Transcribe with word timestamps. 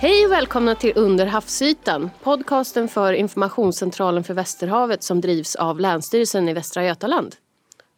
Hej 0.00 0.26
och 0.26 0.32
välkomna 0.32 0.74
till 0.74 0.92
Under 0.94 1.26
havsytan, 1.26 2.10
podcasten 2.22 2.88
för 2.88 3.12
Informationscentralen 3.12 4.24
för 4.24 4.34
Västerhavet 4.34 5.02
som 5.02 5.20
drivs 5.20 5.56
av 5.56 5.80
Länsstyrelsen 5.80 6.48
i 6.48 6.52
Västra 6.52 6.84
Götaland. 6.84 7.36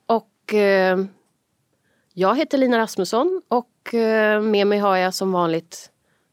Och 0.06 0.54
eh, 0.54 0.98
jag 2.14 2.36
heter 2.36 2.58
Lina 2.58 2.78
Rasmusson 2.78 3.42
och 3.48 3.94
eh, 3.94 4.42
med 4.42 4.66
mig 4.66 4.78
har 4.78 4.96
jag 4.96 5.14
som 5.14 5.32
vanligt 5.32 5.90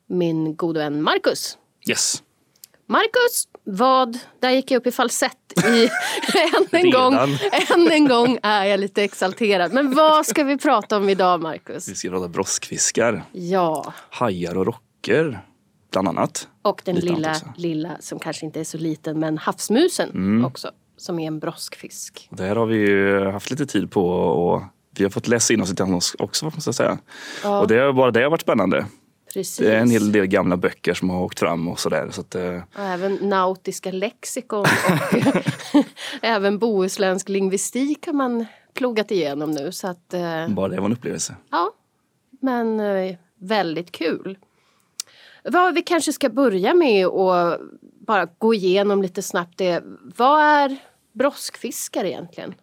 min 0.08 0.56
gode 0.56 0.80
vän 0.80 1.04
Marcus. 1.04 1.58
Yes. 1.90 2.24
Marcus, 2.86 3.48
vad... 3.64 4.18
Där 4.40 4.50
gick 4.50 4.72
jag 4.72 4.80
upp 4.80 4.88
i 4.88 4.92
falsett 4.92 5.66
i, 5.66 5.84
än, 6.58 6.68
en 6.72 6.92
gång, 6.92 7.14
än 7.76 7.92
en 7.92 8.08
gång 8.08 8.40
är 8.44 8.66
jag 8.66 8.80
lite 8.80 9.04
exalterad. 9.04 9.74
Men 9.74 9.96
vad 9.96 10.26
ska 10.26 10.44
vi 10.44 10.58
prata 10.58 10.98
om 10.98 11.10
idag, 11.10 11.42
Marcus? 11.42 11.88
Vi 11.88 11.96
ska 11.96 12.10
prata 12.10 12.28
broskfiskar, 12.28 13.24
Ja, 13.32 13.94
hajar 14.10 14.58
och 14.58 14.66
rocker 14.66 15.49
bland 15.92 16.08
annat. 16.08 16.48
och 16.62 16.82
den 16.86 16.96
Lite 16.96 17.08
lilla, 17.08 17.36
lilla 17.56 17.90
som 18.00 18.20
kanske 18.20 18.46
inte 18.46 18.60
är 18.60 18.64
så 18.64 18.78
liten, 18.78 19.20
men 19.20 19.38
havsmusen 19.38 20.10
Mm. 20.10 20.46
också. 20.46 20.72
Som 20.98 21.20
är 21.20 21.28
en 21.28 21.40
broskfisk. 21.40 22.28
Och 22.32 22.38
det 22.38 22.44
här 22.44 22.56
har 22.56 22.66
vi 22.66 22.76
ju 22.78 23.26
haft 23.32 23.52
lite 23.52 23.66
tid 23.66 23.92
på 23.92 24.06
och 24.10 24.62
vi 24.98 25.04
har 25.04 25.12
fått 25.12 25.28
läsa 25.28 25.54
in 25.54 25.62
oss 25.62 25.70
lite 25.70 25.84
grann 25.84 26.00
också 26.20 26.46
måste 26.46 26.68
jag 26.68 26.76
säga. 26.76 26.98
Ja. 27.44 27.60
Och 27.60 27.68
det 27.68 27.78
har 27.78 27.94
bara 27.94 28.12
det 28.12 28.24
har 28.24 28.30
varit 28.30 28.42
spännande. 28.42 28.86
Precis. 29.34 29.58
Det 29.58 29.76
är 29.76 29.80
en 29.82 29.90
hel 29.90 30.12
del 30.12 30.26
gamla 30.26 30.58
böcker 30.58 30.94
som 30.94 31.10
har 31.10 31.22
åkt 31.24 31.40
fram 31.40 31.68
och 31.68 31.80
sådär. 31.80 32.10
Så 32.12 32.22
att, 32.22 32.36
eh, 32.36 32.56
Och 32.76 32.80
även 32.80 33.16
nautiska 33.16 33.92
lexikon 33.92 34.60
och 34.60 34.66
även 36.22 36.60
bohuslänsk 36.60 37.30
lingvistik 37.30 38.06
har 38.06 38.14
man 38.14 38.46
plogat 38.74 39.12
igenom 39.12 39.52
nu. 39.52 39.72
Så 39.72 39.88
att, 39.88 40.14
eh, 40.14 40.48
bara 40.50 40.68
det 40.68 40.78
var 40.78 40.86
en 40.86 40.94
upplevelse. 40.94 41.36
ja, 41.52 41.72
men 42.42 42.80
eh, 42.80 43.16
väldigt 43.40 43.92
kul. 43.92 44.38
Vad 45.44 45.74
vi 45.74 45.82
kanske 45.82 46.14
ska 46.14 46.30
börja 46.30 46.74
med 46.74 47.08
och 47.08 47.60
bara 48.08 48.28
gå 48.38 48.54
igenom 48.54 49.02
lite 49.02 49.22
snabbt 49.22 49.58
det. 49.58 49.84
Vad 50.18 50.42
är 50.42 50.78
broskfiskar 51.14 52.06
egentligen? 52.06 52.56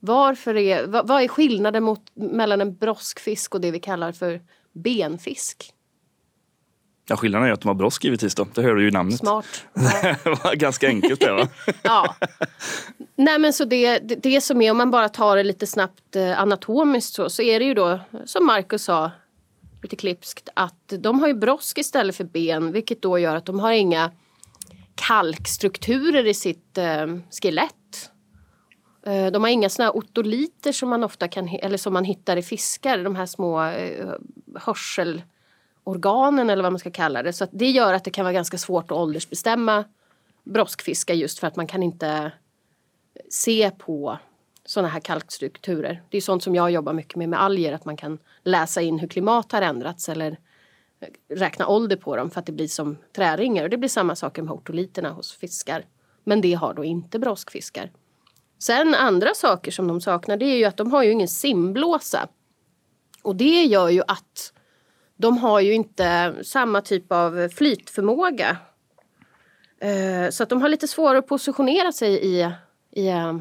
Varför 0.00 0.56
är, 0.56 0.86
vad, 0.86 1.08
vad 1.08 1.22
är 1.22 1.28
skillnaden 1.28 1.82
mot, 1.82 2.00
mellan 2.14 2.60
en 2.60 2.76
broskfisk 2.76 3.54
och 3.54 3.60
det 3.60 3.70
vi 3.70 3.78
kallar 3.78 4.12
för 4.12 4.40
benfisk? 4.72 5.74
Ja, 7.08 7.16
skillnaden 7.16 7.48
är 7.48 7.52
att 7.52 7.60
de 7.60 7.68
har 7.68 7.74
brosk 7.74 8.04
givetvis 8.04 8.34
då. 8.34 8.46
Det 8.54 8.62
hör 8.62 8.74
du 8.74 8.82
ju 8.82 8.88
i 8.88 8.90
namnet. 8.90 9.18
Smart. 9.18 9.64
Ja. 9.74 10.16
det 10.24 10.30
var 10.30 10.54
ganska 10.54 10.88
enkelt 10.88 11.20
det 11.20 11.32
va? 11.32 11.48
Ja. 11.82 12.16
Nej 13.16 13.38
men 13.38 13.52
så 13.52 13.64
det, 13.64 13.98
det, 13.98 14.14
det 14.14 14.40
som 14.40 14.62
är, 14.62 14.70
om 14.70 14.76
man 14.76 14.90
bara 14.90 15.08
tar 15.08 15.36
det 15.36 15.42
lite 15.42 15.66
snabbt 15.66 16.16
eh, 16.16 16.40
anatomiskt 16.40 17.14
så, 17.14 17.30
så 17.30 17.42
är 17.42 17.58
det 17.58 17.64
ju 17.64 17.74
då 17.74 18.00
som 18.24 18.46
Marcus 18.46 18.84
sa 18.84 19.10
lite 19.84 19.96
klipskt 19.96 20.48
att 20.54 20.92
de 20.98 21.20
har 21.20 21.28
ju 21.28 21.34
brosk 21.34 21.78
istället 21.78 22.16
för 22.16 22.24
ben 22.24 22.72
vilket 22.72 23.02
då 23.02 23.18
gör 23.18 23.36
att 23.36 23.46
de 23.46 23.60
har 23.60 23.72
inga 23.72 24.10
kalkstrukturer 24.94 26.26
i 26.26 26.34
sitt 26.34 26.78
eh, 26.78 27.06
skelett. 27.42 28.10
Eh, 29.06 29.26
de 29.26 29.42
har 29.42 29.50
inga 29.50 29.68
såna 29.68 29.86
här 29.86 29.96
otoliter 29.96 30.72
som 30.72 30.88
man 30.88 31.04
ofta 31.04 31.28
kan, 31.28 31.48
eller 31.48 31.78
som 31.78 31.92
man 31.92 32.04
hittar 32.04 32.36
i 32.36 32.42
fiskar, 32.42 33.04
de 33.04 33.16
här 33.16 33.26
små 33.26 33.64
eh, 33.64 34.08
hörselorganen 34.54 36.50
eller 36.50 36.62
vad 36.62 36.72
man 36.72 36.78
ska 36.78 36.90
kalla 36.90 37.22
det. 37.22 37.32
Så 37.32 37.44
att 37.44 37.50
det 37.52 37.70
gör 37.70 37.92
att 37.92 38.04
det 38.04 38.10
kan 38.10 38.24
vara 38.24 38.32
ganska 38.32 38.58
svårt 38.58 38.84
att 38.84 38.98
åldersbestämma 38.98 39.84
broskfiskar 40.44 41.14
just 41.14 41.38
för 41.38 41.46
att 41.46 41.56
man 41.56 41.66
kan 41.66 41.82
inte 41.82 42.32
se 43.30 43.70
på 43.70 44.18
sådana 44.66 44.88
här 44.88 45.00
kalkstrukturer. 45.00 46.02
Det 46.08 46.16
är 46.16 46.20
sånt 46.20 46.42
som 46.42 46.54
jag 46.54 46.70
jobbar 46.70 46.92
mycket 46.92 47.16
med 47.16 47.28
med 47.28 47.42
alger, 47.42 47.72
att 47.72 47.84
man 47.84 47.96
kan 47.96 48.18
läsa 48.42 48.82
in 48.82 48.98
hur 48.98 49.08
klimat 49.08 49.52
har 49.52 49.62
ändrats 49.62 50.08
eller 50.08 50.38
eh, 51.00 51.36
räkna 51.36 51.66
ålder 51.66 51.96
på 51.96 52.16
dem 52.16 52.30
för 52.30 52.40
att 52.40 52.46
det 52.46 52.52
blir 52.52 52.68
som 52.68 52.96
träringar. 53.16 53.64
Och 53.64 53.70
det 53.70 53.76
blir 53.76 53.88
samma 53.88 54.16
sak 54.16 54.38
med 54.38 54.48
hortoliterna 54.48 55.10
hos 55.10 55.32
fiskar. 55.32 55.84
Men 56.24 56.40
det 56.40 56.54
har 56.54 56.74
då 56.74 56.84
inte 56.84 57.18
broskfiskar. 57.18 57.90
Sen 58.58 58.94
andra 58.94 59.34
saker 59.34 59.70
som 59.70 59.88
de 59.88 60.00
saknar 60.00 60.36
det 60.36 60.44
är 60.44 60.56
ju 60.56 60.64
att 60.64 60.76
de 60.76 60.92
har 60.92 61.02
ju 61.02 61.10
ingen 61.10 61.28
simblåsa. 61.28 62.28
Och 63.22 63.36
det 63.36 63.64
gör 63.64 63.88
ju 63.88 64.02
att 64.08 64.52
de 65.16 65.38
har 65.38 65.60
ju 65.60 65.72
inte 65.74 66.34
samma 66.44 66.80
typ 66.80 67.12
av 67.12 67.48
flytförmåga 67.48 68.56
eh, 69.80 70.30
Så 70.30 70.42
att 70.42 70.48
de 70.48 70.62
har 70.62 70.68
lite 70.68 70.88
svårare 70.88 71.18
att 71.18 71.26
positionera 71.26 71.92
sig 71.92 72.12
i, 72.12 72.50
i, 72.90 73.08
eh, 73.08 73.34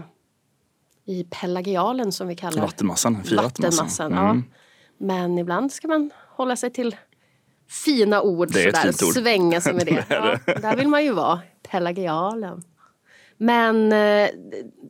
i 1.06 1.24
pelagialen 1.24 2.12
som 2.12 2.28
vi 2.28 2.36
kallar 2.36 2.62
Vattenmassan, 2.62 3.24
vattenmassan. 3.36 4.14
Mm. 4.14 4.26
Ja. 4.26 4.42
Men 4.98 5.38
ibland 5.38 5.72
ska 5.72 5.88
man 5.88 6.12
hålla 6.30 6.56
sig 6.56 6.70
till 6.70 6.96
fina 7.70 8.22
ord 8.22 8.54
Det 8.54 8.64
är 8.64 8.68
ett 8.68 8.76
sådär, 8.76 8.92
fint 8.92 9.04
ord. 9.04 9.14
svänga 9.14 9.62
sig 9.62 9.74
med 9.74 9.86
det. 9.86 10.06
Det 10.10 10.16
är 10.16 10.40
ja, 10.46 10.60
där 10.60 10.76
vill 10.76 10.88
man 10.88 11.04
ju 11.04 11.12
vara, 11.12 11.42
pelagialen. 11.72 12.64
Men 13.38 13.92
eh, 13.92 14.30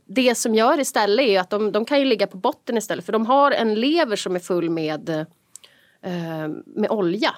det 0.05 0.35
som 0.35 0.55
gör 0.55 0.79
istället 0.79 1.25
är 1.25 1.39
att 1.39 1.49
de, 1.49 1.71
de 1.71 1.85
kan 1.85 1.99
ju 1.99 2.05
ligga 2.05 2.27
på 2.27 2.37
botten 2.37 2.77
istället 2.77 3.05
för 3.05 3.13
de 3.13 3.25
har 3.25 3.51
en 3.51 3.75
lever 3.75 4.15
som 4.15 4.35
är 4.35 4.39
full 4.39 4.69
med, 4.69 5.09
eh, 5.09 6.47
med 6.65 6.89
olja. 6.89 7.35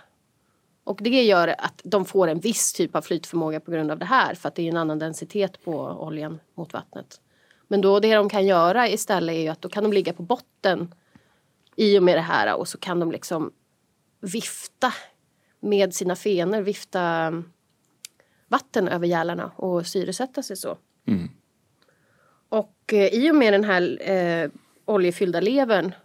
Och 0.84 1.00
det 1.02 1.24
gör 1.24 1.48
att 1.58 1.82
de 1.84 2.06
får 2.06 2.28
en 2.28 2.40
viss 2.40 2.74
typ 2.74 2.96
av 2.96 3.02
flytförmåga 3.02 3.60
på 3.60 3.72
grund 3.72 3.92
av 3.92 4.00
det 4.00 4.06
här 4.06 4.36
för 4.36 4.48
att 4.48 4.56
det 4.56 4.62
är 4.62 4.70
en 4.70 4.78
annan 4.78 5.00
densitet 5.00 5.66
på 5.66 5.76
oljan 5.80 6.40
mot 6.58 6.74
vattnet. 6.74 7.20
Men 7.68 7.82
då 7.82 8.00
det 8.00 8.16
de 8.16 8.30
kan 8.30 8.46
göra 8.46 8.90
istället 8.90 9.36
är 9.36 9.40
ju 9.40 9.48
att 9.48 9.62
då 9.62 9.70
kan 9.70 9.84
de 9.84 9.94
ligga 9.94 10.14
på 10.14 10.24
botten 10.24 10.94
i 11.76 12.00
och 12.00 12.04
med 12.04 12.18
det 12.18 12.22
här 12.22 12.56
och 12.56 12.68
så 12.68 12.78
kan 12.78 13.00
de 13.00 13.12
liksom 13.12 13.54
vifta 14.20 14.94
med 15.60 15.94
sina 15.94 16.16
fenor, 16.16 16.62
vifta 16.62 17.02
mm, 17.02 17.52
vatten 18.48 18.88
över 18.88 19.08
gälarna 19.08 19.52
och 19.56 19.88
syresätta 19.88 20.44
sig 20.44 20.58
så. 20.58 20.78
Mm. 21.08 21.30
Och 22.50 22.94
eh, 22.94 23.08
i 23.08 23.32
och 23.32 23.36
med 23.36 23.54
den 23.54 23.64
här 23.64 24.10
eh, 24.10 24.50
oljefyllda 24.86 25.42
levern 25.42 25.96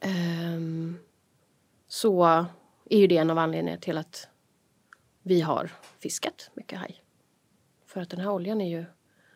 ehm, 0.00 0.96
så 1.88 2.24
är 2.90 2.98
ju 2.98 3.06
det 3.06 3.16
en 3.16 3.30
av 3.30 3.38
anledningarna 3.38 3.80
till 3.80 3.98
att 3.98 4.28
vi 5.22 5.40
har 5.40 5.70
fiskat 5.98 6.50
mycket 6.54 6.78
haj. 6.78 7.02
För 7.86 8.00
att 8.00 8.10
den 8.10 8.20
här 8.20 8.30
oljan 8.30 8.60
är 8.60 8.68
ju, 8.68 8.84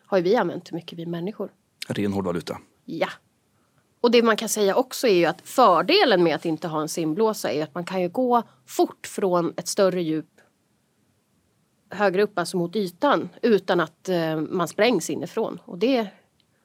har 0.09 0.17
ju 0.17 0.23
vi 0.23 0.35
använt 0.35 0.71
mycket, 0.71 0.99
vi 0.99 1.05
människor. 1.05 1.51
Ren 1.87 2.13
hårdvaluta. 2.13 2.57
Ja. 2.85 3.09
Och 4.01 4.11
det 4.11 4.23
man 4.23 4.37
kan 4.37 4.49
säga 4.49 4.75
också 4.75 5.07
är 5.07 5.13
ju 5.13 5.25
att 5.25 5.41
fördelen 5.43 6.23
med 6.23 6.35
att 6.35 6.45
inte 6.45 6.67
ha 6.67 6.81
en 6.81 6.89
simblåsa 6.89 7.51
är 7.51 7.63
att 7.63 7.75
man 7.75 7.85
kan 7.85 8.01
ju 8.01 8.09
gå 8.09 8.43
fort 8.65 9.07
från 9.07 9.53
ett 9.57 9.67
större 9.67 10.01
djup 10.01 10.25
högre 11.89 12.23
upp, 12.23 12.39
alltså 12.39 12.57
mot 12.57 12.75
ytan, 12.75 13.29
utan 13.41 13.79
att 13.79 14.09
eh, 14.09 14.35
man 14.35 14.67
sprängs 14.67 15.09
inifrån. 15.09 15.59
Och 15.65 15.77
det, 15.77 16.07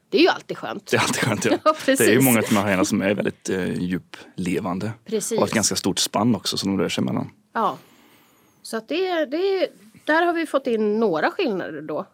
det 0.08 0.18
är 0.18 0.22
ju 0.22 0.28
alltid 0.28 0.58
skönt. 0.58 0.86
Det 0.86 0.96
är 0.96 1.00
alltid 1.00 1.22
skönt. 1.22 1.44
Ja. 1.44 1.58
Ja, 1.64 1.74
det 1.86 2.00
är 2.00 2.12
ju 2.12 2.20
många 2.20 2.38
av 2.38 2.44
de 2.48 2.56
här 2.56 2.62
hajarna 2.62 2.84
som 2.84 3.02
är 3.02 3.14
väldigt 3.14 3.48
eh, 3.48 3.82
djuplevande. 3.82 4.92
Precis. 5.04 5.38
Och 5.38 5.46
ett 5.46 5.54
ganska 5.54 5.76
stort 5.76 5.98
spann 5.98 6.34
också 6.34 6.56
som 6.56 6.70
de 6.70 6.82
rör 6.82 6.88
sig 6.88 7.04
mellan. 7.04 7.30
Ja. 7.52 7.78
Så 8.62 8.76
att 8.76 8.88
det, 8.88 9.24
det, 9.24 9.68
där 10.04 10.22
har 10.22 10.32
vi 10.32 10.46
fått 10.46 10.66
in 10.66 11.00
några 11.00 11.30
skillnader 11.30 11.82
då. 11.82 12.06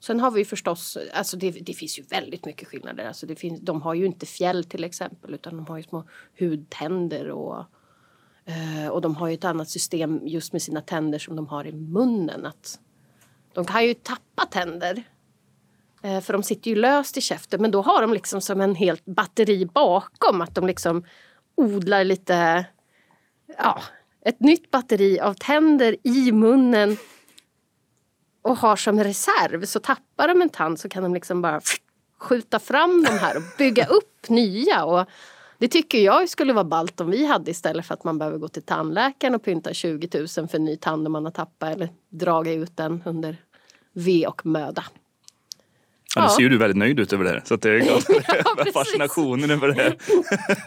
Sen 0.00 0.20
har 0.20 0.30
vi 0.30 0.44
förstås, 0.44 0.98
alltså 1.12 1.36
det, 1.36 1.50
det 1.50 1.74
finns 1.74 1.98
ju 1.98 2.02
väldigt 2.02 2.44
mycket 2.44 2.68
skillnader. 2.68 3.04
Alltså 3.04 3.26
det 3.26 3.36
finns, 3.36 3.60
de 3.60 3.82
har 3.82 3.94
ju 3.94 4.06
inte 4.06 4.26
fjäll 4.26 4.64
till 4.64 4.84
exempel 4.84 5.34
utan 5.34 5.56
de 5.56 5.66
har 5.66 5.76
ju 5.76 5.82
små 5.82 6.04
hudtänder 6.38 7.30
och, 7.30 7.64
eh, 8.44 8.88
och 8.88 9.00
de 9.00 9.16
har 9.16 9.28
ju 9.28 9.34
ett 9.34 9.44
annat 9.44 9.68
system 9.68 10.20
just 10.24 10.52
med 10.52 10.62
sina 10.62 10.80
tänder 10.80 11.18
som 11.18 11.36
de 11.36 11.46
har 11.46 11.66
i 11.66 11.72
munnen. 11.72 12.46
Att 12.46 12.80
de 13.52 13.64
kan 13.64 13.86
ju 13.86 13.94
tappa 13.94 14.44
tänder. 14.50 15.02
Eh, 16.02 16.20
för 16.20 16.32
de 16.32 16.42
sitter 16.42 16.70
ju 16.70 16.76
löst 16.76 17.16
i 17.16 17.20
käften 17.20 17.62
men 17.62 17.70
då 17.70 17.82
har 17.82 18.02
de 18.02 18.12
liksom 18.12 18.40
som 18.40 18.60
en 18.60 18.74
helt 18.74 19.04
batteri 19.04 19.66
bakom. 19.66 20.40
Att 20.40 20.54
de 20.54 20.66
liksom 20.66 21.04
odlar 21.54 22.04
lite 22.04 22.66
ja, 23.58 23.82
ett 24.20 24.40
nytt 24.40 24.70
batteri 24.70 25.20
av 25.20 25.34
tänder 25.34 25.96
i 26.02 26.32
munnen 26.32 26.96
och 28.42 28.56
har 28.56 28.76
som 28.76 29.04
reserv. 29.04 29.64
Så 29.64 29.80
tappar 29.80 30.28
de 30.28 30.42
en 30.42 30.48
tand 30.48 30.80
så 30.80 30.88
kan 30.88 31.02
de 31.02 31.14
liksom 31.14 31.42
bara 31.42 31.60
skjuta 32.18 32.58
fram 32.58 33.04
de 33.04 33.18
här 33.18 33.36
och 33.36 33.42
bygga 33.58 33.86
upp 33.86 34.28
nya. 34.28 34.84
Och 34.84 35.06
det 35.58 35.68
tycker 35.68 35.98
jag 35.98 36.28
skulle 36.28 36.52
vara 36.52 36.64
ballt 36.64 37.00
om 37.00 37.10
vi 37.10 37.26
hade 37.26 37.50
istället 37.50 37.86
för 37.86 37.94
att 37.94 38.04
man 38.04 38.18
behöver 38.18 38.38
gå 38.38 38.48
till 38.48 38.62
tandläkaren 38.62 39.34
och 39.34 39.44
pynta 39.44 39.74
20 39.74 40.18
000 40.18 40.28
för 40.28 40.54
en 40.56 40.64
ny 40.64 40.76
tand 40.76 41.06
om 41.06 41.12
man 41.12 41.24
har 41.24 41.32
tappat 41.32 41.72
eller 41.74 41.88
dragit 42.10 42.58
ut 42.62 42.76
den 42.76 43.02
under 43.06 43.36
ve 43.92 44.26
och 44.26 44.46
möda. 44.46 44.84
Ja. 46.14 46.20
Nu 46.22 46.26
Ja. 46.26 46.28
ser 46.36 46.42
ju 46.42 46.48
du 46.48 46.58
väldigt 46.58 46.76
nöjd 46.76 47.00
ut 47.00 47.12
över 47.12 47.24
det 47.24 47.30
här. 47.30 47.42
Så 47.44 47.54
att 47.54 47.62
det 47.62 47.70
är 47.70 47.80
klart, 47.86 48.56
precis. 48.56 48.72
fascinationen 48.74 49.50
över 49.50 49.68
det 49.68 49.74
här 49.74 49.96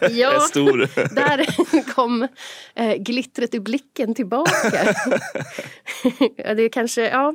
är 0.00 0.10
Ja, 0.10 0.40
stor. 0.40 0.78
där 1.14 1.46
kom 1.94 2.28
eh, 2.74 2.94
glittret 2.96 3.54
i 3.54 3.60
blicken 3.60 4.14
tillbaka. 4.14 4.94
ja, 6.36 6.54
det 6.54 6.62
är 6.62 6.68
kanske, 6.68 7.08
ja. 7.08 7.34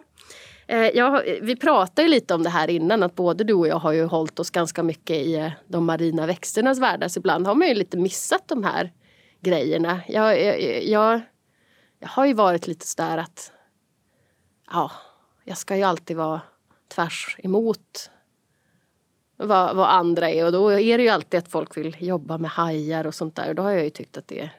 Eh, 0.69 0.89
ja, 0.98 1.24
vi 1.42 1.56
pratade 1.56 2.01
ju 2.01 2.10
lite 2.10 2.33
om 2.33 2.44
det 2.44 2.50
här 2.50 2.69
innan 2.69 3.04
att 3.04 3.16
både 3.16 3.44
du 3.44 3.54
och 3.54 3.68
jag 3.68 3.75
har 3.75 3.92
ju 3.92 4.06
hållit 4.06 4.39
oss 4.39 4.50
ganska 4.50 4.83
mycket 4.83 5.18
i 5.18 5.36
eh, 5.36 5.51
de 5.68 5.86
marina 5.86 6.25
växternas 6.25 6.80
världar. 6.80 6.98
Så 6.98 7.04
alltså, 7.04 7.19
ibland 7.19 7.48
har 7.48 7.56
man 7.56 7.68
ju 7.68 7.74
lite 7.74 7.98
missat 7.98 8.48
de 8.48 8.63
här 8.63 8.92
grejerna. 9.42 10.01
Jag, 10.07 10.44
jag, 10.44 10.83
jag, 10.83 11.21
jag 12.00 12.10
har 12.10 12.25
ju 12.25 12.33
varit 12.33 12.68
lite 12.68 12.88
sådär 12.88 13.18
att 13.18 13.51
ja, 14.71 14.92
jag 15.44 15.57
ska 15.57 15.75
ju 15.75 15.83
alltid 15.83 16.18
vara 16.18 16.42
tvärs 16.88 17.38
emot 17.44 18.12
vad, 19.38 19.75
vad 19.75 19.89
andra 19.89 20.30
är 20.30 20.45
och 20.45 20.51
då 20.51 20.69
är 20.69 20.98
det 20.98 21.04
ju 21.04 21.10
alltid 21.10 21.38
att 21.38 21.51
folk 21.51 21.77
vill 21.77 21.95
jobba 22.00 22.38
med 22.38 22.51
hajar 22.51 23.07
och 23.07 23.16
sånt 23.16 23.36
där 23.36 23.50
och 23.50 23.56
då 23.56 23.63
har 23.63 23.71
jag 23.71 23.83
ju 23.83 23.89
tyckt 23.89 24.18
att 24.18 24.27
det 24.27 24.39
är 24.39 24.58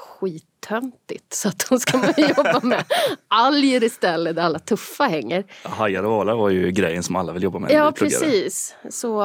skittöntigt 0.00 1.34
så 1.34 1.48
att 1.48 1.66
då 1.70 1.78
ska 1.78 1.98
man 1.98 2.14
jobba 2.16 2.60
med 2.62 2.84
alger 3.28 3.84
istället 3.84 4.36
där 4.36 4.42
alla 4.42 4.58
tuffa 4.58 5.04
hänger. 5.04 5.44
Hajar 5.62 6.02
och 6.02 6.10
valar 6.10 6.36
var 6.36 6.50
ju 6.50 6.70
grejen 6.70 7.02
som 7.02 7.16
alla 7.16 7.32
vill 7.32 7.42
jobba 7.42 7.58
med. 7.58 7.70
Ja 7.70 7.92
precis. 7.92 8.76
Så, 8.90 9.22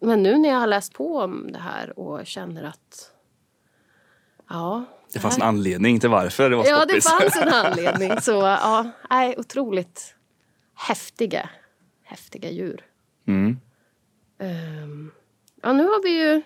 men 0.00 0.22
nu 0.22 0.38
när 0.38 0.48
jag 0.48 0.58
har 0.58 0.66
läst 0.66 0.92
på 0.94 1.18
om 1.18 1.52
det 1.52 1.58
här 1.58 1.98
och 1.98 2.26
känner 2.26 2.64
att 2.64 3.10
ja. 4.48 4.84
Det 5.12 5.18
fanns 5.18 5.36
en 5.36 5.42
anledning 5.42 6.00
till 6.00 6.10
varför 6.10 6.50
det 6.50 6.56
var 6.56 6.66
Ja, 6.66 6.86
det 6.86 7.00
fanns 7.00 7.36
en 7.36 7.48
anledning. 7.54 8.20
Så 8.20 8.32
ja, 8.32 8.90
nej, 9.10 9.34
otroligt 9.38 10.14
häftiga, 10.74 11.48
häftiga 12.04 12.50
djur. 12.50 12.84
Mm. 13.28 13.60
Ehm, 14.38 15.10
ja, 15.62 15.72
nu 15.72 15.82
har 15.84 16.02
vi 16.02 16.10
ju 16.10 16.42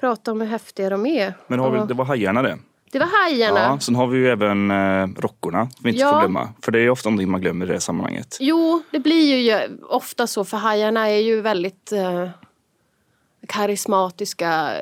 pratat 0.00 0.28
om 0.28 0.40
hur 0.40 0.48
häftiga 0.48 0.90
de 0.90 1.06
är. 1.06 1.34
Men 1.46 1.58
har 1.58 1.70
vi, 1.70 1.80
det 1.88 1.94
var 1.94 2.04
hajarna 2.04 2.42
det. 2.42 2.58
det 2.92 2.98
var 2.98 3.06
hajarna. 3.06 3.60
Ja, 3.60 3.78
sen 3.80 3.94
har 3.94 4.06
vi 4.06 4.18
ju 4.18 4.28
även 4.28 4.70
eh, 4.70 5.06
rockorna 5.20 5.64
som 5.70 5.80
vi 5.84 5.90
inte 5.90 6.00
Ja. 6.00 6.12
får 6.12 6.20
glömma. 6.20 6.48
För 6.62 6.72
det 6.72 6.78
är 6.78 6.82
ju 6.82 6.90
ofta 6.90 7.08
någonting 7.10 7.30
man 7.30 7.40
glömmer 7.40 7.66
i 7.66 7.68
det 7.68 7.80
sammanhanget. 7.80 8.36
Jo, 8.40 8.82
det 8.90 8.98
blir 8.98 9.36
ju 9.36 9.78
ofta 9.88 10.26
så 10.26 10.44
för 10.44 10.56
hajarna 10.56 11.08
är 11.08 11.18
ju 11.20 11.40
väldigt 11.40 11.92
eh, 11.92 12.28
karismatiska 13.48 14.72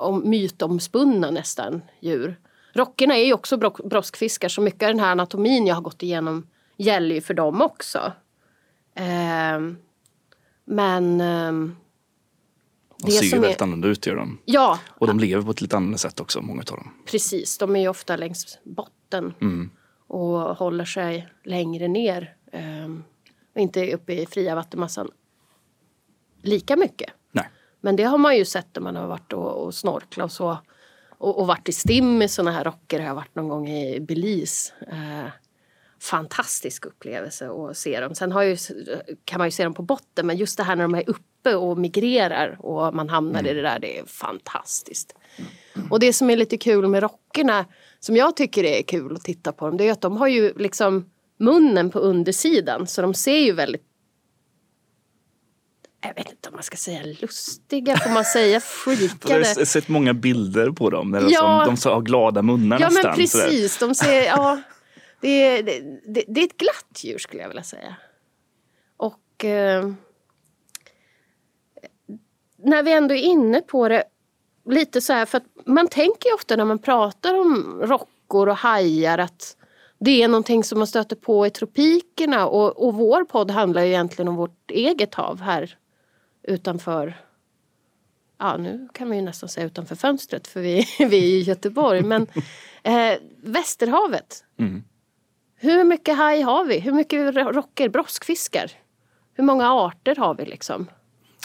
eh, 0.00 0.16
mytomspunna 0.24 1.30
nästan 1.30 1.82
djur. 2.00 2.36
Rockerna 2.74 3.16
är 3.16 3.24
ju 3.24 3.32
också 3.32 3.56
bro- 3.56 3.88
broskfiskar 3.88 4.48
så 4.48 4.60
mycket 4.60 4.82
av 4.82 4.88
den 4.88 5.00
här 5.00 5.10
anatomin 5.12 5.66
jag 5.66 5.74
har 5.74 5.82
gått 5.82 6.02
igenom 6.02 6.46
gäller 6.76 7.14
ju 7.14 7.20
för 7.20 7.34
dem 7.34 7.62
också. 7.62 8.12
Ehm, 8.94 9.76
men 10.64 11.20
De 13.02 13.10
ser 13.12 13.24
ju 13.24 13.30
väldigt 13.40 13.60
är, 13.60 13.62
annorlunda 13.64 13.88
ut 13.88 14.06
gör 14.06 14.16
de. 14.16 14.38
Ja, 14.44 14.78
Och 14.88 15.06
de 15.06 15.20
lever 15.20 15.42
på 15.42 15.50
ett 15.50 15.60
lite 15.60 15.76
annorlunda 15.76 15.98
sätt 15.98 16.20
också, 16.20 16.40
många 16.40 16.60
av 16.60 16.64
dem. 16.76 16.90
precis. 17.06 17.58
De 17.58 17.76
är 17.76 17.80
ju 17.80 17.88
ofta 17.88 18.16
längs 18.16 18.58
botten 18.64 19.34
Mm. 19.40 19.70
och 20.06 20.38
håller 20.38 20.84
sig 20.84 21.28
längre 21.44 21.88
ner. 21.88 22.36
ehm, 22.52 23.04
och 23.54 23.60
inte 23.60 23.92
uppe 23.94 24.12
i 24.12 24.26
fria 24.26 24.54
vattenmassan 24.54 25.10
lika 26.42 26.76
mycket. 26.76 27.10
Nej. 27.32 27.48
Men 27.80 27.96
det 27.96 28.02
har 28.04 28.18
man 28.18 28.36
ju 28.36 28.44
sett 28.44 28.66
när 28.74 28.82
man 28.82 28.96
har 28.96 29.06
varit 29.06 29.32
och, 29.32 29.64
och 29.64 29.74
snorklat 29.74 30.24
och 30.24 30.32
så. 30.32 30.58
Och, 31.18 31.40
och 31.40 31.46
varit 31.46 31.68
i 31.68 31.72
stim 31.72 32.18
med 32.18 32.30
såna 32.30 32.50
här 32.52 32.64
rocker. 32.64 33.00
Jag 33.00 33.08
har 33.08 33.14
varit 33.14 33.34
någon 33.34 33.48
gång 33.48 33.68
i 33.68 34.00
Belize. 34.00 34.72
Eh, 34.90 35.30
fantastisk 36.00 36.86
upplevelse 36.86 37.50
att 37.50 37.76
se 37.76 38.00
dem. 38.00 38.14
Sen 38.14 38.32
har 38.32 38.42
ju, 38.42 38.56
kan 39.24 39.38
man 39.38 39.46
ju 39.46 39.50
se 39.50 39.64
dem 39.64 39.74
på 39.74 39.82
botten 39.82 40.26
men 40.26 40.36
just 40.36 40.56
det 40.56 40.62
här 40.64 40.76
när 40.76 40.82
de 40.84 40.94
är 40.94 41.10
uppe 41.10 41.22
och 41.46 41.78
migrerar 41.78 42.56
och 42.60 42.94
man 42.94 43.08
hamnar 43.08 43.46
i 43.46 43.54
det 43.54 43.62
där, 43.62 43.78
det 43.78 43.98
är 43.98 44.04
fantastiskt. 44.06 45.14
Och 45.90 46.00
det 46.00 46.12
som 46.12 46.30
är 46.30 46.36
lite 46.36 46.56
kul 46.56 46.88
med 46.88 47.02
rockerna, 47.02 47.64
som 48.00 48.16
jag 48.16 48.36
tycker 48.36 48.64
är 48.64 48.82
kul 48.82 49.16
att 49.16 49.24
titta 49.24 49.52
på 49.52 49.66
dem, 49.66 49.76
det 49.76 49.88
är 49.88 49.92
att 49.92 50.00
de 50.00 50.16
har 50.16 50.26
ju 50.28 50.52
liksom 50.56 51.10
munnen 51.38 51.90
på 51.90 51.98
undersidan 51.98 52.86
så 52.86 53.02
de 53.02 53.14
ser 53.14 53.38
ju 53.38 53.52
väldigt 53.52 53.82
jag 56.04 56.14
vet 56.14 56.30
inte 56.30 56.48
om 56.48 56.54
man 56.54 56.62
ska 56.62 56.76
säga 56.76 57.02
lustiga, 57.20 57.96
får 57.96 58.10
man 58.10 58.24
säga 58.24 58.48
Jag 58.52 58.62
freakade? 58.62 59.34
har 59.34 59.64
sett 59.64 59.88
många 59.88 60.14
bilder 60.14 60.70
på 60.70 60.90
dem. 60.90 61.10
När 61.10 61.26
Ja. 61.30 61.64
de, 61.82 61.90
har 61.90 62.00
glada 62.00 62.42
munnar 62.42 62.80
Ja 62.80 62.88
nästan. 62.88 63.14
men 63.18 63.28
sådär. 63.28 63.44
precis, 63.46 63.78
de 63.78 63.94
ser, 63.94 64.22
ja, 64.26 64.60
det, 65.20 65.28
är, 65.28 65.62
det, 65.62 65.80
det, 66.06 66.24
det 66.28 66.40
är 66.40 66.44
ett 66.44 66.56
glatt 66.56 67.00
djur 67.04 67.18
skulle 67.18 67.42
jag 67.42 67.48
vilja 67.48 67.62
säga. 67.62 67.96
Och 68.96 69.44
eh, 69.44 69.92
när 72.64 72.82
vi 72.82 72.92
ändå 72.92 73.14
är 73.14 73.22
inne 73.22 73.60
på 73.60 73.88
det, 73.88 74.04
lite 74.70 75.00
så 75.00 75.12
här, 75.12 75.26
för 75.26 75.38
att 75.38 75.66
man 75.66 75.88
tänker 75.88 76.34
ofta 76.34 76.56
när 76.56 76.64
man 76.64 76.78
pratar 76.78 77.34
om 77.40 77.80
rockor 77.82 78.48
och 78.48 78.56
hajar 78.56 79.18
att 79.18 79.56
det 79.98 80.22
är 80.22 80.28
någonting 80.28 80.64
som 80.64 80.78
man 80.78 80.86
stöter 80.86 81.16
på 81.16 81.46
i 81.46 81.50
tropikerna 81.50 82.46
och, 82.46 82.86
och 82.86 82.94
vår 82.94 83.24
podd 83.24 83.50
handlar 83.50 83.82
ju 83.82 83.88
egentligen 83.88 84.28
om 84.28 84.36
vårt 84.36 84.70
eget 84.70 85.14
hav 85.14 85.40
här 85.40 85.76
utanför 86.42 87.14
ja 88.38 88.56
nu 88.56 88.88
kan 88.94 89.08
man 89.08 89.16
ju 89.16 89.22
nästan 89.22 89.48
säga 89.48 89.66
utanför 89.66 89.96
fönstret 89.96 90.48
för 90.48 90.60
vi, 90.60 90.86
vi 90.98 91.04
är 91.04 91.12
i 91.12 91.40
Göteborg. 91.40 92.02
Men 92.02 92.26
eh, 92.82 93.18
Västerhavet. 93.42 94.44
Mm. 94.58 94.84
Hur 95.56 95.84
mycket 95.84 96.16
haj 96.16 96.42
har 96.42 96.64
vi? 96.64 96.78
Hur 96.78 96.92
mycket 96.92 97.34
ro- 97.34 97.52
rocker, 97.52 97.88
broskfiskar? 97.88 98.72
Hur 99.34 99.44
många 99.44 99.72
arter 99.72 100.16
har 100.16 100.34
vi 100.34 100.44
liksom? 100.44 100.86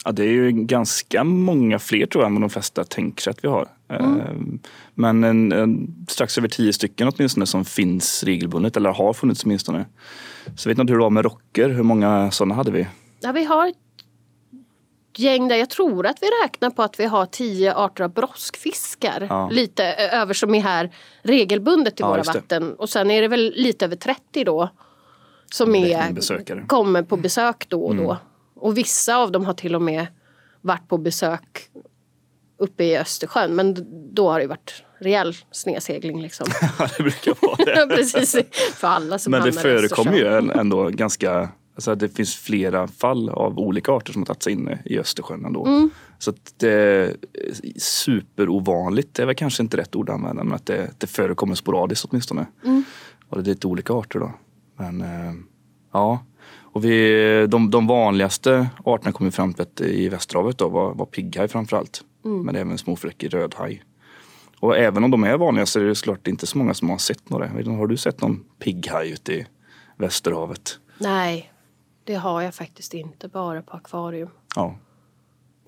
Ja, 0.08 0.12
det 0.12 0.24
är 0.24 0.32
ju 0.32 0.52
ganska 0.52 1.24
många 1.24 1.80
fler 1.80 2.06
tror 2.06 2.24
jag 2.24 2.28
än 2.28 2.34
vad 2.34 2.42
de 2.42 2.50
flesta 2.50 2.84
tänker 2.84 3.22
sig 3.22 3.32
att 3.32 3.44
vi 3.44 3.48
har. 3.48 3.68
Mm. 3.90 4.20
Eh, 4.20 4.60
Men 4.94 5.24
en, 5.24 5.52
en, 5.52 5.96
strax 6.10 6.38
över 6.38 6.48
tio 6.48 6.74
stycken 6.74 7.12
åtminstone 7.16 7.46
som 7.46 7.66
finns 7.66 8.24
regelbundet 8.24 8.78
eller 8.78 8.90
har 8.90 9.14
funnits 9.14 9.44
åtminstone. 9.44 9.86
Så 10.56 10.70
jag 10.70 10.76
vet 10.76 10.80
inte 10.80 10.94
hur 10.94 10.98
det 10.98 11.04
var 11.04 11.10
med 11.10 11.26
rocker. 11.26 11.70
Hur 11.70 11.84
många 11.84 12.32
sådana 12.32 12.56
hade 12.56 12.72
vi? 12.72 12.88
Ja, 13.20 13.32
vi 13.32 13.44
har 13.44 13.68
ett 13.68 13.76
gäng 15.18 15.48
där. 15.48 15.56
Jag 15.56 15.70
tror 15.70 16.08
att 16.08 16.18
vi 16.22 16.28
räknar 16.44 16.70
på 16.70 16.84
att 16.84 17.00
vi 17.00 17.06
har 17.06 17.26
tio 17.26 17.76
arter 17.76 18.04
av 18.04 18.14
broskfiskar. 18.14 19.28
Ja. 19.30 19.50
Lite 19.50 19.84
över 19.94 20.34
som 20.34 20.56
är 20.56 20.62
här 20.62 20.92
regelbundet 21.22 21.94
i 21.94 22.04
Ja, 22.04 22.10
våra 22.10 22.24
vatten. 22.24 22.74
Och 22.74 22.90
sen 22.90 23.12
är 23.12 23.22
det 23.22 23.28
väl 23.28 23.54
lite 23.56 23.86
över 23.86 23.96
30 23.96 24.44
då. 24.44 24.70
Som 25.52 25.76
är, 25.76 26.14
besökare. 26.14 26.64
kommer 26.68 27.04
på 27.04 27.18
besök 27.18 27.70
då 27.70 27.84
och 27.84 27.96
då. 27.96 28.04
Mm. 28.04 28.18
Och 28.60 28.78
vissa 28.78 29.18
av 29.18 29.32
dem 29.32 29.46
har 29.46 29.54
till 29.54 29.76
och 29.76 29.82
med 29.82 30.08
varit 30.62 30.88
på 30.88 30.98
besök 30.98 31.70
uppe 32.58 32.84
i 32.84 32.98
Östersjön. 32.98 33.56
Men 33.56 33.76
då 34.14 34.32
har 34.32 34.40
det 34.40 34.48
varit 34.48 34.84
rejäl 35.00 35.36
snedsegling 35.52 36.22
liksom. 36.22 36.48
Ja, 36.80 36.88
det 36.98 37.04
brukar 37.04 37.36
vara 37.42 37.86
det. 37.86 37.96
Precis, 37.96 38.36
för 38.74 38.88
alla 38.88 39.20
som 39.20 39.32
Men 39.32 39.42
det 39.42 39.52
förekommer 39.52 40.14
ju 40.14 40.52
ändå 40.52 40.90
ganska, 40.90 41.50
alltså 41.76 41.96
det 41.96 42.10
finns 42.10 42.36
flera 42.36 42.88
fall 42.88 43.30
av 43.30 43.60
olika 43.60 43.92
arter 43.92 44.14
som 44.14 44.22
har 44.22 44.26
tagit 44.26 44.44
sig 44.44 44.54
in 44.54 44.78
i 44.86 45.00
Östersjön 45.00 45.46
ändå. 45.46 45.66
Mm. 45.66 45.90
Så 46.20 46.30
att 46.30 46.54
det 46.58 46.72
är 46.72 47.16
superovanligt, 47.78 49.14
det 49.14 49.22
är 49.22 49.26
väl 49.26 49.36
kanske 49.36 49.64
inte 49.64 49.78
rätt 49.78 49.96
ord 49.96 50.10
att 50.10 50.16
använda, 50.16 50.44
men 50.44 50.54
att 50.54 50.66
det, 50.66 50.92
det 50.98 51.08
förekommer 51.08 51.56
sporadiskt 51.56 52.06
åtminstone. 52.10 52.46
Mm. 52.66 52.84
Och 53.30 53.38
det 53.38 53.50
är 53.50 53.54
lite 53.54 53.68
olika 53.68 53.94
arter 53.94 54.20
då. 54.20 54.34
Men 54.78 55.02
eh, 55.02 55.34
ja, 55.94 56.20
och 56.78 56.86
vi, 56.86 57.48
de, 57.50 57.72
de 57.72 57.88
vanligaste 57.88 58.68
arterna 58.86 59.12
kom 59.12 59.26
vi 59.26 59.32
fram 59.32 59.54
till 59.54 59.62
att 59.62 59.82
i 59.82 60.10
Västerhavet 60.10 60.58
då 60.58 60.70
var, 60.70 60.94
var 60.94 61.06
pigghaj 61.06 61.48
framförallt. 61.48 62.02
Mm. 62.26 62.42
Men 62.46 62.56
även 62.56 62.78
småfräckig 62.78 63.34
rödhaj. 63.34 63.84
Och 64.60 64.78
även 64.78 65.04
om 65.04 65.12
de 65.12 65.24
är 65.24 65.38
vanliga 65.38 65.66
så 65.66 65.80
är 65.80 65.84
det 65.84 65.96
såklart 65.96 66.28
inte 66.28 66.48
så 66.48 66.58
många 66.58 66.74
som 66.74 66.90
har 66.90 66.98
sett 66.98 67.30
några. 67.30 67.48
Har 67.48 67.88
du 67.88 67.98
sett 67.98 68.22
någon 68.22 68.44
pigghaj 68.60 69.12
ute 69.12 69.34
i 69.34 69.46
Västerhavet? 69.98 70.80
Nej, 70.98 71.52
det 72.04 72.16
har 72.16 72.42
jag 72.42 72.56
faktiskt 72.56 72.94
inte. 72.94 73.28
Bara 73.28 73.62
på 73.62 73.78
akvarium. 73.78 74.30
Ja. 74.56 74.76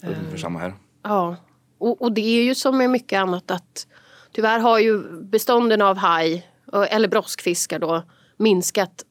Det 0.01 0.07
är 0.07 0.11
Eh. 0.11 0.17
ungefär 0.19 0.37
samma 0.37 0.59
här. 0.59 0.73
Ja, 1.03 1.35
och, 1.77 2.01
och 2.01 2.11
det 2.11 2.21
är 2.21 2.43
ju 2.43 2.55
som 2.55 2.77
med 2.77 2.89
mycket 2.89 3.19
annat 3.19 3.51
att 3.51 3.87
tyvärr 4.31 4.59
har 4.59 4.79
ju 4.79 5.21
bestånden 5.21 5.81
av 5.81 5.97
haj, 5.97 6.47
och- 6.71 6.87
eller 6.91 7.07
broskfiskar 7.07 7.79
då, 7.79 8.03
minskat 8.37 9.03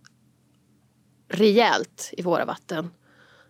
rejält 1.29 2.11
i 2.13 2.23
våra 2.23 2.45
vatten. 2.45 2.91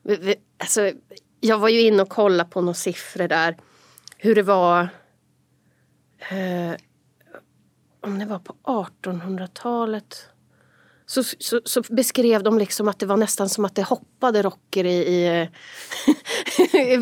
Vi- 0.02 0.16
vi- 0.16 0.34
Alltså, 0.60 0.92
jag 1.40 1.58
var 1.58 1.68
ju 1.68 1.80
inne 1.80 2.02
och 2.02 2.08
kollade 2.08 2.50
på 2.50 2.60
några 2.60 2.74
siffror 2.74 3.28
där, 3.28 3.56
hur 4.16 4.34
det 4.34 4.42
var 4.42 4.88
eh, 6.30 6.76
om 8.00 8.18
det 8.18 8.26
var 8.26 8.38
på 8.38 8.54
1800-talet 8.64 10.28
så, 11.06 11.22
så, 11.24 11.60
så 11.64 11.82
beskrev 11.90 12.42
de 12.42 12.58
liksom 12.58 12.88
att 12.88 12.98
det 12.98 13.06
var 13.06 13.16
nästan 13.16 13.48
som 13.48 13.64
att 13.64 13.74
det 13.74 13.82
hoppade 13.82 14.42
rocker 14.42 14.84
i, 14.84 14.96
i 14.96 15.48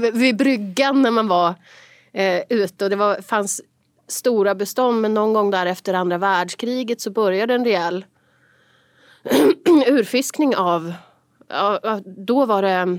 vid 0.12 0.36
bryggan 0.36 1.02
när 1.02 1.10
man 1.10 1.28
var 1.28 1.54
eh, 2.12 2.42
ute. 2.48 2.84
Och 2.84 2.90
det 2.90 2.96
var, 2.96 3.20
fanns 3.22 3.60
stora 4.08 4.54
bestånd 4.54 5.00
men 5.00 5.14
någon 5.14 5.32
gång 5.32 5.50
där 5.50 5.66
efter 5.66 5.94
andra 5.94 6.18
världskriget 6.18 7.00
så 7.00 7.10
började 7.10 7.54
en 7.54 7.64
rejäl 7.64 8.04
urfiskning 9.86 10.56
av, 10.56 10.92
ja, 11.48 11.80
ja, 11.82 12.00
då 12.04 12.46
var 12.46 12.62
det 12.62 12.98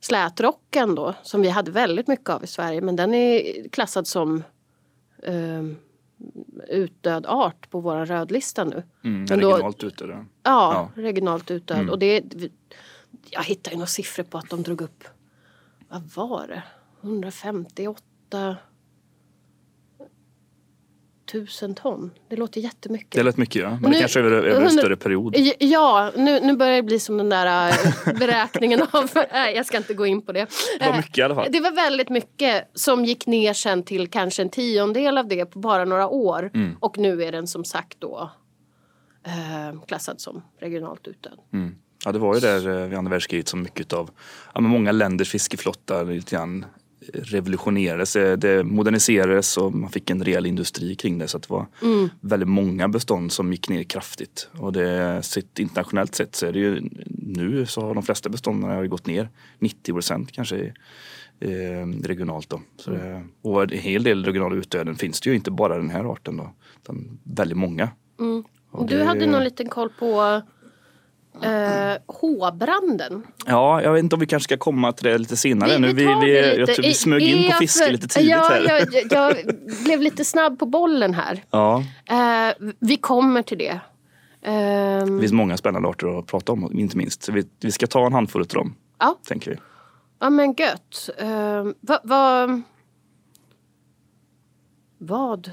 slätrocken 0.00 0.94
då 0.94 1.14
som 1.22 1.42
vi 1.42 1.48
hade 1.48 1.70
väldigt 1.70 2.08
mycket 2.08 2.30
av 2.30 2.44
i 2.44 2.46
Sverige 2.46 2.80
men 2.80 2.96
den 2.96 3.14
är 3.14 3.68
klassad 3.68 4.06
som 4.06 4.42
eh, 5.22 5.62
utdöd 6.68 7.26
art 7.26 7.70
på 7.70 7.80
vår 7.80 8.06
rödlista 8.06 8.64
nu. 8.64 8.82
Mm, 9.04 9.24
Men 9.28 9.40
då- 9.40 9.50
regionalt 9.52 9.84
ute. 9.84 10.06
Där. 10.06 10.26
Ja, 10.42 10.90
regionalt 10.94 11.50
utdöd. 11.50 11.78
Mm. 11.78 11.90
Och 11.90 11.98
det, 11.98 12.22
jag 13.30 13.42
hittade 13.42 13.74
ju 13.74 13.78
några 13.78 13.86
siffror 13.86 14.24
på 14.24 14.38
att 14.38 14.50
de 14.50 14.62
drog 14.62 14.80
upp, 14.80 15.04
vad 15.88 16.28
var 16.28 16.46
det, 16.46 16.62
158 17.00 18.56
2000 21.32 21.74
ton. 21.74 22.10
Det 22.28 22.36
låter 22.36 22.60
jättemycket. 22.60 23.10
Det 23.12 23.22
lät 23.22 23.36
mycket 23.36 23.62
ja, 23.62 23.70
men 23.70 23.82
det 23.82 23.88
Nu- 23.88 23.98
kanske 23.98 24.20
är 24.20 24.24
över, 24.24 24.60
en 24.62 24.70
större 24.70 24.96
period. 24.96 25.36
Ja, 25.58 26.12
nu, 26.16 26.40
nu 26.40 26.56
börjar 26.56 26.76
det 26.76 26.82
bli 26.82 26.98
som 27.00 27.16
den 27.16 27.28
där 27.28 27.68
äh, 27.68 28.14
beräkningen 28.18 28.82
av... 28.92 29.10
Nej, 29.32 29.56
jag 29.56 29.66
ska 29.66 29.76
inte 29.76 29.94
gå 29.94 30.06
in 30.06 30.22
på 30.22 30.32
det. 30.32 30.46
Det 30.78 30.86
var 30.86 30.92
Eh, 30.92 30.96
mycket 30.96 31.18
i 31.18 31.22
alla 31.22 31.34
fall. 31.34 31.48
Det 31.52 31.60
var 31.60 31.70
väldigt 31.70 32.08
mycket 32.08 32.70
som 32.74 33.04
gick 33.04 33.26
ner 33.26 33.52
sen 33.52 33.82
till 33.82 34.08
kanske 34.08 34.42
en 34.42 34.48
tiondel 34.50 35.18
av 35.18 35.28
det 35.28 35.46
på 35.46 35.58
bara 35.58 35.84
några 35.84 36.08
år. 36.08 36.50
Mm. 36.54 36.76
Och 36.80 36.98
nu 36.98 37.22
är 37.24 37.32
den 37.32 37.46
som 37.46 37.64
sagt 37.64 37.96
då 38.00 38.30
eh, 39.26 39.80
klassad 39.86 40.20
som 40.20 40.42
regionalt 40.60 41.06
utdöd. 41.08 41.38
Mm. 41.52 41.74
Ja, 42.04 42.12
det 42.12 42.18
var 42.18 42.34
ju 42.34 42.40
där 42.40 42.68
eh, 42.68 42.86
vid 42.88 42.98
andra 42.98 43.10
världskriget 43.10 43.48
som 43.48 43.62
mycket 43.62 43.92
av 43.92 44.10
ja, 44.54 44.60
många 44.60 44.92
länders 44.92 45.30
fiskeflottar 45.30 46.04
lite 46.04 46.36
grann 46.36 46.64
revolutionerades. 47.14 48.16
Eh, 48.16 48.36
Det 48.36 48.64
moderniserades 48.64 49.56
och 49.56 49.74
man 49.74 49.90
fick 49.90 50.10
en 50.10 50.24
rejäl 50.24 50.46
industri 50.46 50.94
kring 50.94 51.18
det. 51.18 51.28
Så 51.28 51.36
att 51.36 51.42
det 51.42 51.52
var 51.52 51.66
väldigt 52.20 52.48
många 52.48 52.88
bestånd 52.88 53.32
som 53.32 53.52
gick 53.52 53.68
ner 53.68 53.82
kraftigt. 53.82 54.48
Och 54.58 54.72
det, 54.72 55.22
sett, 55.22 55.58
internationellt 55.58 56.14
sett 56.14 56.34
så 56.34 56.46
är 56.46 56.52
det 56.52 56.58
ju 56.58 56.82
nu 57.06 57.66
så 57.66 57.80
har 57.80 57.94
de 57.94 58.02
flesta 58.02 58.28
bestånden 58.28 58.70
har 58.70 58.86
gått 58.86 59.06
ner 59.06 59.28
90 59.58 59.92
procent 59.92 60.32
kanske 60.32 60.72
eh, 61.40 61.86
regionalt. 62.02 62.48
Då. 62.48 62.60
Så 62.76 62.90
det, 62.90 63.22
och 63.42 63.62
en 63.62 63.78
hel 63.78 64.02
del 64.02 64.24
regionala 64.24 64.56
utdöden 64.56 64.96
finns 64.96 65.20
det 65.20 65.30
ju 65.30 65.36
inte 65.36 65.50
bara 65.50 65.76
den 65.76 65.90
här 65.90 66.04
arten 66.12 66.36
då. 66.36 66.50
Utan 66.82 67.18
väldigt 67.24 67.58
många. 67.58 67.88
Och 68.70 68.86
Du 68.86 68.98
det- 68.98 69.04
hade 69.04 69.26
någon 69.26 69.44
liten 69.44 69.68
koll 69.68 69.90
på 69.98 70.42
eh, 71.42 71.96
H-branden. 72.06 73.22
Ja, 73.46 73.82
jag 73.82 73.92
vet 73.92 74.02
inte 74.02 74.16
om 74.16 74.20
vi 74.20 74.26
kanske 74.26 74.44
ska 74.44 74.56
komma 74.56 74.92
till 74.92 75.04
det 75.04 75.18
lite 75.18 75.36
senare. 75.36 75.78
nu, 75.78 75.86
vi, 75.92 76.04
vi, 76.20 76.32
det 76.32 76.54
jag 76.54 76.68
tror 76.74 76.82
vi 76.82 76.90
I- 76.90 76.94
smög 76.94 77.22
in 77.22 77.38
är 77.44 77.50
på 77.52 77.58
fiske 77.58 77.84
för- 77.84 77.92
lite 77.92 78.08
tidigt 78.08 78.30
ja, 78.30 78.48
här. 78.50 78.86
Jag, 78.92 79.12
jag, 79.12 79.36
blev 79.84 80.00
lite 80.02 80.24
snabb 80.24 80.58
på 80.58 80.66
bollen 80.66 81.14
här. 81.14 81.44
Ja, 81.50 81.82
Eh, 82.10 82.54
vi 82.80 82.96
kommer 82.96 83.42
till 83.42 83.58
det. 83.58 83.80
Ehm, 84.42 85.14
det 85.16 85.20
finns 85.20 85.32
många 85.32 85.56
spännande 85.56 85.88
arter 85.88 86.18
att 86.18 86.26
prata 86.26 86.52
om, 86.52 86.78
inte 86.78 86.96
minst. 86.96 87.22
Så 87.22 87.32
vi, 87.32 87.44
vi 87.60 87.72
ska 87.72 87.86
ta 87.86 88.06
en 88.06 88.12
handfull 88.12 88.42
av 88.42 88.46
dem, 88.48 88.74
ja, 88.98 89.16
tänker 89.28 89.50
vi. 89.50 89.56
ja, 90.20 90.30
men 90.30 90.54
gött. 90.58 91.10
Uh, 91.22 91.72
vad... 91.80 92.00
Va, 92.04 92.48
vad? 94.98 95.50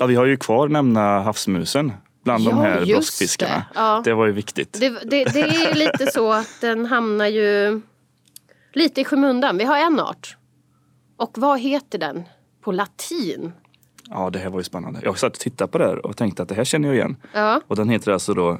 Ja, 0.00 0.06
vi 0.06 0.14
har 0.14 0.24
ju 0.24 0.36
kvar 0.36 0.68
nämna 0.68 1.20
havsmusen 1.20 1.92
bland 2.28 2.44
de 2.44 2.56
Ja, 2.56 2.62
här 2.62 2.80
just 2.80 2.92
broskfiskarna. 2.92 3.54
det. 3.54 3.64
Ja. 3.74 4.00
Det 4.04 4.14
var 4.14 4.26
ju 4.26 4.32
viktigt. 4.32 4.76
Det, 4.80 4.88
det, 4.88 5.24
det 5.24 5.40
är 5.40 5.74
lite 5.74 6.12
så 6.12 6.32
att 6.32 6.50
den 6.60 6.86
hamnar 6.86 7.26
ju 7.26 7.80
lite 8.72 9.00
i 9.00 9.04
skymundan. 9.04 9.58
Vi 9.58 9.64
har 9.64 9.78
en 9.78 10.00
art. 10.00 10.36
Och 11.16 11.30
vad 11.38 11.60
heter 11.60 11.98
den 11.98 12.22
på 12.60 12.72
latin? 12.72 13.52
Ja, 14.10 14.30
det 14.30 14.38
här 14.38 14.50
var 14.50 14.60
ju 14.60 14.64
spännande. 14.64 15.00
Jag 15.04 15.18
satt 15.18 15.32
och 15.32 15.38
tittade 15.38 15.70
på 15.72 15.78
det 15.78 15.84
här 15.84 16.06
och 16.06 16.16
tänkte 16.16 16.42
att 16.42 16.48
det 16.48 16.54
här 16.54 16.64
känner 16.64 16.88
jag 16.88 16.96
igen. 16.96 17.16
Ja, 17.32 17.60
Och 17.68 17.76
den 17.76 17.88
heter 17.88 18.12
alltså 18.12 18.34
då 18.34 18.58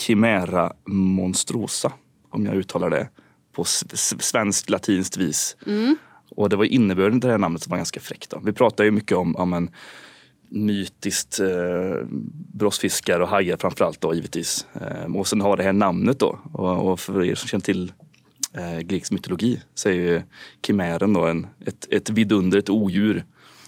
Chimera 0.00 0.72
monstrosa, 0.86 1.92
om 2.30 2.46
jag 2.46 2.54
uttalar 2.54 2.90
det 2.90 3.08
på 3.52 3.64
svenskt 3.64 4.70
latinskt 4.70 5.16
vis. 5.16 5.56
Och 6.36 6.48
det 6.48 6.56
var 6.56 6.64
innebörden 6.64 7.20
till 7.20 7.28
det 7.28 7.32
här 7.34 7.38
namnet 7.38 7.62
som 7.62 7.70
var 7.70 7.76
ganska 7.76 8.00
fräckt. 8.00 8.34
Vi 8.44 8.52
pratar 8.52 8.84
ju 8.84 8.90
mycket 8.90 9.16
om, 9.18 9.36
om 9.36 9.52
en 9.52 9.70
mytiskt 10.48 11.40
eh, 11.40 12.06
brottsfiskar 12.54 13.20
och 13.20 13.28
hajar 13.28 13.56
framförallt 13.56 14.00
då 14.00 14.14
givetvis. 14.14 14.66
Eh, 14.74 15.16
och 15.16 15.26
sen 15.26 15.40
har 15.40 15.56
det 15.56 15.62
här 15.62 15.72
namnet 15.72 16.18
då. 16.18 16.38
Och, 16.52 16.92
och 16.92 17.00
för 17.00 17.24
er 17.24 17.34
som 17.34 17.48
känner 17.48 17.64
till 17.64 17.92
eh, 18.52 18.78
grekisk 18.78 19.12
mytologi 19.12 19.62
så 19.74 19.88
är 19.88 19.92
ju 19.92 20.22
kimären 20.66 21.12
då 21.12 21.26
en, 21.26 21.46
ett, 21.66 21.86
ett 21.90 22.10
vidunder, 22.10 22.58
ett 22.58 22.70
odjur 22.70 23.24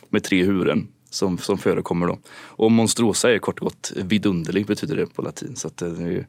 med 0.09 0.23
tre 0.23 0.45
huvuden 0.45 0.89
som, 1.11 1.39
som 1.39 1.59
förekommer 1.59 2.07
då. 2.07 2.19
Och 2.35 2.73
monstrosa 2.73 3.33
är 3.33 3.39
kort 3.39 3.59
och 3.59 3.65
gott 3.65 3.93
vidunderlig 3.97 4.67
betyder 4.67 4.97
det 4.97 5.07
på 5.07 5.23
latin. 5.23 5.57
Så 5.57 5.69
att 5.69 5.83
är 5.83 6.11
ju, 6.11 6.25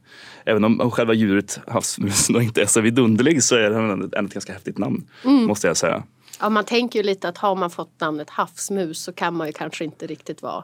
även 0.45 0.63
om 0.63 0.91
själva 0.91 1.13
djuret 1.13 1.59
havsmusen 1.67 2.41
inte 2.41 2.61
är 2.61 2.65
så 2.65 2.81
vidunderlig 2.81 3.43
så 3.43 3.55
är 3.55 3.69
det 3.69 3.77
ändå 3.77 4.05
ett 4.05 4.33
ganska 4.33 4.53
häftigt 4.53 4.77
namn. 4.77 5.07
Måste 5.23 5.67
jag 5.67 5.77
säga. 5.77 6.03
Ja 6.39 6.49
man 6.49 6.65
tänker 6.65 6.99
ju 6.99 7.03
lite 7.03 7.29
att 7.29 7.37
har 7.37 7.55
man 7.55 7.69
fått 7.69 7.99
namnet 7.99 8.29
havsmus 8.29 9.03
så 9.03 9.13
kan 9.13 9.35
man 9.35 9.47
ju 9.47 9.53
kanske 9.53 9.83
inte 9.83 10.07
riktigt 10.07 10.41
vara 10.41 10.63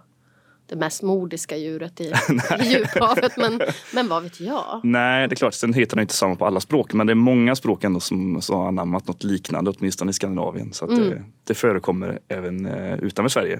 det 0.67 0.75
mest 0.75 1.03
modiska 1.03 1.57
djuret 1.57 2.01
i, 2.01 2.03
i 2.59 2.63
djuphavet. 2.63 3.37
Men, 3.37 3.61
men 3.93 4.07
vad 4.07 4.23
vet 4.23 4.39
jag? 4.39 4.81
Nej, 4.83 5.27
det 5.27 5.33
är 5.33 5.35
klart. 5.35 5.53
Sen 5.53 5.73
heter 5.73 5.95
den 5.95 6.01
inte 6.01 6.13
samma 6.13 6.35
på 6.35 6.45
alla 6.45 6.59
språk. 6.59 6.93
Men 6.93 7.07
det 7.07 7.13
är 7.13 7.15
många 7.15 7.55
språk 7.55 7.83
ändå 7.83 7.99
som, 7.99 8.41
som 8.41 8.55
har 8.55 8.67
anammat 8.67 9.07
något 9.07 9.23
liknande, 9.23 9.71
åtminstone 9.71 10.09
i 10.09 10.13
Skandinavien. 10.13 10.73
Så 10.73 10.85
att 10.85 10.95
det, 10.95 11.23
det 11.43 11.53
förekommer 11.53 12.19
även 12.27 12.65
eh, 12.65 12.93
utanför 12.93 13.29
Sverige. 13.29 13.59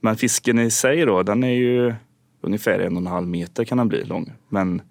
Men 0.00 0.16
fisken 0.16 0.58
i 0.58 0.70
sig 0.70 1.04
då, 1.04 1.22
den 1.22 1.44
är 1.44 1.54
ju 1.54 1.94
ungefär 2.40 2.78
en 2.78 2.96
och 2.96 3.00
en 3.00 3.06
halv 3.06 3.28
meter 3.28 3.64
kan 3.64 3.78
den 3.78 3.88
bli 3.88 4.04
lång. 4.04 4.32
Men 4.48 4.82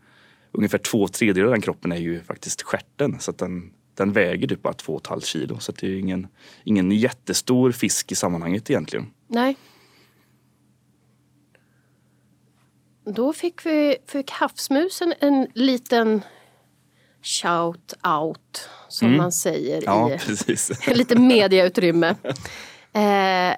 ungefär 0.51 0.77
två 0.77 1.07
tredjedelar 1.07 1.45
av 1.45 1.51
den 1.51 1.61
kroppen 1.61 1.91
är 1.91 1.97
ju 1.97 2.19
faktiskt 2.23 2.61
stjärten. 2.61 3.19
Så 3.19 3.31
den, 3.31 3.71
den 3.97 4.13
väger 4.13 4.47
typ 4.47 4.61
bara 4.61 4.73
två 4.73 4.93
och 4.93 5.01
ett 5.01 5.07
halvt 5.07 5.25
kilo. 5.25 5.59
Så 5.59 5.71
det 5.71 5.87
är 5.87 5.99
ingen, 5.99 6.27
ingen 6.63 6.91
jättestor 6.91 7.71
fisk 7.71 8.11
i 8.11 8.15
sammanhanget 8.15 8.69
egentligen. 8.69 9.13
Nej. 9.27 9.57
Då 13.05 13.33
fick 13.33 13.65
vi 13.65 13.97
fick 14.07 14.31
havsmusen 14.31 15.13
en 15.19 15.47
liten 15.53 16.21
shout 17.21 17.93
out 18.19 18.69
som 18.87 19.17
man 19.17 19.31
säger 19.31 19.83
Ja, 19.85 20.13
i 20.13 20.17
precis. 20.17 20.87
lite 20.95 21.19
mediautrymme. 21.19 22.15
Eh, 22.93 23.55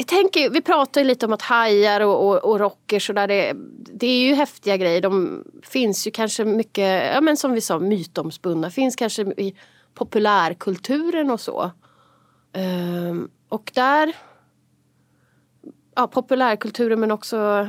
vi, 0.00 0.04
tänker, 0.04 0.50
vi 0.50 0.62
pratar 0.62 1.00
ju 1.00 1.06
lite 1.06 1.26
om 1.26 1.32
att 1.32 1.42
hajar 1.42 2.00
och, 2.00 2.28
och, 2.28 2.44
och 2.44 2.58
rockers 2.58 3.08
och 3.08 3.14
där 3.14 3.28
det, 3.28 3.52
det 3.92 4.06
är 4.06 4.28
ju 4.28 4.34
häftiga 4.34 4.76
grejer. 4.76 5.00
De 5.00 5.44
finns 5.62 6.06
ju 6.06 6.10
kanske 6.10 6.44
mycket, 6.44 7.14
ja 7.14 7.20
men 7.20 7.36
som 7.36 7.52
vi 7.52 7.60
sa, 7.60 7.78
mytomspunna. 7.78 8.70
Finns 8.70 8.96
kanske 8.96 9.22
i 9.22 9.54
populärkulturen 9.94 11.30
och 11.30 11.40
så. 11.40 11.70
Ehm, 12.52 13.30
och 13.48 13.70
där, 13.74 14.16
ja 15.96 16.06
populärkulturen 16.06 17.00
men 17.00 17.10
också 17.10 17.68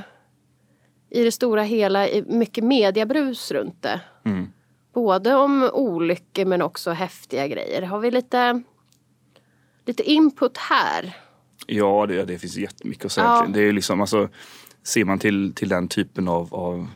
i 1.10 1.24
det 1.24 1.32
stora 1.32 1.64
hela 1.64 2.08
mycket 2.26 2.64
mediabrus 2.64 3.52
runt 3.52 3.82
det. 3.82 4.02
Mm. 4.26 4.48
Både 4.94 5.36
om 5.36 5.70
olyckor 5.74 6.46
men 6.46 6.62
också 6.62 6.92
häftiga 6.92 7.48
grejer. 7.48 7.82
Har 7.82 8.00
vi 8.00 8.12
lite, 8.12 8.62
lite 9.86 10.04
input 10.04 10.58
här? 10.58 11.16
Ja, 11.68 12.06
det, 12.08 12.26
det 12.26 12.40
finns 12.40 12.58
jättemycket 12.58 13.06
att 13.06 13.12
säga. 13.12 13.26
Ja. 13.26 13.48
Det 13.54 13.62
är 13.62 13.74
liksom, 13.74 14.02
alltså, 14.02 14.30
ser 14.84 15.06
man 15.06 15.20
till, 15.20 15.54
till 15.56 15.70
den 15.70 15.88
typen 15.88 16.28
av, 16.28 16.54
av 16.54 16.88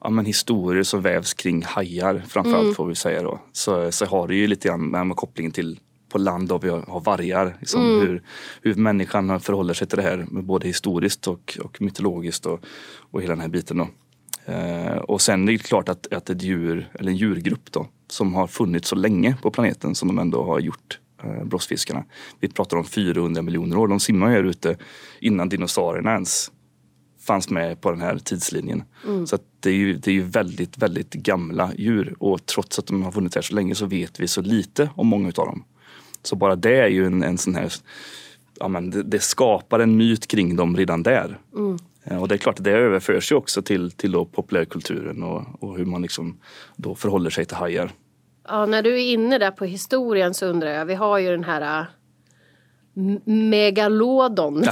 ja, 0.00 0.10
men 0.10 0.24
historier 0.26 0.82
som 0.82 1.02
vävs 1.02 1.34
kring 1.34 1.62
hajar 1.62 2.22
framförallt 2.28 2.62
Mm. 2.62 2.74
får 2.74 2.86
vi 2.86 2.94
säga 2.94 3.22
då. 3.22 3.40
Så, 3.52 3.92
så 3.92 4.06
har 4.06 4.28
det 4.28 4.34
ju 4.34 4.46
lite 4.46 4.68
grann 4.68 4.88
med, 4.90 5.16
kopplingen 5.16 5.52
till 5.52 5.80
på 6.08 6.18
land 6.18 6.48
där 6.48 6.58
vi 6.58 6.68
har, 6.68 7.00
vargar. 7.00 7.56
Liksom, 7.60 7.82
Mm. 7.82 8.00
hur, 8.00 8.22
hur 8.62 8.74
människan 8.74 9.40
förhåller 9.40 9.74
sig 9.74 9.86
till 9.88 9.96
det 9.96 10.02
här 10.02 10.26
både 10.30 10.66
historiskt 10.66 11.28
och, 11.28 11.58
och 11.64 11.80
mytologiskt 11.80 12.46
och, 12.46 12.60
och 13.10 13.22
hela 13.22 13.32
den 13.32 13.40
här 13.40 13.48
biten. 13.48 13.76
Då. 13.78 13.88
Eh, 14.52 14.96
och 14.96 15.20
sen 15.20 15.48
är 15.48 15.52
det 15.52 15.58
klart 15.58 15.88
att, 15.88 16.12
att 16.12 16.30
ett 16.30 16.42
djur, 16.42 16.88
eller 16.94 17.10
en 17.10 17.16
djurgrupp 17.16 17.72
då, 17.72 17.86
som 18.08 18.34
har 18.34 18.46
funnits 18.46 18.88
så 18.88 18.96
länge 18.96 19.36
på 19.42 19.50
planeten 19.50 19.94
som 19.94 20.08
de 20.08 20.18
ändå 20.18 20.42
har 20.44 20.60
gjort, 20.60 20.98
brottsfiskarna. 21.44 22.04
Vi 22.40 22.48
pratar 22.48 22.76
om 22.76 22.84
400 22.84 23.42
miljoner 23.42 23.76
år. 23.78 23.88
De 23.88 24.00
simmar 24.00 24.30
här 24.30 24.44
ute 24.44 24.76
innan 25.20 25.48
dinosaurierna 25.48 26.12
ens 26.12 26.50
fanns 27.20 27.50
med 27.50 27.80
på 27.80 27.90
den 27.90 28.00
här 28.00 28.18
tidslinjen. 28.18 28.82
Så 29.26 29.34
att 29.34 29.42
det, 29.60 29.70
är 29.70 29.74
ju, 29.74 29.94
det 29.96 30.10
är 30.10 30.14
ju 30.14 30.22
väldigt, 30.22 30.78
väldigt 30.78 31.12
gamla 31.14 31.72
djur 31.76 32.14
och 32.18 32.46
trots 32.46 32.78
att 32.78 32.86
de 32.86 33.02
har 33.02 33.12
funnits 33.12 33.34
här 33.34 33.42
så 33.42 33.54
länge 33.54 33.74
så 33.74 33.86
vet 33.86 34.20
vi 34.20 34.28
så 34.28 34.40
lite 34.42 34.90
om 34.94 35.06
många 35.06 35.28
utav 35.28 35.46
dem. 35.46 35.64
Så 36.22 36.36
bara 36.36 36.56
det 36.56 36.76
är 36.76 36.88
ju 36.88 37.06
en, 37.06 37.22
en 37.22 37.38
sån 37.38 37.54
här, 37.54 37.72
ja 38.60 38.68
men 38.68 38.90
det, 38.90 39.02
det 39.02 39.20
skapar 39.20 39.80
en 39.80 39.96
myt 39.96 40.26
kring 40.26 40.56
dem 40.56 40.76
redan 40.76 41.02
där. 41.02 41.38
Eh, 42.04 42.22
Och 42.22 42.28
det 42.28 42.34
är 42.34 42.38
klart 42.38 42.58
att 42.58 42.64
det 42.64 42.70
överförs 42.70 43.32
ju 43.32 43.36
också 43.36 43.62
till, 43.62 43.90
till 43.90 44.12
populärkulturen 44.12 45.22
och, 45.22 45.42
och 45.62 45.78
hur 45.78 45.84
man 45.84 46.02
liksom 46.02 46.36
då 46.76 46.94
förhåller 46.94 47.30
sig 47.30 47.44
till 47.44 47.56
hajar. 47.56 47.90
Ja, 48.48 48.66
när 48.66 48.82
du 48.82 48.94
är 48.94 49.12
inne 49.12 49.38
där 49.38 49.50
på 49.50 49.64
historien 49.64 50.34
så 50.34 50.46
undrar 50.46 50.70
jag, 50.70 50.86
vi 50.86 50.94
har 50.94 51.18
ju 51.18 51.30
den 51.30 51.44
här 51.44 51.80
äh, 51.80 51.86
megalodon. 53.24 54.64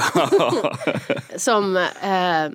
Som 1.37 1.77
eh, 1.77 2.51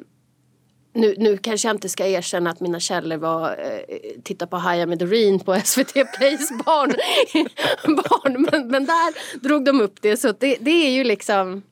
nu, 0.94 1.16
nu 1.18 1.38
kanske 1.38 1.68
jag 1.68 1.76
inte 1.76 1.90
ska 1.90 2.08
erkänna 2.08 2.50
att 2.50 2.60
mina 2.60 2.80
källor 2.80 3.18
var 3.18 3.50
eh, 3.50 3.98
titta 4.24 4.48
på 4.48 4.58
Haja 4.58 4.86
med 4.86 4.98
Doreen 4.98 5.40
på 5.40 5.60
SVT 5.64 5.94
Plays 5.94 6.50
barn, 6.66 6.94
barn. 7.96 8.48
Men, 8.52 8.68
men 8.68 8.86
där 8.86 9.40
drog 9.44 9.66
de 9.66 9.82
upp 9.82 10.02
det. 10.02 10.18
Så 10.18 10.32
det, 10.32 10.58
det 10.60 10.88
är 10.88 10.90
ju 10.90 11.04
liksom 11.04 11.64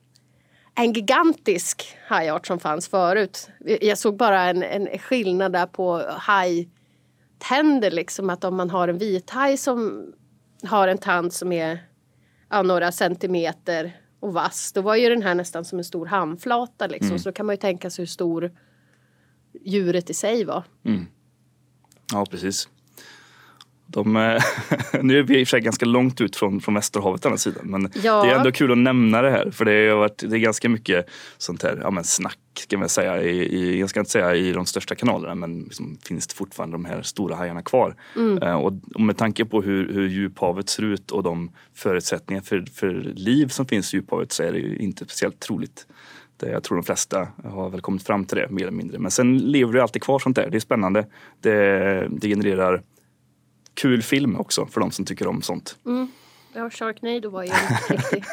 en 0.74 0.92
gigantisk 0.92 1.96
hajart 2.06 2.46
som 2.46 2.60
fanns 2.60 2.88
förut. 2.88 3.48
Jag 3.80 3.98
såg 3.98 4.16
bara 4.16 4.42
en, 4.42 4.62
en 4.62 4.98
skillnad 4.98 5.52
där 5.52 5.66
på 5.66 6.02
hajtänder 7.38 7.90
liksom 7.90 8.30
att 8.30 8.44
om 8.44 8.56
man 8.56 8.70
har 8.70 8.88
en 8.88 8.98
vithaj 8.98 9.56
som 9.56 10.12
har 10.62 10.88
en 10.88 10.98
tand 10.98 11.32
som 11.32 11.52
är 11.52 11.78
ja, 12.50 12.62
några 12.62 12.92
centimeter 12.92 14.00
och 14.20 14.32
vass. 14.32 14.72
Då 14.72 14.80
var 14.80 14.96
ju 14.96 15.08
den 15.08 15.22
här 15.22 15.34
nästan 15.34 15.64
som 15.64 15.78
en 15.78 15.84
stor 15.84 16.06
handflata 16.06 16.86
liksom. 16.86 17.08
Mm. 17.08 17.18
Så 17.18 17.28
då 17.28 17.32
kan 17.32 17.46
man 17.46 17.52
ju 17.52 17.60
tänka 17.60 17.90
sig 17.90 18.02
hur 18.02 18.06
stor 18.06 18.52
djuret 19.64 20.10
i 20.10 20.14
sig 20.14 20.44
var. 20.44 20.64
Ja, 22.12 22.26
precis. 22.30 22.68
De, 23.86 24.16
eh, 24.16 24.42
nu 25.02 25.18
är 25.18 25.22
vi 25.22 25.40
i 25.40 25.44
och 25.44 25.48
för 25.48 25.50
sig 25.50 25.60
ganska 25.60 25.86
långt 25.86 26.20
ut 26.20 26.36
från, 26.36 26.60
från 26.60 26.74
Västerhavet 26.74 27.24
å 27.24 27.28
andra 27.28 27.38
sidan. 27.38 27.70
Men 27.70 27.90
Ja. 28.02 28.22
det 28.24 28.30
är 28.30 28.36
ändå 28.36 28.52
kul 28.52 28.72
att 28.72 28.78
nämna 28.78 29.22
det 29.22 29.30
här. 29.30 29.50
För 29.50 29.64
det 29.64 29.88
har 29.90 29.96
varit, 29.98 30.18
det 30.18 30.36
är 30.36 30.38
ganska 30.38 30.68
mycket 30.68 31.06
sånt 31.38 31.62
här 31.62 31.78
ja, 31.82 31.90
men 31.90 32.04
snack 32.04 32.38
ska 32.58 32.78
man 32.78 32.88
säga. 32.88 33.22
I, 33.22 33.38
i, 33.38 33.80
jag 33.80 33.90
ska 33.90 34.00
inte 34.00 34.12
säga 34.12 34.34
i 34.34 34.52
de 34.52 34.66
största 34.66 34.94
kanalerna 34.94 35.34
men 35.34 35.60
liksom, 35.60 35.98
finns 36.04 36.26
det 36.26 36.34
fortfarande 36.34 36.74
de 36.74 36.84
här 36.84 37.02
stora 37.02 37.36
hajarna 37.36 37.62
kvar. 37.62 37.94
Eh, 38.42 38.54
och, 38.54 38.72
och 38.94 39.00
med 39.00 39.16
tanke 39.16 39.44
på 39.44 39.62
hur, 39.62 39.92
hur 39.92 40.08
djuphavet 40.08 40.68
ser 40.68 40.82
ut 40.82 41.10
och 41.10 41.22
de 41.22 41.50
förutsättningar 41.74 42.42
för, 42.42 42.64
för 42.74 42.92
liv 43.14 43.48
som 43.48 43.66
finns 43.66 43.94
i 43.94 43.96
djuphavet 43.96 44.32
så 44.32 44.42
är 44.42 44.52
det 44.52 44.58
ju 44.58 44.76
inte 44.76 45.04
speciellt 45.04 45.40
troligt. 45.40 45.86
Det, 46.36 46.50
jag 46.50 46.62
tror 46.62 46.76
de 46.76 46.84
flesta 46.84 47.28
har 47.44 47.70
väl 47.70 47.80
kommit 47.80 48.02
fram 48.02 48.24
till 48.24 48.38
det 48.38 48.48
mer 48.50 48.62
eller 48.62 48.72
mindre. 48.76 48.98
Men 48.98 49.10
sen 49.10 49.38
lever 49.38 49.72
det 49.72 49.82
alltid 49.82 50.02
kvar 50.02 50.18
sånt 50.18 50.36
där. 50.36 50.50
Det 50.50 50.56
är 50.56 50.60
spännande. 50.60 51.06
Det, 51.40 52.08
det 52.10 52.28
genererar 52.28 52.82
kul 53.76 54.02
film 54.02 54.36
också 54.36 54.66
för 54.66 54.80
de 54.80 54.90
som 54.90 55.04
tycker 55.04 55.26
om 55.26 55.42
sånt. 55.42 55.76
Ja, 56.52 56.70
Sharknado 56.70 57.30
var 57.30 57.42
ju 57.42 57.50
en 57.50 57.96
riktig 57.96 58.24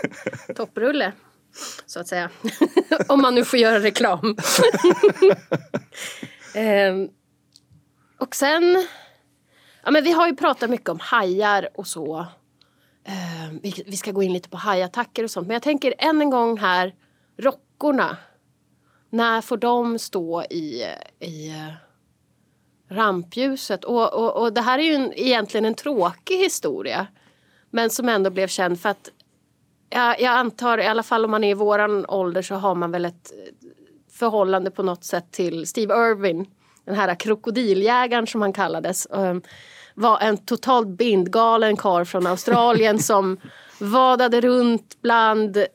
topprulle. 0.56 1.12
Så 1.86 2.00
att 2.00 2.08
säga. 2.08 2.30
Om 3.08 3.22
man 3.22 3.36
nu 3.36 3.46
får 3.46 3.60
göra 3.60 3.80
reklam. 3.80 4.38
Ehm, 6.56 7.10
och 8.18 8.36
sen... 8.36 8.88
Ja, 9.84 9.92
men 9.92 10.04
vi 10.04 10.12
har 10.12 10.28
ju 10.28 10.36
pratat 10.36 10.70
mycket 10.70 10.90
om 10.90 11.00
hajar 11.00 11.70
och 11.76 11.88
så. 11.88 12.28
Ehm, 13.06 13.60
vi, 13.64 13.84
vi 13.88 13.98
ska 13.98 14.12
gå 14.12 14.24
in 14.24 14.34
lite 14.34 14.50
på 14.50 14.58
hajattacker 14.58 15.24
och 15.24 15.32
sånt. 15.32 15.48
Men 15.48 15.54
jag 15.54 15.64
tänker 15.64 15.94
än 15.98 16.22
en 16.22 16.30
gång 16.30 16.58
här, 16.58 16.96
rockorna. 17.38 18.18
När 19.10 19.42
får 19.42 19.58
de 19.58 20.00
stå 20.00 20.44
i, 20.44 20.84
i 21.20 21.54
rampljuset? 22.94 23.84
Och, 23.84 24.14
och, 24.14 24.42
och 24.42 24.54
det 24.54 24.62
här 24.62 24.80
är 24.80 24.84
ju 24.84 24.94
en, 24.94 25.14
egentligen 25.14 25.66
en 25.66 25.74
tråkig 25.74 26.38
historia. 26.38 27.08
Men 27.70 27.90
som 27.90 28.10
ändå 28.10 28.30
blev 28.30 28.48
känd 28.48 28.80
för 28.80 28.90
att 28.90 29.10
jag, 29.90 30.22
jag 30.22 30.34
antar, 30.34 30.78
i 30.78 30.88
alla 30.88 31.04
fall 31.04 31.26
om 31.26 31.32
man 31.32 31.44
är 31.44 31.52
i 31.52 31.54
våran 31.54 32.06
ålder 32.06 32.42
så 32.42 32.56
har 32.56 32.76
man 32.76 32.92
väl 32.92 33.06
ett 33.06 33.32
förhållande 34.12 34.72
på 34.72 34.84
något 34.84 35.04
sätt 35.04 35.32
till 35.32 35.68
Steve 35.68 35.94
Irwin. 35.94 36.46
Den 36.86 36.96
här 36.96 37.16
krokodiljägaren 37.16 38.28
som 38.28 38.42
han 38.42 38.54
kallades. 38.54 39.08
Um, 39.10 39.42
var 39.96 40.20
en 40.20 40.38
totalt 40.38 40.88
bindgalen 40.88 41.78
karl 41.78 42.06
från 42.06 42.28
Australien 42.28 43.00
som 43.04 43.38
vadade 43.80 44.42
runt 44.42 45.02
bland 45.02 45.66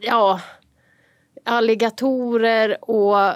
ja, 0.00 0.40
alligatorer 1.44 2.90
och 2.90 3.32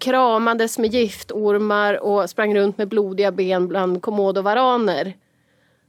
kramades 0.00 0.78
med 0.78 0.94
giftormar 0.94 1.94
och 2.02 2.30
sprang 2.30 2.54
runt 2.54 2.78
med 2.78 2.88
blodiga 2.88 3.32
ben 3.32 3.68
bland 3.68 4.02
komodovaraner. 4.02 5.16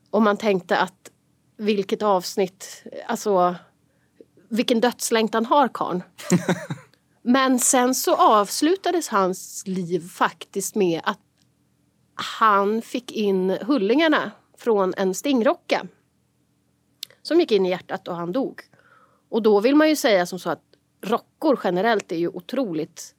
Och 0.10 0.22
man 0.22 0.38
tänkte 0.38 0.78
att 0.78 1.12
vilket 1.58 2.02
avsnitt, 2.02 2.84
alltså 3.08 3.56
vilken 4.50 4.80
dödslängtan 4.80 5.46
har 5.46 5.68
karln. 5.68 6.04
Men 7.22 7.60
sen 7.60 7.96
så 7.96 8.16
avslutades 8.16 9.08
hans 9.08 9.64
liv 9.68 10.10
faktiskt 10.10 10.76
med 10.76 11.02
att 11.04 11.20
han 12.16 12.82
fick 12.82 13.12
in 13.12 13.50
hullingarna 13.50 14.32
från 14.58 14.94
en 14.98 15.14
stingrocka. 15.14 15.88
Som 17.22 17.40
gick 17.40 17.52
in 17.52 17.66
i 17.66 17.70
hjärtat 17.70 18.08
och 18.08 18.16
han 18.16 18.32
dog. 18.32 18.62
Och 19.30 19.42
då 19.42 19.60
vill 19.60 19.76
man 19.76 19.90
ju 19.90 19.96
säga 19.96 20.26
som 20.26 20.40
så 20.40 20.50
att 20.50 20.64
rockor 21.02 21.60
generellt 21.64 22.12
är 22.12 22.16
ju 22.16 22.28
otroligt 22.28 23.15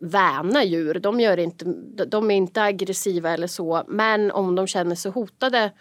väna 0.00 0.64
djur. 0.64 0.94
De, 0.94 1.20
gör 1.20 1.38
inte, 1.38 1.64
de 2.04 2.30
är 2.30 2.34
inte 2.34 2.62
aggressiva 2.62 3.30
eller 3.30 3.46
så. 3.46 3.84
Men 3.88 4.30
om 4.30 4.54
de 4.54 4.66
känner 4.66 4.94
sig 4.94 5.10
hotade 5.10 5.72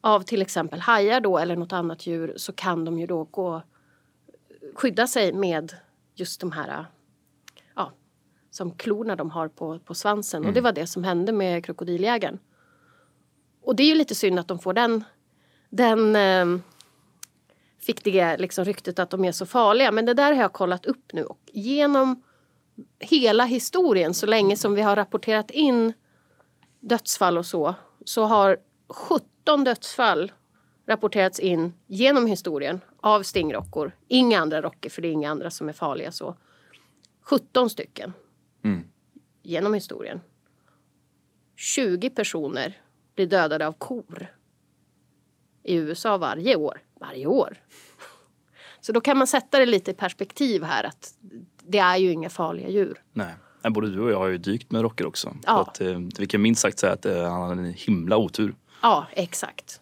av 0.00 0.20
till 0.20 0.42
exempel 0.42 0.80
hajar 0.80 1.20
då 1.20 1.38
eller 1.38 1.56
något 1.56 1.72
annat 1.72 2.06
djur 2.06 2.34
så 2.36 2.52
kan 2.52 2.84
de 2.84 2.98
ju 2.98 3.06
då 3.06 3.24
gå 3.24 3.62
skydda 4.74 5.06
sig 5.06 5.32
med 5.32 5.72
just 6.14 6.40
de 6.40 6.52
här 6.52 6.86
ja, 7.74 7.92
som 8.50 8.70
klorna 8.70 9.16
de 9.16 9.30
har 9.30 9.48
på, 9.48 9.78
på 9.78 9.94
svansen. 9.94 10.46
Och 10.46 10.52
det 10.52 10.60
var 10.60 10.72
det 10.72 10.86
som 10.86 11.04
hände 11.04 11.32
med 11.32 11.64
krokodiljägaren. 11.64 12.38
Och 13.62 13.76
det 13.76 13.82
är 13.82 13.88
ju 13.88 13.94
lite 13.94 14.14
synd 14.14 14.38
att 14.38 14.48
de 14.48 14.58
får 14.58 14.72
den, 14.72 15.04
den 15.70 16.16
eh, 16.16 16.60
fick 17.80 18.04
det 18.04 18.36
liksom 18.36 18.64
ryktet 18.64 18.98
att 18.98 19.10
de 19.10 19.24
är 19.24 19.32
så 19.32 19.46
farliga. 19.46 19.92
Men 19.92 20.06
det 20.06 20.14
där 20.14 20.32
har 20.32 20.42
jag 20.42 20.52
kollat 20.52 20.86
upp 20.86 21.12
nu 21.12 21.24
och 21.24 21.40
genom 21.52 22.22
hela 22.98 23.44
historien 23.44 24.14
så 24.14 24.26
länge 24.26 24.56
som 24.56 24.74
vi 24.74 24.82
har 24.82 24.96
rapporterat 24.96 25.50
in 25.50 25.92
dödsfall 26.80 27.38
och 27.38 27.46
så 27.46 27.74
så 28.04 28.24
har 28.24 28.58
17 28.88 29.64
dödsfall 29.64 30.32
rapporterats 30.86 31.40
in 31.40 31.74
genom 31.86 32.26
historien 32.26 32.80
av 33.00 33.22
stingrockor. 33.22 33.92
Inga 34.08 34.40
andra 34.40 34.62
rockor 34.62 34.90
för 34.90 35.02
det 35.02 35.08
är 35.08 35.12
inga 35.12 35.30
andra 35.30 35.50
som 35.50 35.68
är 35.68 35.72
farliga 35.72 36.12
så. 36.12 36.36
17 37.22 37.70
stycken 37.70 38.12
genom 39.42 39.74
historien. 39.74 40.20
20 41.56 42.10
personer 42.10 42.80
blir 43.14 43.26
dödade 43.26 43.66
av 43.66 43.72
kor 43.72 44.26
i 45.62 45.74
USA 45.74 46.18
varje 46.18 46.56
år. 46.56 46.82
Varje 47.00 47.26
år. 47.26 47.62
Så 48.80 48.92
då 48.92 49.00
kan 49.00 49.18
man 49.18 49.26
sätta 49.26 49.58
det 49.58 49.66
lite 49.66 49.90
i 49.90 49.94
perspektiv 49.94 50.62
här 50.62 50.84
att 50.84 51.14
det 51.68 51.78
är 51.78 51.96
ju 51.96 52.12
inga 52.12 52.30
farliga 52.30 52.68
djur. 52.68 53.02
Nej. 53.12 53.34
Både 53.70 53.90
du 53.90 54.00
och 54.00 54.10
jag 54.10 54.18
har 54.18 54.26
ju 54.26 54.38
dykt 54.38 54.70
med 54.70 54.82
rocker 54.82 55.06
också. 55.06 55.36
Ja. 55.46 55.60
Att, 55.60 55.80
eh, 55.80 55.98
vi 56.18 56.26
kan 56.26 56.42
minst 56.42 56.62
sagt 56.62 56.78
säga 56.78 56.92
att 56.92 57.06
eh, 57.06 57.22
han 57.22 57.42
hade 57.42 57.52
en 57.52 57.74
himla 57.76 58.16
otur. 58.16 58.54
Ja, 58.82 59.06
exakt. 59.12 59.80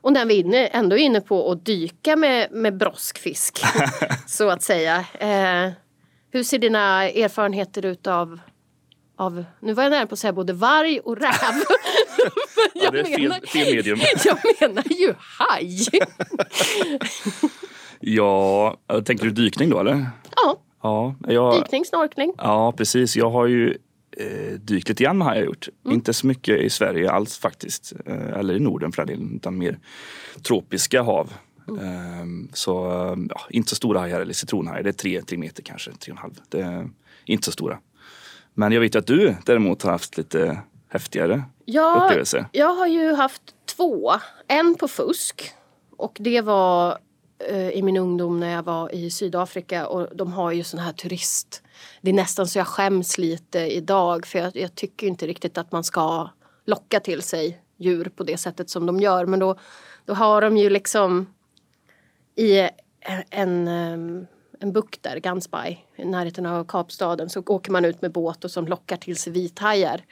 Och 0.00 0.12
när 0.12 0.26
vi 0.26 0.34
är 0.34 0.44
inne, 0.44 0.66
ändå 0.66 0.96
är 0.96 1.00
inne 1.00 1.20
på 1.20 1.50
att 1.50 1.64
dyka 1.64 2.16
med, 2.16 2.52
med 2.52 2.76
broskfisk, 2.76 3.58
så 4.26 4.50
att 4.50 4.62
säga. 4.62 5.04
Eh, 5.18 5.72
hur 6.30 6.42
ser 6.42 6.58
dina 6.58 7.08
erfarenheter 7.08 7.86
ut 7.86 8.06
av, 8.06 8.40
av, 9.16 9.44
nu 9.60 9.72
var 9.72 9.82
jag 9.82 9.90
nära 9.90 10.06
på 10.06 10.12
att 10.12 10.18
säga 10.18 10.32
både 10.32 10.52
varg 10.52 11.00
och 11.00 11.16
räv. 11.16 11.32
Ja, 12.74 12.90
det 12.90 13.00
är 13.00 13.04
fel, 13.04 13.34
fel 13.46 13.74
medium. 13.74 13.98
jag 14.24 14.38
menar 14.60 14.84
ju 14.90 15.14
haj. 15.18 15.88
Ja, 18.00 18.76
tänker 19.04 19.24
du 19.24 19.30
dykning 19.30 19.70
då 19.70 19.80
eller? 19.80 20.06
Ja, 20.36 20.56
Ja, 20.86 21.14
jag, 21.28 21.54
dykning, 21.62 21.84
snorkling. 21.84 22.32
ja 22.38 22.72
precis. 22.72 23.16
Jag 23.16 23.30
har 23.30 23.46
ju 23.46 23.78
eh, 24.16 24.52
dykt 24.60 24.88
lite 24.88 25.04
grann 25.04 25.20
har 25.20 25.34
jag 25.34 25.44
gjort. 25.44 25.68
Inte 25.88 26.12
så 26.12 26.26
mycket 26.26 26.60
i 26.60 26.70
Sverige 26.70 27.10
alls 27.10 27.38
faktiskt. 27.38 27.92
Eh, 28.06 28.38
eller 28.38 28.54
i 28.54 28.60
Norden 28.60 28.92
för 28.92 29.04
den 29.04 29.16
delen. 29.18 29.36
Utan 29.36 29.58
mer 29.58 29.78
tropiska 30.42 31.02
hav. 31.02 31.32
Eh, 31.68 32.26
så 32.52 32.90
eh, 32.90 33.16
ja, 33.28 33.40
inte 33.50 33.68
så 33.70 33.76
stora 33.76 34.00
hajar 34.00 34.20
eller 34.20 34.34
citronhajar. 34.34 34.82
Det 34.82 34.90
är 34.90 34.92
tre, 34.92 35.22
tre 35.22 35.38
meter 35.38 35.62
kanske, 35.62 35.90
tre 35.92 36.12
och 36.12 36.16
en 36.18 36.22
halv. 36.22 36.40
Det 36.48 36.60
är 36.60 36.88
inte 37.24 37.44
så 37.44 37.52
stora. 37.52 37.78
Men 38.54 38.72
jag 38.72 38.80
vet 38.80 38.96
att 38.96 39.06
du 39.06 39.34
däremot 39.44 39.82
har 39.82 39.90
haft 39.90 40.16
lite 40.16 40.58
häftigare 40.88 41.42
Ja, 41.64 42.02
upplevelse. 42.04 42.46
jag 42.52 42.74
har 42.74 42.86
ju 42.86 43.14
haft 43.14 43.42
två. 43.76 44.12
En 44.48 44.74
på 44.74 44.88
fusk. 44.88 45.50
Och 45.96 46.16
det 46.20 46.40
var 46.40 46.98
Eh, 47.38 47.70
i 47.70 47.82
min 47.82 47.96
ungdom 47.96 48.40
när 48.40 48.52
jag 48.52 48.62
var 48.62 48.94
i 48.94 49.10
Sydafrika. 49.10 49.86
Och 49.86 50.16
de 50.16 50.32
har 50.32 50.52
ju 50.52 50.64
sån 50.64 50.80
här 50.80 50.92
turist... 50.92 51.62
Det 52.00 52.10
är 52.10 52.14
nästan 52.14 52.46
så 52.46 52.58
jag 52.58 52.66
skäms 52.66 53.18
lite 53.18 53.58
idag. 53.58 54.26
För 54.26 54.38
jag, 54.38 54.56
jag 54.56 54.74
tycker 54.74 55.06
inte 55.06 55.26
riktigt 55.26 55.58
att 55.58 55.72
man 55.72 55.84
ska 55.84 56.28
locka 56.64 57.00
till 57.00 57.22
sig 57.22 57.60
djur 57.76 58.04
på 58.16 58.24
det 58.24 58.36
sättet 58.36 58.70
som 58.70 58.86
de 58.86 59.00
gör. 59.00 59.26
Men 59.26 59.38
då, 59.38 59.56
då 60.04 60.14
har 60.14 60.40
de 60.40 60.56
ju 60.56 60.70
liksom 60.70 61.26
i 62.34 62.68
en, 63.30 63.68
eh, 63.68 64.26
en, 64.60 64.72
bukt 64.72 65.02
där, 65.02 65.16
Gansby, 65.16 65.78
i 65.96 66.04
närheten 66.04 66.46
av 66.46 66.64
Kapstaden, 66.64 67.28
så 67.30 67.42
åker 67.46 67.72
man 67.72 67.84
ut 67.84 68.02
med 68.02 68.12
båt 68.12 68.44
och 68.44 68.50
som 68.50 68.66
lockar 68.66 68.96
till 68.96 69.16
sig 69.16 69.32
vithajar. 69.32 70.04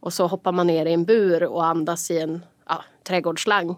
Och 0.00 0.12
så 0.12 0.26
hoppar 0.26 0.52
man 0.52 0.66
ner 0.66 0.86
i 0.86 0.92
en 0.92 1.04
bur 1.04 1.44
och 1.44 1.66
andas 1.66 2.10
i 2.10 2.18
en 2.18 2.42
trädgårdsslang. 3.06 3.76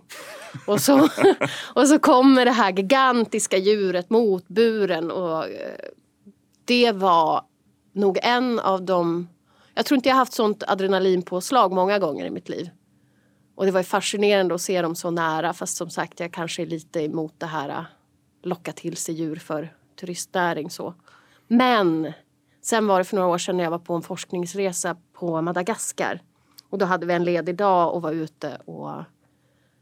Och 0.66 0.80
så, 0.80 1.08
och 1.74 1.88
så 1.88 1.98
kommer 1.98 2.44
det 2.44 2.50
här 2.50 2.72
gigantiska 2.72 3.56
djuret 3.56 4.10
mot 4.10 4.48
buren. 4.48 5.10
Och 5.10 5.44
eh, 5.44 5.90
det 6.64 6.92
var 6.92 7.44
nog 7.92 8.18
en 8.22 8.58
av 8.58 8.82
de... 8.82 9.28
Jag 9.74 9.86
tror 9.86 9.96
inte 9.96 10.08
jag 10.08 10.16
haft 10.16 10.32
sånt 10.32 10.62
adrenalinpåslag 10.66 11.72
många 11.72 11.98
gånger 11.98 12.26
i 12.26 12.30
mitt 12.30 12.48
liv. 12.48 12.70
Och 13.56 13.66
det 13.66 13.70
var 13.70 13.80
ju 13.80 13.84
fascinerande 13.84 14.54
att 14.54 14.60
se 14.60 14.82
dem 14.82 14.94
så 14.94 15.10
nära. 15.10 15.52
Fast 15.52 15.76
som 15.76 15.90
sagt, 15.90 16.20
jag 16.20 16.32
kanske 16.32 16.62
är 16.62 16.66
lite 16.66 17.00
emot 17.00 17.34
det 17.38 17.46
här 17.46 17.68
eh, 17.68 17.84
locka 18.42 18.72
till 18.72 18.96
sig 18.96 19.14
djur 19.14 19.36
för 19.36 19.74
turistnäring 20.00 20.70
så. 20.70 20.94
Men 21.48 22.12
sen 22.62 22.86
var 22.86 22.98
det 22.98 23.04
för 23.04 23.16
några 23.16 23.28
år 23.28 23.38
sedan 23.38 23.56
när 23.56 23.64
jag 23.64 23.70
var 23.70 23.78
på 23.78 23.94
en 23.94 24.02
forskningsresa 24.02 24.96
på 25.12 25.42
Madagaskar. 25.42 26.22
Och 26.70 26.78
då 26.78 26.86
hade 26.86 27.06
vi 27.06 27.14
en 27.14 27.24
ledig 27.24 27.56
dag 27.56 27.94
och 27.94 28.02
var 28.02 28.12
ute 28.12 28.58
och 28.64 28.90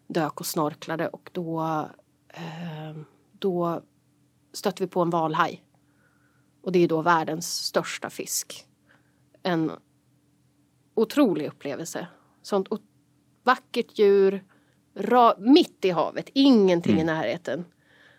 dök 0.07 0.41
och 0.41 0.47
snorklade 0.47 1.09
och 1.09 1.31
då 1.33 1.63
eh, 2.29 2.97
då 3.33 3.83
stötte 4.53 4.83
vi 4.83 4.87
på 4.87 5.03
en 5.03 5.11
valhaj. 5.11 5.63
Och 6.63 6.73
det 6.73 6.79
är 6.79 6.89
då 6.89 7.03
världens 7.03 7.57
största 7.57 8.11
fisk. 8.11 8.67
En 9.43 9.73
otrolig 10.95 11.47
upplevelse. 11.47 12.07
Sånt 12.43 12.69
vackert 13.45 13.99
djur, 13.99 14.45
mitt 15.39 15.85
i 15.85 15.91
havet, 15.91 16.31
ingenting 16.33 17.01
i 17.01 17.05
närheten. 17.05 17.65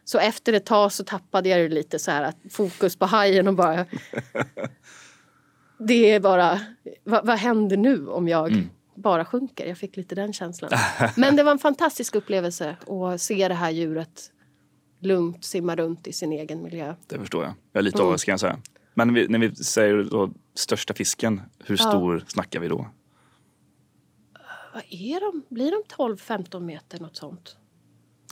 Så 0.04 0.20
efter 0.20 0.54
ett 0.54 0.66
tag 0.66 0.92
så 0.92 1.04
tappade 1.04 1.50
jag 1.50 1.72
lite 1.72 2.00
så 2.00 2.12
här 2.12 2.24
att 2.24 2.38
fokus 2.50 2.96
på 2.96 3.06
hajen 3.06 3.48
och 3.48 3.56
bara 3.56 3.86
Det 5.80 6.12
är 6.12 6.20
bara, 6.20 6.60
vad, 7.04 7.26
vad 7.26 7.38
händer 7.38 7.78
nu 7.78 8.08
om 8.08 8.28
jag 8.28 8.70
bara 8.98 9.26
sjunker? 9.26 9.66
Jag 9.68 9.78
fick 9.78 9.98
lite 9.98 10.16
den 10.16 10.34
känslan. 10.34 10.72
Men 11.16 11.36
det 11.36 11.44
var 11.44 11.52
en 11.52 11.60
fantastisk 11.60 12.16
upplevelse 12.16 12.78
att 12.88 13.22
se 13.22 13.48
det 13.48 13.54
här 13.54 13.72
djuret 13.72 14.32
lugnt 15.00 15.46
simma 15.46 15.76
runt 15.76 16.08
i 16.08 16.14
sin 16.14 16.32
egen 16.34 16.64
miljö. 16.64 16.96
Det 17.08 17.20
förstår 17.20 17.44
jag. 17.44 17.54
Jag 17.72 17.80
är 17.80 17.84
lite 17.84 18.04
mm. 18.04 18.18
kan 18.18 18.32
jag 18.34 18.40
säga. 18.40 18.60
Men 18.94 19.08
när 19.08 19.14
vi, 19.14 19.28
när 19.28 19.40
vi 19.40 19.56
säger 19.56 20.04
då 20.04 20.30
största 20.56 20.94
fisken, 20.94 21.42
hur 21.66 21.78
Ja. 21.80 21.90
stor 21.90 22.24
snackar 22.28 22.60
vi 22.60 22.68
då? 22.68 22.88
Vad 24.74 24.84
är 24.90 25.20
de? 25.20 25.44
Blir 25.56 25.72
de 25.72 25.84
12-15 25.96 26.60
meter 26.60 27.00
något 27.00 27.16
sånt? 27.16 27.58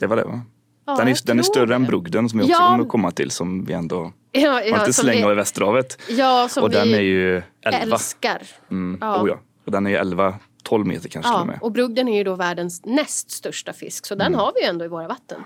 Det 0.00 0.06
var 0.06 0.16
det 0.16 0.24
va? 0.24 0.40
Ja, 0.86 0.96
den 0.96 1.08
är, 1.08 1.26
den 1.26 1.38
är 1.38 1.42
större 1.42 1.74
än 1.74 1.82
det. 1.82 1.88
brugden 1.88 2.28
som 2.28 2.38
vi 2.38 2.44
också 2.44 2.52
Ja. 2.52 2.68
kommer 2.68 2.84
komma 2.84 3.10
till 3.10 3.30
som 3.30 3.64
vi 3.64 3.72
ändå 3.72 4.12
Ja, 4.32 4.52
har 4.52 4.62
lite 4.62 4.92
släng 4.92 5.24
av 5.24 5.32
i 5.32 5.34
Västerhavet. 5.34 5.98
ja, 6.08 6.48
som 6.50 6.62
Och 6.62 6.70
den 6.70 6.88
vi 6.88 6.94
är 6.94 7.00
ju 7.00 7.36
11. 7.36 7.78
älskar. 7.78 8.42
Mm. 8.70 8.98
Ja. 9.00 9.22
Oh, 9.22 9.28
ja. 9.28 9.40
Och 9.64 9.72
den 9.72 9.86
är 9.86 9.90
ju 9.90 9.96
11, 9.96 10.38
12 10.66 10.86
meter 10.86 11.08
kanske 11.08 11.30
till 11.30 11.34
och 11.34 11.40
Ja, 11.40 11.44
med. 11.44 11.58
och 11.62 11.72
brugden 11.72 12.08
är 12.08 12.16
ju 12.16 12.24
då 12.24 12.34
världens 12.34 12.84
näst 12.84 13.30
största 13.30 13.72
fisk 13.72 14.06
så 14.06 14.14
den 14.14 14.26
Mm. 14.26 14.38
har 14.40 14.52
vi 14.54 14.60
ju 14.60 14.66
ändå 14.66 14.84
i 14.84 14.88
våra 14.88 15.08
vatten. 15.08 15.42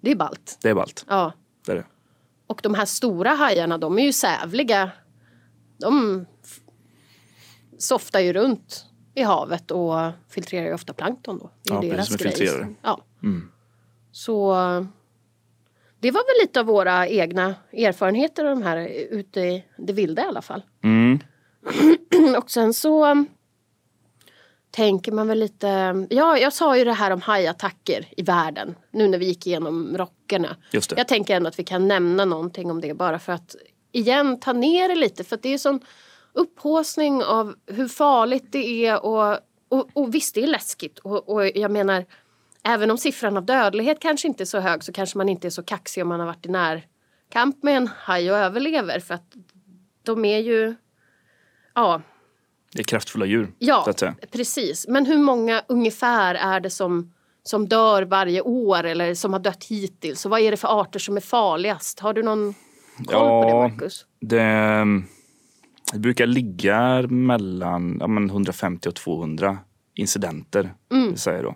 Det 0.00 0.10
är 0.10 0.16
ballt. 0.16 0.58
Det 0.62 0.68
är 0.70 0.74
ballt. 0.74 1.04
Ja. 1.08 1.32
Det 1.66 1.72
är 1.72 1.76
det. 1.76 1.84
Och 2.46 2.60
de 2.62 2.74
här 2.74 2.84
stora 2.84 3.30
hajarna 3.30 3.78
de 3.78 3.98
är 3.98 4.02
ju 4.02 4.12
sävliga. 4.12 4.90
De 5.78 6.26
softar 7.78 8.20
ju 8.20 8.32
runt 8.32 8.84
i 9.14 9.22
havet 9.22 9.70
och 9.70 9.94
filtrerar 10.28 10.66
ju 10.66 10.74
ofta 10.74 10.92
plankton 10.92 11.38
då. 11.38 11.50
Det 11.62 11.72
är 11.86 11.90
Ja, 11.90 11.96
precis 11.96 12.16
deras 12.16 12.40
en 12.40 12.46
grej. 12.60 12.76
Ja. 12.82 13.00
Mm. 13.22 13.52
Så 14.12 14.54
det 16.00 16.10
var 16.10 16.20
väl 16.20 16.46
lite 16.46 16.60
av 16.60 16.66
våra 16.66 17.08
egna 17.08 17.54
erfarenheter 17.72 18.44
av 18.44 18.56
de 18.56 18.62
här 18.62 18.86
ute 19.10 19.40
i 19.40 19.64
det 19.78 19.92
vilda 19.92 20.22
i 20.22 20.26
alla 20.26 20.42
fall. 20.42 20.62
Mm. 20.84 21.18
Och 22.38 22.50
sen 22.50 22.74
så 22.74 23.24
tänker 24.70 25.12
man 25.12 25.28
väl 25.28 25.38
lite, 25.38 26.06
ja 26.10 26.38
jag 26.38 26.52
sa 26.52 26.76
ju 26.76 26.84
det 26.84 26.92
här 26.92 27.10
om 27.10 27.20
hajattacker 27.20 28.06
i 28.16 28.22
världen 28.22 28.74
nu 28.90 29.08
när 29.08 29.18
vi 29.18 29.26
gick 29.26 29.46
igenom 29.46 29.96
rockerna. 29.98 30.56
Just 30.70 30.90
det. 30.90 30.96
Jag 30.96 31.08
tänker 31.08 31.36
ändå 31.36 31.48
att 31.48 31.58
vi 31.58 31.64
kan 31.64 31.88
nämna 31.88 32.24
någonting 32.24 32.70
om 32.70 32.80
det 32.80 32.94
bara 32.94 33.18
för 33.18 33.32
att 33.32 33.56
igen 33.92 34.40
ta 34.40 34.52
ner 34.52 34.88
det 34.88 34.94
lite 34.94 35.24
för 35.24 35.36
att 35.36 35.42
det 35.42 35.54
är 35.54 35.58
sån 35.58 35.80
upphaussning 36.32 37.22
av 37.22 37.54
hur 37.66 37.88
farligt 37.88 38.52
det 38.52 38.86
är 38.86 39.04
och, 39.04 39.38
och, 39.68 39.88
och 39.92 40.14
visst 40.14 40.34
det 40.34 40.42
är 40.42 40.46
läskigt 40.46 40.98
och, 40.98 41.28
och 41.28 41.46
jag 41.46 41.70
menar 41.70 42.04
även 42.62 42.90
om 42.90 42.98
siffran 42.98 43.36
av 43.36 43.44
dödlighet 43.44 44.00
kanske 44.00 44.28
inte 44.28 44.42
är 44.42 44.44
så 44.44 44.58
hög 44.58 44.84
så 44.84 44.92
kanske 44.92 45.18
man 45.18 45.28
inte 45.28 45.48
är 45.48 45.50
så 45.50 45.62
kaxig 45.62 46.02
om 46.02 46.08
man 46.08 46.20
har 46.20 46.26
varit 46.26 46.46
i 46.46 46.48
närkamp 46.48 47.62
med 47.62 47.76
en 47.76 47.88
haj 47.96 48.30
och 48.32 48.38
överlever 48.38 49.00
för 49.00 49.14
att 49.14 49.34
de 50.02 50.24
är 50.24 50.38
ju 50.38 50.74
ja, 51.74 52.02
Det 52.72 52.78
är 52.80 52.84
kraftfulla 52.84 53.26
djur. 53.26 53.52
Ja, 53.58 53.92
precis. 54.32 54.86
Men 54.88 55.06
hur 55.06 55.18
många 55.18 55.62
ungefär 55.68 56.34
är 56.34 56.60
det 56.60 56.70
som, 56.70 57.12
som 57.42 57.68
dör 57.68 58.02
varje 58.02 58.40
år 58.40 58.84
eller 58.84 59.14
som 59.14 59.32
har 59.32 59.40
dött 59.40 59.64
hittills? 59.64 60.24
Och 60.24 60.30
vad 60.30 60.40
är 60.40 60.50
det 60.50 60.56
för 60.56 60.80
arter 60.80 60.98
som 60.98 61.16
är 61.16 61.20
farligast? 61.20 62.00
Har 62.00 62.12
du 62.14 62.22
någon 62.22 62.54
koll 62.96 63.06
på 63.06 63.42
det, 63.44 63.50
Ja. 63.50 63.68
Marcus? 63.68 64.06
Det, 64.20 64.84
det 65.92 65.98
brukar 65.98 66.26
ligga 66.26 67.02
mellan 67.02 67.96
ja, 68.00 68.06
men 68.06 68.30
150 68.30 68.88
och 68.88 68.94
200 68.94 69.58
incidenter 69.94 70.74
Mm. 70.92 71.16
säga 71.16 71.42
då, 71.42 71.54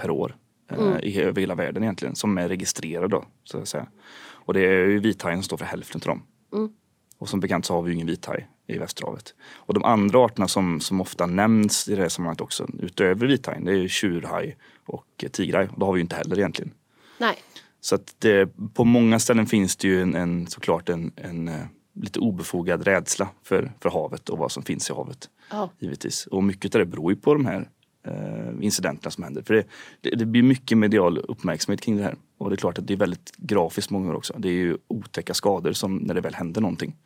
per 0.00 0.10
år 0.10 0.36
eh, 0.70 0.98
i, 1.02 1.20
över 1.22 1.40
hela 1.40 1.54
världen 1.54 1.82
egentligen 1.82 2.14
som 2.14 2.38
är 2.38 2.48
registrerade. 2.48 3.08
Då, 3.08 3.24
så 3.44 3.58
att 3.58 3.68
säga. 3.68 3.86
Och 4.30 4.54
det 4.54 4.60
är 4.60 4.86
ju 4.86 4.98
vithajen 5.00 5.38
som 5.38 5.42
står 5.44 5.56
för 5.56 5.64
hälften 5.64 6.00
av 6.04 6.06
dem. 6.08 6.22
Mm. 6.54 6.72
Och 7.18 7.28
som 7.28 7.40
bekant 7.40 7.66
så 7.66 7.74
har 7.74 7.82
vi 7.82 7.88
ju 7.90 7.94
ingen 7.94 8.06
vithaj 8.06 8.48
i 8.66 8.78
Västerhavet. 8.78 9.34
Och 9.54 9.74
de 9.74 9.84
andra 9.84 10.24
arterna 10.24 10.48
som, 10.48 10.80
som 10.80 11.00
ofta 11.00 11.26
nämns 11.26 11.88
i 11.88 11.94
det 11.94 12.02
här 12.02 12.08
sammanhanget 12.08 12.40
också 12.40 12.68
utöver 12.78 13.26
vithajen 13.26 13.64
det 13.64 13.72
är 13.72 13.76
ju 13.76 13.88
tjurhaj 13.88 14.56
och 14.84 15.24
tigerhaj. 15.32 15.68
Och 15.68 15.78
det 15.78 15.84
har 15.84 15.92
vi 15.92 15.98
ju 15.98 16.02
inte 16.02 16.16
heller 16.16 16.38
egentligen. 16.38 16.72
Nej. 17.18 17.36
Så 17.80 17.94
att 17.94 18.14
det, 18.18 18.48
på 18.74 18.84
många 18.84 19.18
ställen 19.18 19.46
finns 19.46 19.76
det 19.76 19.88
ju 19.88 20.02
en, 20.02 20.14
en, 20.14 20.46
såklart 20.46 20.88
en, 20.88 21.12
en 21.16 21.48
eh, 21.48 21.64
lite 21.94 22.20
obefogad 22.20 22.84
rädsla 22.84 23.28
för, 23.42 23.72
för 23.80 23.90
havet 23.90 24.28
och 24.28 24.38
vad 24.38 24.52
som 24.52 24.62
finns 24.62 24.90
i 24.90 24.92
havet. 24.92 25.30
Ja. 25.50 25.70
Givetvis. 25.78 26.26
Och 26.26 26.44
mycket 26.44 26.74
av 26.74 26.78
det 26.78 26.86
beror 26.86 27.12
ju 27.12 27.16
på 27.16 27.34
de 27.34 27.46
här 27.46 27.68
eh, 28.06 28.64
incidenterna 28.64 29.10
som 29.10 29.24
händer. 29.24 29.42
För 29.42 29.54
det, 29.54 29.66
det, 30.00 30.10
det 30.10 30.26
blir 30.26 30.42
mycket 30.42 30.78
medial 30.78 31.18
uppmärksamhet 31.18 31.80
kring 31.80 31.96
det 31.96 32.02
här. 32.02 32.16
Och 32.38 32.50
det 32.50 32.54
är 32.54 32.56
klart 32.56 32.78
att 32.78 32.86
det 32.86 32.92
är 32.92 32.98
väldigt 32.98 33.32
grafiskt 33.36 33.90
många 33.90 34.04
gånger 34.04 34.18
också. 34.18 34.34
Det 34.38 34.48
är 34.48 34.52
ju 34.52 34.76
otäcka 34.88 35.34
skador 35.34 35.72
som 35.72 35.96
när 35.96 36.14
det 36.14 36.20
väl 36.20 36.34
händer 36.34 36.60
någonting. 36.60 36.96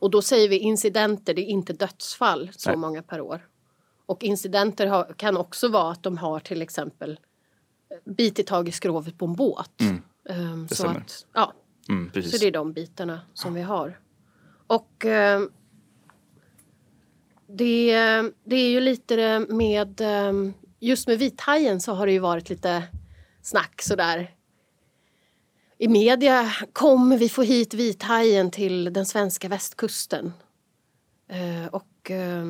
Och 0.00 0.10
då 0.10 0.22
säger 0.22 0.48
vi 0.48 0.58
incidenter, 0.58 1.34
det 1.34 1.42
är 1.42 1.50
inte 1.50 1.72
dödsfall 1.72 2.50
så 2.56 2.70
Nej. 2.70 2.76
många 2.76 3.02
per 3.02 3.20
år. 3.20 3.48
Och 4.06 4.24
incidenter 4.24 4.86
har, 4.86 5.14
kan 5.16 5.36
också 5.36 5.68
vara 5.68 5.92
att 5.92 6.02
de 6.02 6.18
har 6.18 6.40
till 6.40 6.62
exempel 6.62 7.20
eh, 7.90 8.12
bitit 8.12 8.46
tag 8.46 8.68
i 8.68 8.72
skrovet 8.72 9.18
på 9.18 9.24
en 9.24 9.34
båt. 9.34 9.80
Ehm, 10.28 10.68
så 10.68 10.74
stämmer. 10.74 10.96
att, 10.96 11.26
ja, 11.34 11.54
Mm. 11.88 12.10
Så 12.12 12.38
det 12.38 12.46
är 12.46 12.50
de 12.50 12.72
bitarna 12.72 13.20
som 13.34 13.54
vi 13.54 13.62
har. 13.62 13.98
Och 14.66 15.04
eh, 15.04 15.40
det, 17.46 17.92
det 18.44 18.56
är 18.56 18.70
ju 18.70 18.80
lite 18.80 19.46
med 19.48 20.00
eh, 20.00 20.32
just 20.80 21.08
med 21.08 21.18
vithajen 21.18 21.80
så 21.80 21.92
har 21.92 22.06
det 22.06 22.12
ju 22.12 22.18
varit 22.18 22.50
lite 22.50 22.82
snack 23.42 23.82
sådär. 23.82 24.34
I 25.78 25.88
media 25.88 26.52
kommer 26.72 27.18
vi 27.18 27.28
få 27.28 27.42
hit 27.42 27.74
vithajen 27.74 28.50
till 28.50 28.92
den 28.92 29.06
svenska 29.06 29.48
västkusten. 29.48 30.32
Eh, 31.28 31.66
och 31.66 32.10
eh, 32.10 32.44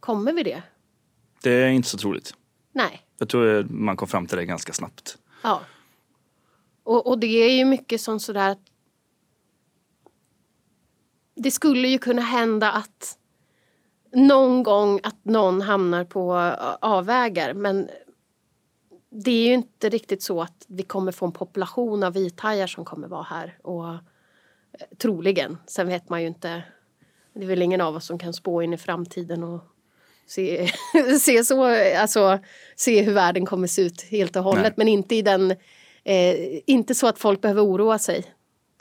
kommer 0.00 0.32
vi 0.32 0.42
det? 0.42 0.62
Det 1.42 1.50
är 1.50 1.68
inte 1.68 1.88
så 1.88 1.98
troligt. 1.98 2.34
Nej. 2.72 3.02
Jag 3.18 3.28
tror 3.28 3.64
man 3.64 3.96
kom 3.96 4.08
fram 4.08 4.26
till 4.26 4.36
det 4.36 4.44
ganska 4.44 4.72
snabbt. 4.72 5.18
Ja. 5.42 5.60
Och, 6.82 7.06
och 7.06 7.18
det 7.18 7.26
är 7.26 7.52
ju 7.58 7.64
mycket 7.64 8.00
som 8.00 8.20
sådär 8.20 8.50
att 8.50 8.62
det 11.34 11.50
skulle 11.50 11.88
ju 11.88 11.98
kunna 11.98 12.22
hända 12.22 12.72
att 12.72 13.18
någon 14.12 14.62
gång 14.62 15.00
att 15.02 15.24
någon 15.24 15.60
hamnar 15.62 16.04
på 16.04 16.36
eh, 16.38 16.76
avvägar 16.80 17.54
men 17.54 17.88
det 19.24 19.30
är 19.30 19.46
ju 19.46 19.54
inte 19.54 19.88
riktigt 19.88 20.22
så 20.22 20.42
att 20.42 20.64
vi 20.68 20.82
kommer 20.82 21.12
få 21.12 21.26
en 21.26 21.32
population 21.32 22.02
av 22.02 22.12
vithajar 22.12 22.66
som 22.66 22.84
kommer 22.84 23.08
vara 23.08 23.22
här 23.22 23.58
och 23.62 23.88
eh, 23.88 23.96
troligen. 24.98 25.56
Sen 25.66 25.86
vet 25.88 26.08
man 26.08 26.20
ju 26.22 26.28
inte. 26.28 26.62
Det 27.34 27.42
är 27.44 27.46
väl 27.48 27.62
ingen 27.62 27.80
av 27.80 27.96
oss 27.96 28.06
som 28.06 28.18
kan 28.18 28.32
spå 28.32 28.62
in 28.62 28.72
i 28.72 28.76
framtiden 28.78 29.44
och 29.44 29.60
se, 30.26 30.68
se 31.20 31.44
så, 31.44 31.64
alltså 31.98 32.38
se 32.76 33.02
hur 33.02 33.12
världen 33.12 33.46
kommer 33.46 33.66
se 33.66 33.82
ut 33.82 34.02
helt 34.02 34.36
och 34.36 34.42
hållet 34.42 34.62
Nej. 34.62 34.72
men 34.76 34.88
inte 34.88 35.14
i 35.14 35.22
den 35.22 35.50
eh, 36.04 36.60
inte 36.66 36.94
så 36.94 37.06
att 37.06 37.18
folk 37.18 37.40
behöver 37.40 37.64
oroa 37.64 37.98
sig 37.98 38.24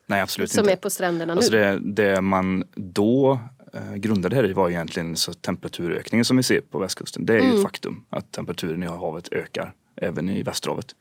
Nej, 0.05 0.21
absolut 0.21 0.51
som 0.51 0.59
inte. 0.63 0.71
är 0.71 0.75
på 0.77 0.89
stränderna 0.89 1.33
Alltså 1.33 1.51
nu. 1.51 1.57
det, 1.59 1.79
det 1.79 2.21
man 2.21 2.63
då 2.75 3.39
eh, 3.73 3.93
grundade 3.95 4.35
här 4.35 4.49
i 4.49 4.53
var 4.53 4.69
egentligen 4.69 5.15
så 5.15 5.33
temperaturökningen 5.33 6.25
som 6.25 6.37
vi 6.37 6.43
ser 6.43 6.61
på 6.61 6.79
västkusten. 6.79 7.25
Det 7.25 7.33
är 7.33 7.39
Mm. 7.39 7.51
ju 7.51 7.57
ett 7.57 7.63
faktum 7.63 8.05
att 8.09 8.31
temperaturen 8.31 8.83
i 8.83 8.85
havet 8.85 9.27
ökar 9.33 9.73
även 9.97 10.29
i 10.29 10.43
västerhavet. 10.43 10.95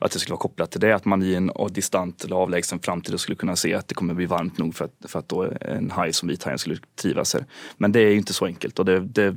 Att 0.00 0.12
det 0.12 0.18
skulle 0.18 0.32
vara 0.32 0.40
kopplat 0.40 0.70
till 0.70 0.80
det, 0.80 0.92
att 0.92 1.04
man 1.04 1.22
i 1.22 1.34
en 1.34 1.50
distant 1.70 2.24
eller 2.24 2.36
avlägsen 2.36 2.78
framtid 2.78 3.20
skulle 3.20 3.36
kunna 3.36 3.56
se 3.56 3.74
att 3.74 3.88
det 3.88 3.94
kommer 3.94 4.14
bli 4.14 4.26
varmt 4.26 4.58
nog 4.58 4.74
för 4.74 4.84
att, 4.84 5.10
för 5.10 5.18
att 5.18 5.28
då 5.28 5.52
en 5.60 5.90
haj 5.90 6.12
som 6.12 6.28
vithajen 6.28 6.58
skulle 6.58 6.76
trivas 6.96 7.34
här. 7.34 7.46
Men 7.76 7.92
det 7.92 8.00
är 8.00 8.10
ju 8.10 8.16
inte 8.16 8.32
så 8.32 8.46
enkelt 8.46 8.78
och 8.78 8.84
det, 8.84 9.00
det 9.00 9.36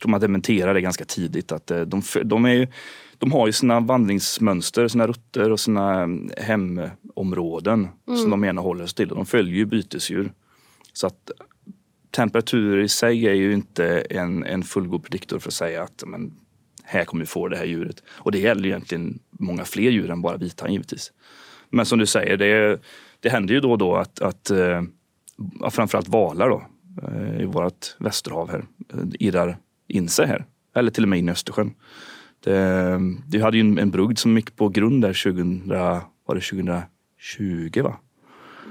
tror 0.00 0.10
man 0.10 0.20
dementerar 0.20 0.74
det 0.74 0.80
ganska 0.80 1.04
tidigt 1.04 1.52
att 1.52 1.70
eh, 1.70 1.80
de, 1.80 2.02
de, 2.24 2.44
är 2.44 2.52
ju, 2.52 2.66
de 3.18 3.32
har 3.32 3.46
ju 3.46 3.52
sina 3.52 3.80
vandringsmönster, 3.80 4.88
sina 4.88 5.06
rutter 5.06 5.50
och 5.50 5.60
sina 5.60 6.02
eh, 6.02 6.08
hemområden 6.36 7.88
som 8.06 8.30
de 8.30 8.44
gärna 8.44 8.60
håller 8.60 8.86
sig 8.86 8.96
till. 8.96 9.10
Och 9.10 9.16
de 9.16 9.26
följer 9.26 9.54
ju 9.54 9.64
bytesdjur. 9.64 10.32
Så 10.92 11.06
att 11.06 11.30
temperatur 12.10 12.80
i 12.80 12.88
sig 12.88 13.26
är 13.26 13.34
ju 13.34 13.52
inte 13.52 14.00
en, 14.00 14.44
en 14.44 14.62
fullgod 14.62 15.02
prediktor 15.02 15.38
för 15.38 15.48
att 15.48 15.54
säga 15.54 15.82
att 15.82 16.02
men, 16.06 16.32
här 16.82 17.04
kommer 17.04 17.22
vi 17.22 17.26
få 17.26 17.48
det 17.48 17.56
här 17.56 17.64
djuret. 17.64 18.02
Och 18.08 18.32
det 18.32 18.38
gäller 18.38 18.68
egentligen 18.68 19.18
många 19.30 19.64
fler 19.64 19.90
djur 19.90 20.10
än 20.10 20.22
bara 20.22 20.36
vithajen 20.36 20.72
givetvis. 20.72 21.12
Men 21.70 21.86
som 21.86 21.98
du 21.98 22.06
säger, 22.06 22.36
det, 22.36 22.80
det 23.20 23.28
händer 23.28 23.54
ju 23.54 23.60
då 23.60 23.70
och 23.70 23.78
då 23.78 23.96
att, 23.96 24.20
att 24.20 24.50
eh, 24.50 24.82
framförallt 25.70 26.08
valar 26.08 26.48
då, 26.48 26.62
eh, 27.02 27.40
i 27.40 27.44
vårt 27.44 27.96
västerhav 27.98 28.50
här, 28.50 28.64
eh, 28.92 28.98
irrar 29.12 29.56
in 29.88 30.08
sig 30.08 30.26
här. 30.26 30.44
Eller 30.74 30.90
till 30.90 31.02
och 31.02 31.08
med 31.08 31.18
in 31.18 31.28
i 31.28 31.32
Östersjön. 31.32 31.74
Det, 32.44 32.98
du 33.26 33.42
hade 33.42 33.56
ju 33.56 33.60
en, 33.60 33.78
en 33.78 33.90
brugd 33.90 34.18
som 34.18 34.36
gick 34.36 34.56
på 34.56 34.68
grund 34.68 35.02
där 35.02 35.22
2000, 35.24 35.68
var 36.26 36.34
det 36.34 36.40
2020 36.40 37.82
va? 37.82 37.96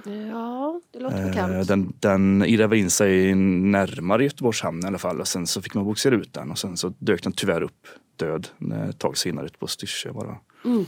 Ja, 0.06 0.82
det 0.92 1.00
låter 1.00 1.18
Eh, 1.18 1.28
bekant. 1.28 1.68
Den, 1.68 1.94
den 2.00 2.46
irrade 2.46 2.78
in 2.78 2.90
sig 2.90 3.36
närmare 3.36 4.24
Göteborgs 4.24 4.62
hamn 4.62 4.84
i 4.84 4.88
alla 4.88 4.98
fall 4.98 5.22
och 5.22 5.28
sen 5.28 5.48
så 5.48 5.62
fick 5.62 5.74
man 5.74 5.86
bogsera 5.86 6.16
ut 6.16 6.34
den 6.34 6.52
och 6.52 6.58
sen 6.60 6.78
så 6.78 6.94
dök 6.98 7.24
den 7.24 7.34
tyvärr 7.34 7.62
upp 7.62 7.88
död 8.16 8.48
eh, 8.72 8.90
ett 8.90 9.00
tag 9.00 9.18
senare 9.18 9.46
ute 9.46 9.58
på 9.58 9.68
Styrsö 9.68 10.12
bara. 10.14 10.38
Mm. 10.66 10.86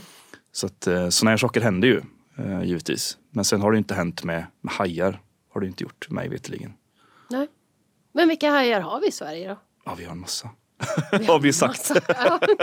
Så 0.52 0.66
att 0.66 0.86
eh, 0.86 1.08
sådana 1.08 1.30
här 1.30 1.36
saker 1.36 1.60
händer 1.60 1.88
ju 1.88 2.00
eh, 2.38 2.62
givetvis. 2.62 3.18
Men 3.30 3.44
sen 3.44 3.60
har 3.60 3.72
det 3.72 3.78
inte 3.78 3.94
hänt 3.94 4.24
med, 4.24 4.46
med 4.60 4.74
hajar. 4.74 5.20
Har 5.48 5.60
det 5.60 5.66
inte 5.66 5.82
gjort 5.82 6.10
mig 6.10 6.28
veterligen. 6.28 6.72
Nej. 7.30 7.48
Men 8.12 8.28
vilka 8.28 8.50
hajar 8.50 8.80
har 8.80 9.00
vi 9.00 9.06
i 9.06 9.12
Sverige 9.12 9.48
då? 9.48 9.56
Ja 9.84 9.94
vi 9.98 10.04
har 10.04 10.12
en 10.12 10.20
massa. 10.20 10.50
Har 11.26 11.38
vi 11.40 11.52
sagt. 11.52 11.90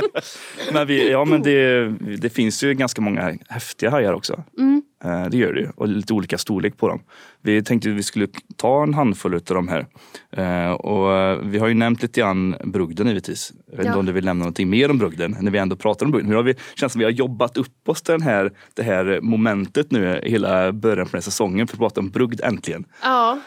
Men 0.74 0.88
vi, 0.88 1.12
ja 1.12 1.26
men 1.26 1.42
det, 1.42 1.88
det 2.18 2.30
finns 2.30 2.64
ju 2.64 2.74
ganska 2.74 3.02
många 3.02 3.38
häftiga 3.50 3.90
hajar 3.90 4.14
också. 4.14 4.44
Mm. 4.58 4.82
Eh, 5.04 5.26
Det 5.30 5.38
gör 5.38 5.54
det 5.54 5.60
ju 5.60 5.70
och 5.76 5.88
lite 5.88 6.14
olika 6.14 6.38
storlek 6.38 6.78
på 6.78 6.88
dem. 6.88 7.04
Vi 7.42 7.64
tänkte 7.64 7.90
att 7.90 7.96
vi 7.96 8.04
skulle 8.04 8.28
ta 8.56 8.84
en 8.84 8.94
handfull 8.94 9.34
av 9.34 9.42
de 9.46 9.68
här. 9.68 9.86
Eh, 10.32 10.72
Och 10.72 11.14
eh, 11.18 11.38
vi 11.44 11.60
har 11.60 11.68
ju 11.68 11.74
nämnt 11.74 12.02
lite 12.02 12.20
grann 12.20 12.56
brugden 12.64 13.08
givetvis. 13.08 13.54
Jag 13.72 13.78
vet 13.78 13.86
inte 13.86 14.00
om 14.00 14.06
du 14.06 14.12
vill 14.12 14.26
nämna 14.26 14.44
någonting 14.44 14.70
mer 14.70 14.90
om 14.92 14.98
brugden 14.98 15.38
när 15.42 15.52
vi 15.52 15.58
ändå 15.58 15.76
pratar 15.76 16.06
om 16.06 16.12
brugden. 16.12 16.30
Nu 16.30 16.36
har 16.36 16.44
vi, 16.44 16.56
känns 16.76 16.92
som 16.94 17.00
vi 17.00 17.06
har 17.06 17.12
jobbat 17.12 17.58
upp 17.58 17.90
oss 17.90 18.02
till 18.02 18.12
den 18.12 18.22
här, 18.22 18.52
det 18.74 18.84
här 18.84 19.20
momentet 19.22 19.92
nu 19.92 20.20
hela 20.24 20.72
början 20.72 21.06
på 21.06 21.12
den 21.12 21.18
här 21.18 21.22
säsongen 21.22 21.68
för 21.68 21.76
att 21.76 21.80
prata 21.80 22.00
om 22.02 22.10
brugd 22.10 22.42
äntligen. 22.42 22.86
ja. 23.04 23.40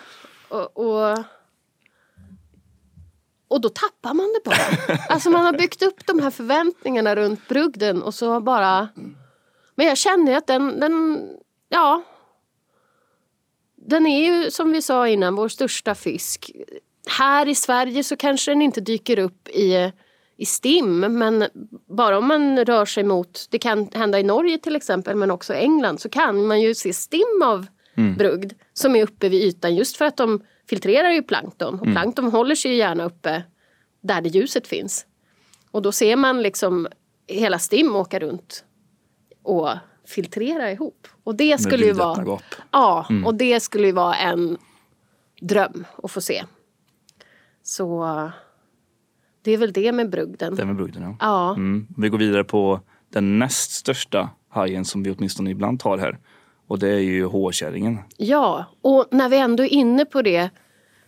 Och, 0.48 0.76
och, 1.10 1.18
och 3.54 3.60
då 3.60 3.68
tappar 3.68 4.14
man 4.14 4.32
det 4.32 4.50
bara. 4.50 4.98
Alltså 5.08 5.30
man 5.30 5.44
har 5.44 5.52
byggt 5.52 5.82
upp 5.82 6.06
de 6.06 6.20
här 6.20 6.30
förväntningarna 6.30 7.16
runt 7.16 7.48
brugden 7.48 8.02
och 8.02 8.14
så 8.14 8.40
bara... 8.40 8.88
Men 9.74 9.86
jag 9.86 9.98
känner 9.98 10.36
att 10.36 10.46
den, 10.46 10.80
den, 10.80 11.22
ja. 11.68 12.02
Den 13.76 14.06
är 14.06 14.24
ju 14.24 14.50
som 14.50 14.72
vi 14.72 14.82
sa 14.82 15.08
innan 15.08 15.34
vår 15.34 15.48
största 15.48 15.94
fisk. 15.94 16.50
Här 17.06 17.48
i 17.48 17.54
Sverige 17.54 18.04
så 18.04 18.16
kanske 18.16 18.50
den 18.50 18.62
inte 18.62 18.80
dyker 18.80 19.18
upp 19.18 19.48
i, 19.48 19.92
i 20.36 20.46
stim 20.46 21.00
men 21.00 21.46
bara 21.86 22.18
om 22.18 22.26
man 22.26 22.64
rör 22.64 22.84
sig 22.84 23.04
mot, 23.04 23.46
det 23.50 23.58
kan 23.58 23.88
hända 23.92 24.20
i 24.20 24.22
Norge 24.22 24.58
till 24.58 24.76
exempel 24.76 25.16
men 25.16 25.30
också 25.30 25.54
i 25.54 25.56
England 25.56 26.00
så 26.00 26.08
kan 26.08 26.46
man 26.46 26.60
ju 26.60 26.74
se 26.74 26.92
stim 26.92 27.42
av 27.44 27.66
brugd 28.18 28.52
som 28.72 28.96
är 28.96 29.02
uppe 29.02 29.28
vid 29.28 29.42
ytan 29.42 29.76
just 29.76 29.96
för 29.96 30.04
att 30.04 30.16
de 30.16 30.42
filtrerar 30.68 31.10
ju 31.10 31.22
plankton 31.22 31.80
och 31.80 31.86
plankton 31.86 32.24
håller 32.24 32.54
sig 32.54 32.76
gärna 32.76 33.04
uppe 33.04 33.42
där 34.00 34.20
det 34.20 34.28
ljuset 34.28 34.66
finns. 34.66 35.06
Och 35.70 35.82
då 35.82 35.92
ser 35.92 36.16
man 36.16 36.42
liksom 36.42 36.88
hela 37.26 37.58
stim 37.58 37.96
åka 37.96 38.18
runt 38.18 38.64
och 39.42 39.68
filtrera 40.06 40.72
ihop. 40.72 41.08
Och 41.24 41.34
det 41.34 41.60
skulle 41.60 41.86
ju 41.86 41.92
vara... 41.92 42.38
Ja, 42.70 43.06
och 43.24 43.34
det 43.34 43.60
skulle 43.60 43.86
ju 43.86 43.92
vara 43.92 44.14
en 44.14 44.58
dröm 45.40 45.84
att 46.02 46.10
få 46.10 46.20
se. 46.20 46.44
Så 47.62 48.04
det 49.42 49.50
är 49.50 49.58
väl 49.58 49.72
det 49.72 49.92
med 49.92 50.10
brugden. 50.10 50.54
Det 50.54 50.64
med 50.64 50.76
brugden 50.76 51.02
ja. 51.02 51.16
Ja, 51.20 51.54
Mm. 51.54 51.86
Vi 51.96 52.08
går 52.08 52.18
vidare 52.18 52.44
på 52.44 52.80
den 53.12 53.38
näst 53.38 53.70
största 53.70 54.30
hajen 54.48 54.84
som 54.84 55.02
vi 55.02 55.10
åtminstone 55.10 55.50
ibland 55.50 55.82
har 55.82 55.98
här. 55.98 56.18
Och 56.66 56.78
det 56.78 56.88
är 56.88 56.98
ju 56.98 57.24
hårkärringen. 57.24 57.98
ja, 58.16 58.64
och 58.82 59.06
när 59.10 59.28
vi 59.28 59.38
ändå 59.38 59.62
är 59.62 59.68
inne 59.72 60.04
på 60.04 60.22
det 60.22 60.50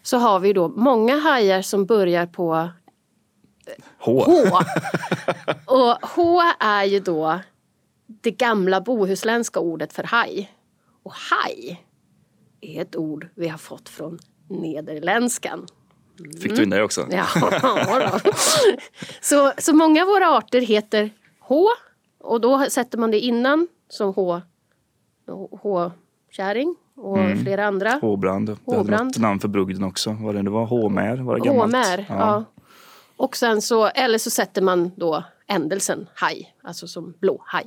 så 0.02 0.16
har 0.18 0.40
vi 0.40 0.52
då 0.52 0.68
många 0.68 1.16
hajar 1.18 1.62
som 1.62 1.86
börjar 1.86 2.26
på 2.26 2.68
H. 3.98 4.24
H. 4.26 4.58
Och 5.66 6.08
H 6.08 6.40
är 6.60 6.84
ju 6.84 7.00
då 7.00 7.40
det 8.06 8.30
gamla 8.30 8.80
bohuslänska 8.80 9.60
ordet 9.60 9.92
för 9.92 10.02
haj. 10.02 10.52
Och 11.02 11.12
haj 11.12 11.84
är 12.60 12.82
ett 12.82 12.96
ord 12.96 13.28
vi 13.34 13.48
har 13.48 13.58
fått 13.58 13.88
från 13.88 14.18
nederländskan. 14.48 15.66
Fick 16.42 16.56
du 16.56 16.62
in 16.62 16.70
det 16.70 16.82
också? 16.82 17.06
Ja, 17.10 17.26
då. 18.24 18.30
Så, 19.20 19.52
så 19.58 19.74
många 19.74 20.02
av 20.02 20.08
våra 20.08 20.28
arter 20.28 20.60
heter 20.60 21.10
H 21.40 21.66
och 22.20 22.40
då 22.40 22.64
sätter 22.70 22.98
man 22.98 23.10
det 23.10 23.20
innan 23.20 23.68
som 23.88 24.14
H, 24.14 24.40
H-käring 25.62 26.76
och 26.96 27.18
flera 27.42 27.66
andra. 27.66 27.90
Håbrand. 27.90 28.48
Det 28.48 28.56
hade 28.66 28.78
Håbrand. 28.78 29.06
något 29.06 29.18
namn 29.18 29.40
för 29.40 29.48
brugden 29.48 29.84
också. 29.84 30.12
Var 30.12 30.32
det, 30.32 30.42
det 30.42 30.50
var 30.50 30.66
håmär? 30.66 31.16
Var 31.16 31.34
det 31.34 31.40
gammalt? 31.40 31.62
Håmär, 31.62 32.06
ja. 32.08 32.44
Och 33.16 33.36
sen 33.36 33.62
så, 33.62 33.86
eller 33.86 34.18
så 34.18 34.30
sätter 34.30 34.62
man 34.62 34.90
då 34.96 35.24
ändelsen 35.46 36.08
haj, 36.14 36.54
alltså 36.62 36.86
som 36.88 37.14
blå 37.20 37.42
haj. 37.46 37.66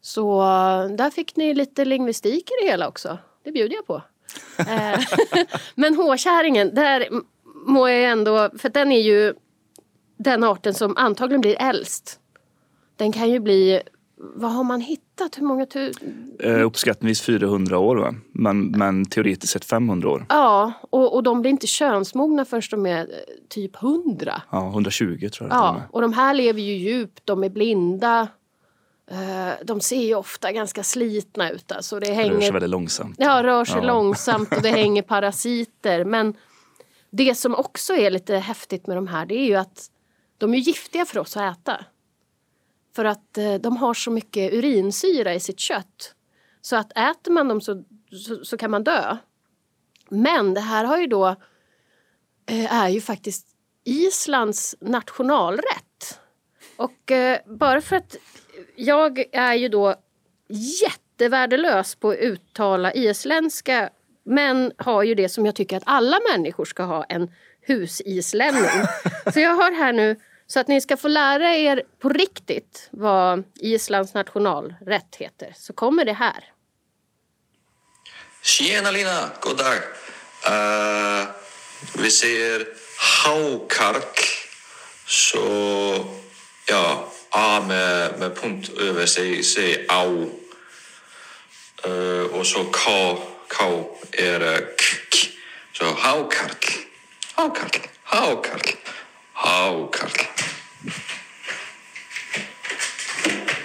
Så 0.00 0.40
eh, 0.40 0.86
där 0.96 1.10
fick 1.10 1.36
ni 1.36 1.54
lite 1.54 1.84
lingvistik 1.84 2.50
i 2.50 2.64
det 2.64 2.70
hela 2.70 2.88
också. 2.88 3.18
Det 3.44 3.52
bjuder 3.52 3.74
jag 3.74 3.86
på. 3.86 4.02
Eh, 4.58 5.00
Men 5.74 5.94
håkärringen, 5.94 6.74
där 6.74 7.08
må 7.66 7.88
jag 7.88 8.10
ändå, 8.10 8.50
för 8.58 8.68
den 8.68 8.92
är 8.92 9.00
ju 9.00 9.34
den 10.16 10.44
arten 10.44 10.74
som 10.74 10.96
antagligen 10.96 11.40
blir 11.40 11.56
äldst. 11.62 12.20
Den 12.96 13.12
kan 13.12 13.30
ju 13.30 13.40
bli, 13.40 13.80
vad 14.22 14.52
har 14.52 14.64
man 14.64 14.80
hittat? 14.80 15.38
Hur 15.38 15.42
många 15.42 15.64
tu- 15.64 15.92
Eh, 16.42 16.66
uppskattningsvis 16.66 17.26
400 17.26 17.78
år 17.78 17.96
va? 17.96 18.14
Men, 18.32 18.70
men 18.70 19.04
teoretiskt 19.04 19.52
sett 19.52 19.64
500 19.64 20.08
år. 20.10 20.26
Ja, 20.28 20.72
och, 20.90 21.14
och 21.14 21.22
de 21.22 21.40
blir 21.40 21.50
inte 21.50 21.66
könsmogna 21.66 22.44
förrän 22.44 22.62
de 22.70 22.86
är 22.86 23.00
eh, 23.00 23.06
typ 23.48 23.82
100. 23.82 24.42
Ja, 24.50 24.68
120 24.68 25.28
tror 25.32 25.48
jag. 25.48 25.58
Ja, 25.58 25.74
till 25.74 25.82
och 25.90 26.02
de 26.02 26.12
här 26.12 26.34
lever 26.34 26.60
ju 26.60 26.72
djupt, 26.76 27.20
de 27.26 27.44
är 27.44 27.48
blinda. 27.48 28.28
Eh, 29.10 29.52
De 29.64 29.80
ser 29.80 30.02
ju 30.04 30.14
ofta 30.14 30.52
ganska 30.52 30.82
slitna 30.82 31.50
ut. 31.50 31.72
Alltså 31.72 32.00
det 32.00 32.08
med. 32.08 32.16
Rör 32.18 32.24
sig 32.24 32.32
hänger, 32.40 32.52
väldigt 32.52 32.70
långsamt. 32.70 33.14
ja, 33.18 33.42
rör 33.42 33.64
sig 33.64 33.76
Ja. 33.76 33.86
långsamt 33.86 34.52
och 34.56 34.62
det 34.62 34.70
hänger 34.82 35.02
parasiter. 35.02 36.04
Men 36.04 36.34
det 37.10 37.34
som 37.34 37.54
också 37.54 37.92
är 37.94 38.10
lite 38.10 38.36
häftigt 38.36 38.86
med 38.86 38.96
de 38.96 39.06
här 39.06 39.26
det 39.26 39.34
är 39.34 39.44
ju 39.46 39.54
att 39.54 39.86
de 40.38 40.54
är 40.54 40.58
giftiga 40.58 41.04
för 41.04 41.20
oss 41.20 41.36
att 41.36 41.58
äta. 41.58 41.84
För 43.00 43.04
att 43.04 43.38
eh, 43.38 43.54
de 43.54 43.76
har 43.76 43.94
så 43.94 44.10
mycket 44.10 44.52
urinsyra 44.52 45.34
i 45.34 45.40
sitt 45.40 45.60
kött. 45.60 46.14
Så 46.60 46.76
att 46.76 46.92
äter 46.92 47.32
man 47.32 47.48
dem 47.48 47.60
så, 47.60 47.84
så, 48.26 48.44
så 48.44 48.56
kan 48.56 48.70
man 48.70 48.84
dö. 48.84 49.16
Men 50.08 50.54
det 50.54 50.60
här 50.60 50.84
har 50.84 50.98
ju 50.98 51.06
då 51.06 51.26
eh, 52.46 52.74
är 52.74 52.88
ju 52.88 53.00
faktiskt 53.00 53.46
Islands 53.84 54.76
nationalrätt. 54.80 56.20
Och 56.76 57.10
eh, 57.10 57.38
bara 57.46 57.80
för 57.80 57.96
att 57.96 58.16
jag 58.76 59.24
är 59.32 59.54
ju 59.54 59.68
då 59.68 59.94
jättevärdelös 60.48 61.94
på 61.94 62.10
att 62.10 62.18
uttala 62.18 62.92
isländska 62.92 63.90
men 64.24 64.72
har 64.76 65.02
ju 65.02 65.14
det 65.14 65.28
som 65.28 65.46
jag 65.46 65.54
tycker 65.54 65.76
att 65.76 65.82
alla 65.86 66.18
människor 66.32 66.64
ska 66.64 66.82
ha, 66.82 67.04
en 67.04 67.30
husislänning. 67.60 68.86
Så 69.32 69.40
jag 69.40 69.54
har 69.54 69.72
här 69.72 69.92
nu, 69.92 70.16
så 70.52 70.60
att 70.60 70.68
ni 70.68 70.80
ska 70.80 70.96
få 70.96 71.08
lära 71.08 71.54
er 71.54 71.82
på 71.98 72.08
riktigt 72.08 72.88
vad 72.90 73.44
Islands 73.60 74.14
nationalrätt 74.14 75.16
heter, 75.16 75.52
så 75.56 75.72
kommer 75.72 76.04
det 76.04 76.12
här. 76.12 76.44
Tjena 78.42 78.90
Lina, 78.90 79.30
god 79.40 79.56
dag. 79.56 79.76
Uh, 80.48 81.28
vi 81.98 82.10
säger 82.10 82.66
haukark. 83.24 84.20
Så 85.06 85.46
ja, 86.68 87.08
A 87.30 87.64
med, 87.68 88.18
med 88.18 88.36
punkt 88.36 88.68
över 88.78 89.06
sig, 89.06 89.42
säger 89.42 89.86
au. 89.88 90.30
Uh, 91.86 92.22
och 92.22 92.46
så 92.46 92.64
K, 92.64 93.18
K 93.48 93.64
är 94.12 94.60
k, 94.60 94.96
k. 95.10 95.28
Så 95.72 95.84
haukark. 95.84 96.86
Haukark. 97.34 97.88
Haukark 98.02 98.76
haukarl. 99.44 100.10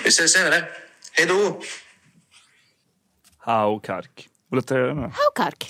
Vi 0.04 0.10
ses 0.10 0.34
senare. 0.34 0.64
Hej 1.12 1.28
då! 1.28 1.62
Hau 3.38 3.80
kark. 3.80 4.30
Och 4.52 4.58
lite, 4.58 4.76
ja, 4.76 5.12
Haukark. 5.14 5.68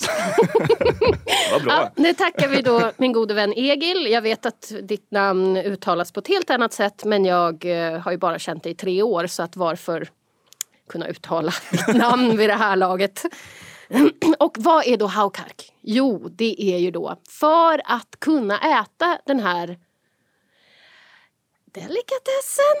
vad 1.52 1.62
bra. 1.62 1.72
Ja, 1.72 1.92
nu 1.96 2.14
tackar 2.14 2.48
vi 2.48 2.62
då 2.62 2.92
min 2.96 3.12
gode 3.12 3.34
vän 3.34 3.52
Egil. 3.56 4.06
Jag 4.10 4.22
vet 4.22 4.46
att 4.46 4.72
ditt 4.82 5.10
namn 5.10 5.56
uttalas 5.56 6.12
på 6.12 6.20
ett 6.20 6.28
helt 6.28 6.50
annat 6.50 6.72
sätt 6.72 7.04
men 7.04 7.24
jag 7.24 7.64
eh, 7.64 8.00
har 8.00 8.12
ju 8.12 8.18
bara 8.18 8.38
känt 8.38 8.62
dig 8.62 8.72
i 8.72 8.74
tre 8.74 9.02
år 9.02 9.26
så 9.26 9.42
att 9.42 9.56
varför 9.56 10.08
kunna 10.88 11.06
uttala 11.06 11.52
ditt 11.70 11.96
namn 11.96 12.36
vid 12.36 12.50
det 12.50 12.54
här 12.54 12.76
laget. 12.76 13.24
Och 14.38 14.56
vad 14.58 14.86
är 14.86 14.96
då 14.96 15.06
haukark? 15.06 15.72
Jo, 15.82 16.28
det 16.28 16.74
är 16.74 16.78
ju 16.78 16.90
då 16.90 17.16
för 17.28 17.82
att 17.84 18.16
kunna 18.18 18.80
äta 18.80 19.18
den 19.26 19.40
här 19.40 19.78
delikatessen 21.76 22.76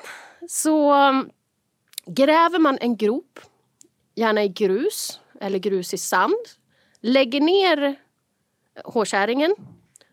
så 0.48 1.08
um, 1.08 1.30
gräver 2.06 2.58
man 2.58 2.78
en 2.80 2.96
grop, 2.96 3.40
gärna 4.14 4.44
i 4.44 4.48
grus 4.48 5.20
eller 5.40 5.58
grus 5.58 5.94
i 5.94 5.98
sand, 5.98 6.44
lägger 7.00 7.40
ner 7.40 7.96
hårkärringen. 8.84 9.54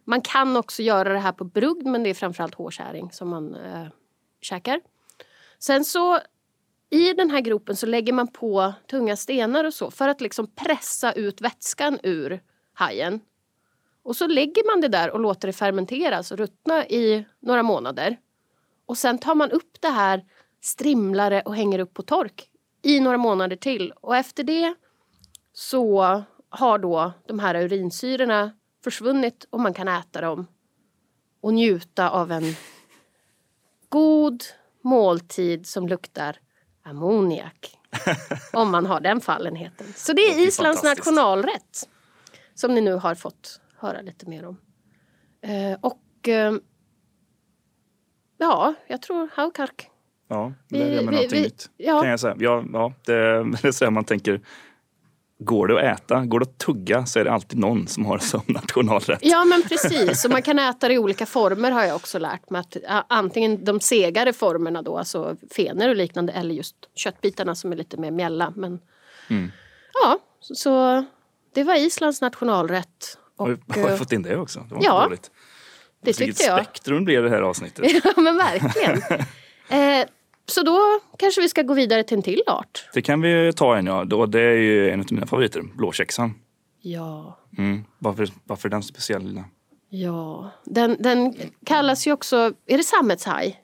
Man 0.04 0.22
kan 0.22 0.58
också 0.58 0.82
göra 0.82 1.14
det 1.14 1.20
här 1.20 1.32
på 1.32 1.44
brugd 1.44 1.86
men 1.86 2.04
det 2.04 2.10
är 2.10 2.14
framförallt 2.14 2.56
hårkärring 2.56 3.12
som 3.12 3.30
man 3.30 3.56
eh, 3.56 3.88
käkar. 4.42 4.82
Sen 5.60 5.86
så 5.86 6.20
i 6.90 7.14
den 7.14 7.30
här 7.30 7.42
gropen 7.42 7.76
så 7.76 7.86
lägger 7.86 8.14
man 8.14 8.28
på 8.28 8.74
tunga 8.90 9.16
stenar 9.16 9.64
och 9.64 9.74
så 9.74 9.92
för 9.92 10.10
att 10.10 10.22
liksom 10.22 10.48
pressa 10.48 11.14
ut 11.14 11.42
vätskan 11.42 12.00
ur 12.04 12.42
hajen. 12.74 13.22
Och 14.04 14.16
så 14.16 14.28
lägger 14.28 14.72
man 14.72 14.82
det 14.82 14.88
där 14.88 15.12
och 15.12 15.20
låter 15.20 15.48
det 15.48 15.54
fermenteras 15.54 16.32
och 16.32 16.38
ruttna 16.38 16.88
i 16.88 17.26
några 17.40 17.64
månader. 17.64 18.18
Och 18.86 18.98
sen 18.98 19.18
tar 19.18 19.36
man 19.36 19.52
upp 19.52 19.82
det 19.82 19.90
här, 19.90 20.26
strimlar 20.62 21.30
det 21.30 21.42
och 21.42 21.56
hänger 21.56 21.80
upp 21.80 21.94
på 21.94 22.02
tork 22.02 22.50
i 22.82 23.00
några 23.00 23.18
månader 23.18 23.56
till. 23.56 23.92
Och 23.92 24.16
efter 24.16 24.44
det 24.44 24.76
så 25.54 26.24
har 26.50 26.78
då 26.78 27.14
de 27.28 27.40
här 27.40 27.56
urinsyrorna 27.56 28.52
försvunnit 28.84 29.46
och 29.50 29.60
man 29.60 29.74
kan 29.74 29.88
äta 29.88 30.22
dem 30.22 30.48
och 31.42 31.54
njuta 31.54 32.10
av 32.10 32.32
en 32.32 32.56
god 33.90 34.44
måltid 34.82 35.68
som 35.68 35.88
luktar 35.88 36.38
ammoniak. 36.84 37.80
om 38.54 38.72
man 38.72 38.86
har 38.86 39.00
den 39.00 39.22
fallenheten. 39.22 39.94
Så 39.96 40.14
det 40.14 40.22
är 40.22 40.36
Det 40.36 40.44
är 40.44 40.48
Islands 40.48 40.84
nationalrätt. 40.84 41.90
Som 42.56 42.76
ni 42.76 42.82
nu 42.82 42.94
har 42.94 43.16
fått 43.16 43.62
höra 43.78 44.02
lite 44.02 44.30
mer 44.30 44.46
om. 44.46 44.58
Eh, 45.42 45.78
och 45.82 46.28
eh, 46.28 46.54
ja, 48.44 48.74
jag 48.88 49.02
tror 49.02 49.30
Haukark. 49.34 49.90
Ja, 50.28 50.54
det 50.70 50.82
är 50.82 50.86
med 50.86 50.90
vi- 51.00 51.06
någonting 51.06 51.30
vi- 51.32 51.42
nytt. 51.42 51.70
ja. 51.78 52.02
Kan 52.02 52.10
jag 52.10 52.20
säga. 52.20 52.36
Ja, 52.40 52.64
ja, 52.74 52.94
det, 53.06 53.14
det 53.44 53.64
är 53.68 53.72
så 53.82 53.92
man 53.92 54.04
tänker. 54.04 54.42
Går 55.40 55.68
det 55.68 55.92
att 55.92 56.00
äta, 56.00 56.26
går 56.26 56.40
det 56.40 56.44
att 56.44 56.58
tugga 56.58 57.06
så 57.06 57.20
är 57.20 57.24
det 57.24 57.32
alltid 57.32 57.60
någon 57.60 57.88
som 57.88 58.06
har 58.06 58.18
det 58.18 58.24
som 58.24 58.42
nationalrätt. 58.48 59.20
Ja 59.22 59.46
men 59.46 59.62
precis, 59.64 60.26
och 60.26 60.32
man 60.32 60.42
kan 60.42 60.60
äta 60.60 60.88
det 60.88 60.94
i 60.94 60.98
olika 60.98 61.26
former 61.26 61.72
har 61.72 61.84
jag 61.84 61.96
också 61.96 62.20
lärt 62.20 62.50
mig. 62.50 62.60
Att, 62.60 62.78
antingen 63.10 63.66
de 63.66 63.80
segare 63.80 64.34
formerna 64.34 64.82
då, 64.82 64.98
alltså 64.98 65.36
fenor 65.56 65.90
och 65.90 65.96
liknande, 65.96 66.34
eller 66.34 66.56
just 66.56 66.76
köttbitarna 66.96 67.56
som 67.56 67.72
är 67.72 67.76
lite 67.76 67.98
mer 67.98 68.12
mjälla. 68.12 68.54
Men, 68.56 68.80
Mm. 69.30 69.52
Ja, 70.04 70.20
så, 70.40 71.06
det 71.54 71.64
var 71.64 71.76
Islands 71.76 72.22
nationalrätt. 72.22 73.18
Och, 73.38 73.48
Har 73.48 73.58
vi, 73.76 73.82
eh, 73.82 73.96
fått 73.96 74.12
in 74.12 74.22
det 74.24 74.38
också? 74.38 74.60
Det 74.70 74.76
var 74.76 74.84
ja, 74.84 75.04
dåligt. 75.04 75.32
Det 76.04 76.20
Vilket 76.20 76.26
tyckte 76.38 76.44
jag. 76.44 76.66
spektrum 76.66 77.06
blev 77.06 77.24
det 77.24 77.30
här 77.30 77.42
avsnittet. 77.42 77.86
Ja 78.04 78.22
men 78.22 78.38
verkligen. 78.38 79.02
eh, 80.02 80.06
så 80.46 80.62
då 80.64 80.80
kanske 81.18 81.42
vi 81.42 81.50
ska 81.50 81.62
gå 81.62 81.74
vidare 81.74 82.04
till 82.04 82.18
en 82.18 82.24
till 82.24 82.42
art. 82.48 82.86
Det 82.94 83.02
kan 83.02 83.22
vi 83.22 83.54
ta 83.56 83.78
en 83.78 83.86
ja. 83.86 84.04
Då, 84.06 84.26
det 84.26 84.42
är 84.42 84.54
ju 84.58 84.90
en 84.90 85.00
av 85.00 85.06
mina 85.12 85.28
favoriter, 85.28 85.62
blåkäxan. 85.62 86.34
Ja, 86.82 87.40
Mm. 87.58 87.84
Varför, 88.00 88.28
varför 88.44 88.70
är 88.70 88.72
den 88.72 88.84
speciell? 88.84 89.24
Lina? 89.28 89.44
ja. 89.90 90.52
Den, 90.66 90.96
den 91.00 91.36
kallas 91.66 92.08
ju 92.08 92.12
också, 92.14 92.54
är 92.68 92.78
det 92.78 92.84
sammetshaj? 92.84 93.60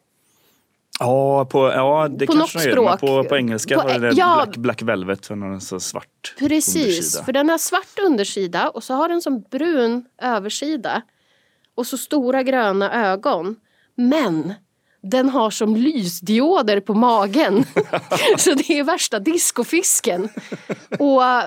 Ja, 0.99 1.45
på, 1.45 1.67
ja 1.67 2.07
det 2.09 2.25
På 2.25 2.33
kanske 2.33 2.57
något 2.57 2.71
språk. 2.71 2.99
På, 2.99 3.23
på 3.23 3.37
engelska 3.37 3.79
På- 3.79 3.87
var 3.87 3.99
det 3.99 4.11
ja. 4.11 4.35
Black, 4.45 4.57
Black 4.57 4.81
Velvet, 4.81 5.25
för 5.25 5.35
den 5.35 5.51
har 5.51 5.59
så 5.59 5.79
svart 5.79 6.35
Precis, 6.39 6.75
undersida. 6.85 7.23
för 7.23 7.33
den 7.33 7.49
har 7.49 7.57
svart 7.57 7.99
undersida 8.05 8.69
och 8.69 8.83
så 8.83 8.93
har 8.93 9.09
den 9.09 9.21
som 9.21 9.41
brun 9.41 10.05
översida. 10.21 11.01
Och 11.79 11.87
så 11.87 11.97
stora 11.97 12.43
gröna 12.43 13.11
ögon. 13.11 13.55
Men 13.95 14.53
den 15.01 15.29
har 15.29 15.49
som 15.49 15.75
lysdioder 15.75 16.79
på 16.79 16.93
magen. 16.93 17.65
så 18.37 18.53
det 18.53 18.69
är 18.79 18.83
värsta 18.83 19.19
discofisken. 19.19 20.29
Och 20.99 21.23
eh, 21.25 21.43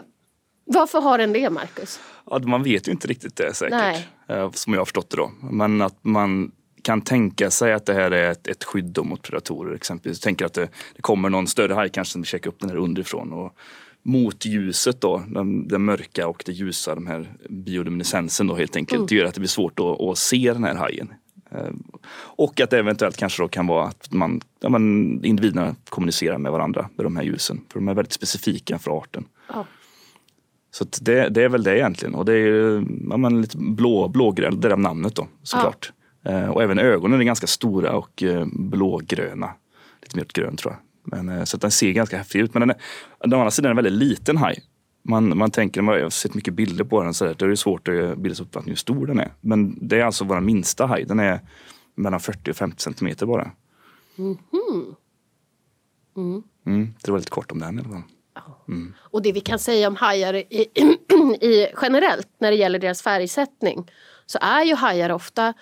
varför 0.65 1.01
har 1.01 1.19
den 1.19 1.33
det, 1.33 1.51
Marcus? 1.51 2.01
Ja, 2.27 2.39
man 2.39 2.63
vet 2.63 2.89
ju 2.89 2.93
inte 2.93 3.09
riktigt 3.09 3.37
det 3.37 3.55
säkert. 3.55 3.79
Nej. 3.79 4.09
eh, 4.29 4.51
Som 4.51 4.73
jag 4.73 4.81
har 4.81 4.85
förstått 4.85 5.11
det 5.11 5.17
då. 5.17 5.31
Men 5.41 5.83
att 5.83 6.05
man 6.05 6.53
kan 6.83 7.01
tänka 7.01 7.51
sig 7.51 7.73
att 7.73 7.87
det 7.87 7.95
här 7.95 8.11
är 8.11 8.31
ett, 8.31 8.47
ett 8.49 8.65
skydd 8.65 8.99
mot 9.03 9.23
predatorer 9.23 9.75
exempelvis. 9.75 10.21
Tänker 10.21 10.47
att 10.47 10.55
det, 10.55 10.69
det 10.97 11.03
kommer 11.03 11.31
någon 11.31 11.47
större 11.47 11.75
haj 11.75 11.89
kanske 11.91 12.13
som 12.13 12.25
käkar 12.25 12.51
upp 12.51 12.61
den 12.61 12.71
här 12.71 12.77
underifrån. 12.77 13.33
Och 13.33 13.53
mot 14.05 14.47
ljuset 14.47 15.01
då, 15.01 15.23
den, 15.29 15.69
den 15.69 15.85
mörka 15.85 16.29
och 16.29 16.43
det 16.47 16.53
ljusa, 16.53 16.95
de 16.95 17.07
här 17.07 17.33
bioluminescensen 17.49 18.47
då 18.47 18.55
helt 18.55 18.77
enkelt. 18.77 19.09
Det 19.09 19.15
gör 19.15 19.25
att 19.25 19.35
det 19.35 19.41
blir 19.41 19.49
svårt 19.49 19.81
att, 19.81 20.01
att 20.01 20.19
se 20.19 20.53
den 20.53 20.65
här 20.65 20.75
hajen. 20.75 21.13
Eh, 21.51 21.73
Och 22.37 22.61
att 22.61 22.71
det 22.71 22.79
eventuellt 22.79 23.17
kanske 23.17 23.43
då 23.43 23.49
kan 23.49 23.67
vara 23.67 23.85
att 23.87 24.13
man, 24.13 24.41
ja, 24.61 24.69
man, 24.69 24.83
individerna 25.25 25.75
kommunicerar 25.89 26.39
med 26.39 26.53
varandra 26.53 26.89
med 26.97 27.07
de 27.07 27.17
här 27.17 27.25
ljusen. 27.25 27.61
För 27.69 27.79
de 27.79 27.89
är 27.89 27.95
väldigt 27.95 28.13
specifika 28.13 28.79
för 28.79 28.99
arten. 28.99 29.25
Ja. 29.49 29.67
Så 30.71 30.85
det, 31.01 31.29
det 31.29 31.43
är 31.43 31.49
väl 31.49 31.63
det 31.63 31.79
egentligen. 31.79 32.15
Och 32.15 32.25
det 32.25 32.33
är 32.33 32.85
ja, 33.11 33.17
men 33.17 33.41
lite 33.41 33.59
blå, 33.59 34.09
blågrön, 34.09 34.61
det 34.61 34.69
är 34.69 34.77
namnet 34.77 35.15
då 35.15 35.29
såklart. 35.43 35.93
Eh, 36.25 36.49
och 36.49 36.63
även 36.63 36.79
ögonen 36.79 37.21
är 37.21 37.25
ganska 37.25 37.47
stora 37.47 37.93
och 37.97 38.23
eh, 38.23 38.47
blågröna. 38.53 39.51
Lite 40.03 40.17
mer 40.17 40.25
åt 40.25 40.33
grön 40.33 40.57
tror 40.57 40.73
jag. 40.73 40.81
Men, 41.03 41.29
eh, 41.29 41.45
så 41.45 41.57
att 41.57 41.61
den 41.61 41.71
ser 41.71 41.93
ganska 41.93 42.19
häftig 42.19 42.41
ut. 42.41 42.55
Men 42.55 42.61
den 42.61 42.71
är, 42.71 42.77
å 43.21 43.41
andra 43.41 43.51
sidan 43.51 43.71
är 43.71 43.75
den 43.75 43.85
väldigt 43.85 44.09
liten 44.09 44.37
haj. 44.37 44.63
Man, 45.03 45.39
man 45.39 45.51
tänker, 45.51 45.83
jag 45.83 46.03
har 46.03 46.11
sett 46.11 46.35
mycket 46.35 46.55
bilder 46.55 46.85
på 46.85 47.03
den, 47.03 47.15
så 47.15 47.25
där, 47.25 47.35
då 47.39 47.45
är 47.45 47.49
det 47.49 47.57
svårt 47.57 47.89
att 47.89 48.19
bilda 48.19 48.35
sig 48.35 48.45
uppfattning 48.45 48.71
hur 48.73 48.77
stor 48.77 49.07
den 49.07 49.21
är. 49.21 49.33
Men 49.41 49.89
det 49.89 50.01
är 50.01 50.05
alltså 50.05 50.25
vår 50.25 50.41
minsta 50.41 50.87
haj. 50.87 51.05
Den 51.05 51.21
är 51.21 51.41
mellan 51.95 52.21
40 52.21 52.51
och 52.51 52.57
50 52.57 52.83
centimeter 52.83 53.27
bara. 53.27 53.51
Mm, 56.67 56.95
det 57.03 57.11
var 57.11 57.19
lite 57.19 57.31
kort 57.31 57.53
om 57.53 57.59
den 57.59 57.79
i 57.79 57.81
alla 57.81 57.89
fall. 57.89 58.03
Och 58.99 59.23
det 59.23 59.33
vi 59.33 59.41
kan 59.41 59.59
säga 59.59 59.89
om 59.89 59.97
hajar 59.97 60.35
i, 60.35 60.69
i, 61.41 61.67
generellt 61.83 62.29
när 62.39 62.51
det 62.51 62.57
gäller 62.57 62.79
deras 62.79 63.03
färgsättning 63.03 63.91
så 64.27 64.39
är 64.41 64.65
ju 64.65 64.75
hajar 64.75 65.11
ofta 65.11 65.55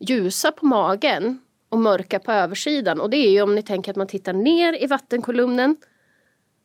ljusa 0.00 0.52
på 0.52 0.66
magen 0.66 1.38
och 1.74 1.80
mörka 1.80 2.18
på 2.18 2.32
översidan. 2.32 3.00
Och 3.00 3.10
det 3.10 3.16
är 3.16 3.30
ju 3.30 3.42
om 3.42 3.54
ni 3.54 3.62
tänker 3.62 3.90
att 3.90 3.96
man 3.96 4.06
tittar 4.06 4.32
ner 4.32 4.82
i 4.82 4.86
vattenkolumnen 4.86 5.76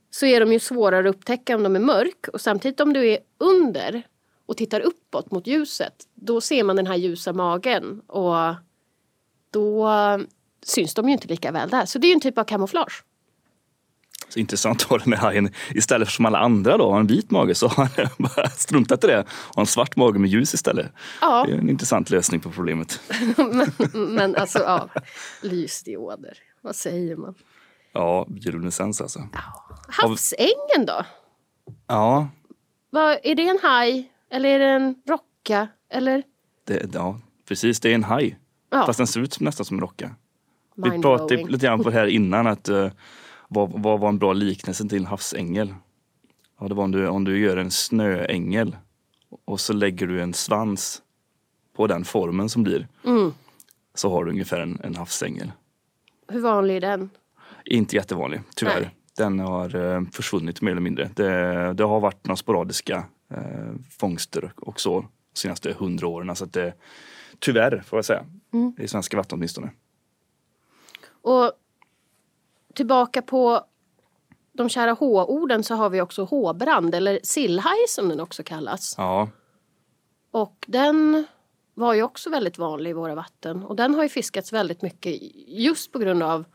så 0.09 0.25
är 0.25 0.39
de 0.39 0.53
ju 0.53 0.59
svårare 0.59 1.09
att 1.09 1.15
upptäcka 1.15 1.55
om 1.55 1.63
de 1.63 1.75
är 1.75 1.79
mörk. 1.79 2.27
Och 2.33 2.41
samtidigt 2.41 2.79
om 2.79 2.93
du 2.93 3.09
är 3.09 3.19
under 3.37 4.03
och 4.45 4.57
tittar 4.57 4.81
uppåt 4.81 5.31
mot 5.31 5.47
ljuset 5.47 5.93
då 6.13 6.41
ser 6.41 6.63
man 6.63 6.75
den 6.75 6.87
här 6.87 6.95
ljusa 6.95 7.33
magen 7.33 8.01
och 8.07 8.55
då 9.51 9.89
syns 10.65 10.93
de 10.93 11.07
ju 11.07 11.13
inte 11.13 11.27
lika 11.27 11.51
väl 11.51 11.69
där. 11.69 11.85
Så 11.85 11.99
det 11.99 12.07
är 12.07 12.09
ju 12.09 12.13
en 12.13 12.19
typ 12.19 12.37
av 12.37 12.43
kamouflage. 12.43 13.03
Så 14.29 14.39
intressant 14.39 14.81
att 14.81 14.89
ha 14.89 14.97
den 14.97 15.13
här 15.13 15.19
hajen 15.19 15.53
istället 15.69 16.07
för 16.07 16.13
som 16.13 16.25
alla 16.25 16.39
andra 16.39 16.77
då 16.77 16.91
har 16.91 16.99
en 16.99 17.07
vit 17.07 17.31
mage 17.31 17.55
så 17.55 17.67
har 17.67 17.89
han 17.97 18.07
bara 18.35 18.49
struntat 18.49 19.03
i 19.03 19.07
det 19.07 19.19
och 19.19 19.55
har 19.55 19.61
en 19.61 19.67
svart 19.67 19.95
mage 19.95 20.19
med 20.19 20.29
ljus 20.29 20.53
istället. 20.53 20.91
Ja. 21.21 21.45
Det 21.47 21.53
är 21.53 21.57
en 21.57 21.69
intressant 21.69 22.09
lösning 22.09 22.41
på 22.41 22.51
problemet. 22.51 23.01
men, 23.37 23.71
men 24.15 24.35
alltså, 24.35 24.59
ja. 24.59 24.89
Lysdioder. 25.41 26.37
Vad 26.61 26.75
säger 26.75 27.15
man? 27.15 27.35
Ja, 27.93 28.25
bioluminescens 28.29 29.01
alltså. 29.01 29.27
Havsängen 29.87 30.85
då? 30.87 31.05
Ja, 31.87 32.27
Vad, 32.89 33.17
är 33.23 33.35
det 33.35 33.47
en 33.47 33.59
haj? 33.61 34.11
Eller 34.31 34.49
är 34.49 34.59
det 34.59 34.65
en 34.65 34.95
rocka? 35.07 35.67
Eller? 35.89 36.23
det, 36.65 36.93
ja 36.93 37.19
precis. 37.47 37.79
Det 37.79 37.89
är 37.89 37.95
en 37.95 38.03
haj. 38.03 38.39
Ja. 38.69 38.85
Fast 38.85 38.97
den 38.97 39.07
ser 39.07 39.19
ut 39.19 39.39
nästan 39.39 39.65
som 39.65 39.77
en 39.77 39.81
rocka. 39.81 40.15
Vi 40.75 41.01
pratade 41.01 41.43
lite 41.43 41.65
grann 41.65 41.83
på 41.83 41.89
det 41.89 41.95
här 41.95 42.07
innan 42.07 42.47
att 42.47 42.69
uh, 42.69 42.91
vad, 43.51 43.81
vad 43.81 43.99
var 43.99 44.09
en 44.09 44.19
bra 44.19 44.33
liknelse 44.33 44.89
till 44.89 44.97
en 44.97 45.05
havsängel? 45.05 45.73
Ja, 46.59 46.67
det 46.67 46.73
var 46.73 46.83
om 46.83 46.91
du, 46.91 47.07
om 47.07 47.23
du 47.23 47.39
gör 47.39 47.57
en 47.57 47.71
snöängel 47.71 48.75
och 49.45 49.59
så 49.59 49.73
lägger 49.73 50.07
du 50.07 50.21
en 50.21 50.33
svans 50.33 51.01
på 51.75 51.87
den 51.87 52.05
formen 52.05 52.49
som 52.49 52.63
blir. 52.63 52.87
Mm. 53.05 53.33
Så 53.93 54.09
har 54.09 54.25
du 54.25 54.31
ungefär 54.31 54.59
en, 54.59 54.79
en 54.83 54.95
havsängel. 54.95 55.51
Hur 56.27 56.41
vanlig 56.41 56.75
är 56.75 56.81
den? 56.81 57.09
Inte 57.65 57.95
jättevanlig, 57.95 58.41
tyvärr. 58.55 58.81
Nej. 58.81 58.95
Den 59.17 59.39
har 59.39 59.75
eh, 59.75 60.01
försvunnit 60.11 60.61
mer 60.61 60.71
eller 60.71 60.81
mindre. 60.81 61.09
Det, 61.15 61.73
det 61.73 61.83
har 61.83 61.99
varit 61.99 62.25
några 62.25 62.35
sporadiska 62.35 63.05
eh, 63.31 63.73
fångster 63.99 64.53
och 64.55 64.79
så 64.79 65.01
de 65.01 65.39
senaste 65.39 65.73
hundra 65.73 66.07
åren. 66.07 66.35
Så 66.35 66.43
att 66.43 66.53
det, 66.53 66.73
tyvärr, 67.39 67.83
får 67.85 67.97
jag 67.97 68.05
säga. 68.05 68.25
Mm. 68.53 68.73
I 68.77 68.87
svenska 68.87 69.17
vatten 69.17 69.37
åtminstone. 69.37 69.71
Och 71.21 71.51
tillbaka 72.79 73.21
på 73.21 73.65
de 74.53 74.69
kära 74.69 74.91
H-orden 74.91 75.63
så 75.63 75.75
har 75.75 75.89
vi 75.89 76.01
också 76.01 76.23
H-brand 76.23 76.95
eller 76.95 77.19
sillhaj 77.23 77.77
som 77.87 78.09
den 78.09 78.19
också 78.19 78.43
kallas. 78.43 78.95
Ja, 78.97 79.29
Och 80.31 80.65
den 80.67 81.25
var 81.73 81.93
ju 81.93 82.03
också 82.03 82.29
väldigt 82.29 82.57
vanlig 82.57 82.89
i 82.89 82.93
våra 82.93 83.15
vatten. 83.15 83.63
Och 83.63 83.75
den 83.75 83.95
har 83.95 84.03
ju 84.03 84.09
fiskats 84.09 84.53
väldigt 84.53 84.81
mycket 84.81 85.21
just 85.47 85.91
på 85.91 85.99
grund 85.99 86.23
av 86.23 86.45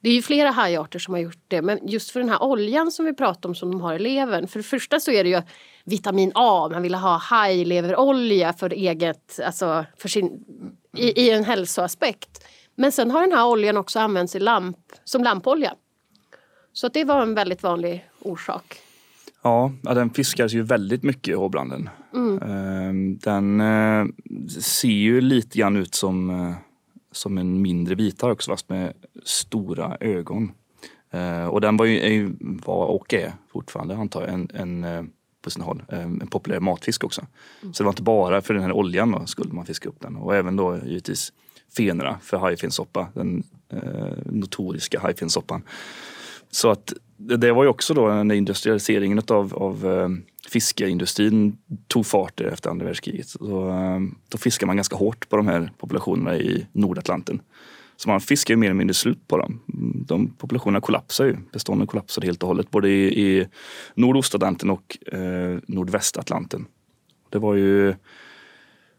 det 0.00 0.10
är 0.10 0.14
ju 0.14 0.22
flera 0.22 0.50
hajarter 0.50 0.98
som 0.98 1.14
har 1.14 1.20
gjort 1.20 1.44
det, 1.48 1.62
men 1.62 1.88
just 1.88 2.10
för 2.10 2.20
den 2.20 2.28
här 2.28 2.42
oljan 2.42 2.90
som 2.92 3.04
vi 3.04 3.14
pratade 3.14 3.48
om 3.48 3.54
som 3.54 3.70
de 3.70 3.80
har 3.80 3.94
i 3.94 3.98
levern. 3.98 4.48
För 4.48 4.58
det 4.58 4.64
första 4.64 5.00
så 5.00 5.10
är 5.10 5.24
det 5.24 5.30
ju 5.30 5.42
vitamin 5.84 6.32
A, 6.34 6.68
man 6.72 6.82
vill 6.82 6.94
ha 6.94 7.16
hajleverolja 7.16 8.52
för 8.52 8.70
eget, 8.70 9.40
alltså 9.44 9.84
för 9.96 10.08
sin, 10.08 10.44
i, 10.96 11.22
i 11.22 11.30
en 11.30 11.44
hälsoaspekt. 11.44 12.44
Men 12.80 12.92
sen 12.92 13.10
har 13.10 13.20
den 13.20 13.32
här 13.32 13.46
oljan 13.46 13.76
också 13.76 13.98
använts 13.98 14.36
i 14.36 14.40
lamp, 14.40 14.76
som 15.04 15.24
lampolja. 15.24 15.74
Så 16.72 16.88
det 16.88 17.04
var 17.04 17.22
en 17.22 17.34
väldigt 17.34 17.62
vanlig 17.62 18.08
orsak. 18.20 18.80
ja, 19.82 19.94
den 19.94 20.10
fiskades 20.10 20.52
ju 20.52 20.62
väldigt 20.62 21.02
mycket 21.02 21.28
i 21.28 21.34
Håbranden. 21.34 21.88
Mm. 22.14 22.42
Eh, 22.42 23.18
den 23.18 23.60
eh, 23.60 24.06
ser 24.60 24.88
ju 24.88 25.20
lite 25.20 25.58
grann 25.58 25.76
ut 25.76 25.94
som, 25.94 26.30
eh, 26.30 26.54
som 27.12 27.38
en 27.38 27.62
mindre 27.62 27.94
vita 27.94 28.30
också 28.30 28.50
fast 28.50 28.68
med 28.68 28.92
stora 29.24 29.96
ögon. 30.00 30.52
Eh, 31.10 31.46
och 31.46 31.60
den 31.60 31.76
var 31.76 31.86
ju, 31.86 32.36
var 32.40 32.86
och 32.86 33.14
är 33.14 33.32
fortfarande 33.52 33.96
antar 33.96 34.20
jag 34.20 34.30
en, 34.30 34.50
en 34.54 35.10
på 35.42 35.50
sina 35.50 35.64
håll, 35.64 35.82
en 35.88 36.26
populär 36.26 36.60
matfisk 36.60 37.04
också. 37.04 37.26
Mm. 37.62 37.74
Så 37.74 37.82
det 37.82 37.84
var 37.84 37.92
inte 37.92 38.02
bara 38.02 38.42
för 38.42 38.54
den 38.54 38.62
här 38.62 38.72
oljan 38.72 39.10
då 39.10 39.26
skulle 39.26 39.52
man 39.52 39.66
fiska 39.66 39.88
upp 39.88 40.00
den 40.00 40.16
och 40.16 40.36
även 40.36 40.56
då 40.56 40.78
givetvis 40.86 41.32
fenorna 41.76 42.18
för 42.22 42.36
hajfinsoppa, 42.36 43.08
den 43.14 43.42
eh, 43.72 43.78
notoriska 44.24 45.00
hajfinsoppan. 45.00 45.62
Så 46.50 46.70
att 46.70 46.92
det 47.16 47.52
var 47.52 47.62
ju 47.62 47.68
också 47.68 47.94
då 47.94 48.08
när 48.08 48.34
industrialiseringen 48.34 49.22
av, 49.28 49.54
av 49.54 49.86
eh, 49.86 50.08
fiskeindustrin 50.50 51.58
tog 51.86 52.06
fart 52.06 52.40
efter 52.40 52.70
andra 52.70 52.86
världskriget. 52.86 53.28
Så, 53.28 53.68
eh, 53.68 54.00
då 54.28 54.38
fiskar 54.38 54.66
man 54.66 54.76
ganska 54.76 54.96
hårt 54.96 55.28
på 55.28 55.36
de 55.36 55.46
här 55.46 55.72
populationerna 55.78 56.36
i 56.36 56.66
Nordatlanten. 56.72 57.40
Så 57.96 58.08
man 58.08 58.20
fiskar 58.20 58.54
ju 58.54 58.58
mer 58.58 58.66
eller 58.66 58.74
mindre 58.74 58.94
slut 58.94 59.28
på 59.28 59.38
dem. 59.38 59.60
De 60.06 60.30
populationerna 60.30 60.80
kollapsar 60.80 61.24
ju. 61.24 61.36
Bestånden 61.52 61.86
kollapsade 61.86 62.26
helt 62.26 62.42
och 62.42 62.48
hållet 62.48 62.70
både 62.70 62.88
i, 62.88 63.26
i 63.26 63.46
Nordostatlanten 63.94 64.70
och 64.70 64.98
eh, 65.12 65.58
Nordvästatlanten. 65.66 66.66
Det 67.30 67.38
var 67.38 67.54
ju 67.54 67.94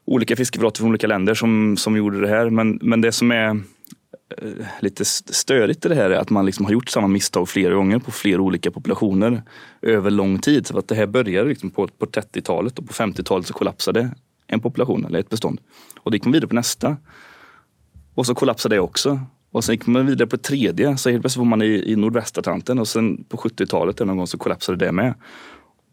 olika 0.09 0.35
fiskeflottor 0.35 0.81
från 0.81 0.89
olika 0.89 1.07
länder 1.07 1.33
som, 1.33 1.77
som 1.77 1.97
gjorde 1.97 2.21
det 2.21 2.27
här. 2.27 2.49
Men, 2.49 2.79
men 2.81 3.01
det 3.01 3.11
som 3.11 3.31
är 3.31 3.49
eh, 4.37 4.65
lite 4.79 5.05
störigt 5.05 5.85
i 5.85 5.89
det 5.89 5.95
här 5.95 6.09
är 6.09 6.17
att 6.17 6.29
man 6.29 6.45
liksom 6.45 6.65
har 6.65 6.73
gjort 6.73 6.89
samma 6.89 7.07
misstag 7.07 7.49
flera 7.49 7.73
gånger 7.73 7.99
på 7.99 8.11
flera 8.11 8.41
olika 8.41 8.71
populationer 8.71 9.43
över 9.81 10.11
lång 10.11 10.39
tid. 10.39 10.67
Så 10.67 10.77
att 10.77 10.87
det 10.87 10.95
här 10.95 11.05
började 11.05 11.49
liksom 11.49 11.69
på, 11.69 11.87
på 11.87 12.05
30-talet 12.05 12.79
och 12.79 12.87
på 12.87 12.93
50-talet 12.93 13.47
så 13.47 13.53
kollapsade 13.53 14.09
en 14.47 14.59
population 14.59 15.05
eller 15.05 15.19
ett 15.19 15.29
bestånd. 15.29 15.61
Och 15.99 16.11
det 16.11 16.15
gick 16.15 16.25
man 16.25 16.31
vidare 16.31 16.47
på 16.47 16.55
nästa. 16.55 16.97
Och 18.15 18.25
så 18.25 18.35
kollapsade 18.35 18.75
det 18.75 18.79
också. 18.79 19.19
Och 19.51 19.63
sen 19.63 19.73
gick 19.75 19.87
man 19.87 20.05
vidare 20.05 20.27
på 20.27 20.37
tredje, 20.37 20.97
så 20.97 21.09
helt 21.09 21.21
plötsligt 21.23 21.39
var 21.39 21.45
man 21.45 21.61
i, 21.61 21.83
i 21.91 21.95
nordvästatlanten 21.95 22.79
och 22.79 22.87
sen 22.87 23.23
på 23.23 23.37
70-talet 23.37 23.99
någon 23.99 24.17
gång 24.17 24.27
så 24.27 24.37
kollapsade 24.37 24.85
det 24.85 24.91
med. 24.91 25.13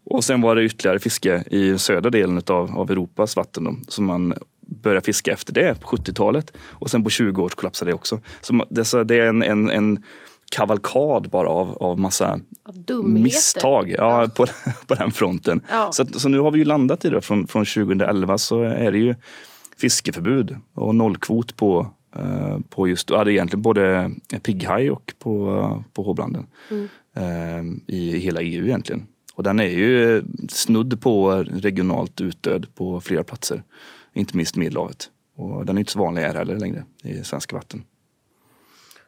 Och 0.09 0.23
sen 0.23 0.41
var 0.41 0.55
det 0.55 0.63
ytterligare 0.63 0.99
fiske 0.99 1.43
i 1.51 1.77
södra 1.77 2.09
delen 2.09 2.41
av, 2.47 2.77
av 2.77 2.91
Europas 2.91 3.35
vatten 3.35 3.63
då, 3.63 3.75
som 3.87 4.05
man 4.05 4.33
började 4.61 5.05
fiska 5.05 5.31
efter 5.31 5.53
det 5.53 5.79
på 5.81 5.97
70-talet. 5.97 6.53
Och 6.59 6.89
sen 6.89 7.03
på 7.03 7.09
20 7.09 7.43
år 7.43 7.49
kollapsade 7.49 7.91
det 7.91 7.95
också. 7.95 8.19
Så 8.41 8.65
det, 8.69 9.03
det 9.03 9.15
är 9.15 9.27
en, 9.27 9.43
en, 9.43 9.69
en 9.69 10.03
kavalkad 10.51 11.29
bara 11.29 11.49
av, 11.49 11.77
av 11.77 11.99
massa 11.99 12.39
av 12.89 13.09
misstag 13.09 13.89
ja, 13.89 14.21
ja. 14.21 14.29
På, 14.29 14.45
på 14.87 14.95
den 14.95 15.11
fronten. 15.11 15.61
Ja. 15.69 15.91
Så, 15.91 16.05
så 16.05 16.29
nu 16.29 16.39
har 16.39 16.51
vi 16.51 16.59
ju 16.59 16.65
landat 16.65 17.05
i 17.05 17.09
det. 17.09 17.21
Från, 17.21 17.47
från 17.47 17.65
2011 17.65 18.37
så 18.37 18.61
är 18.61 18.91
det 18.91 18.97
ju 18.97 19.15
fiskeförbud 19.77 20.55
och 20.73 20.95
nollkvot 20.95 21.55
på, 21.55 21.91
uh, 22.19 22.59
på 22.69 22.87
just, 22.87 23.09
ja, 23.09 23.23
det 23.23 23.31
är 23.31 23.33
egentligen 23.33 23.61
både 23.61 24.11
pigghaj 24.43 24.91
och 24.91 25.13
på, 25.19 25.83
på 25.93 26.03
håbranden. 26.03 26.47
Mm. 26.71 26.87
Uh, 27.17 27.77
I 27.87 28.17
hela 28.17 28.41
EU 28.41 28.65
egentligen. 28.65 29.07
Och 29.37 29.43
den 29.43 29.59
är 29.59 29.69
ju 29.69 30.23
snudd 30.49 31.01
på 31.01 31.31
regionalt 31.49 32.21
utdöd 32.21 32.75
på 32.75 33.01
flera 33.01 33.23
platser. 33.23 33.63
Inte 34.13 34.37
minst 34.37 34.55
Medelhavet. 34.55 35.09
Och 35.35 35.65
den 35.65 35.77
är 35.77 35.79
inte 35.79 35.91
så 35.91 35.99
vanlig 35.99 36.21
här 36.21 36.33
heller 36.33 36.59
längre 36.59 36.85
i 37.03 37.23
svenska 37.23 37.55
vatten. 37.55 37.83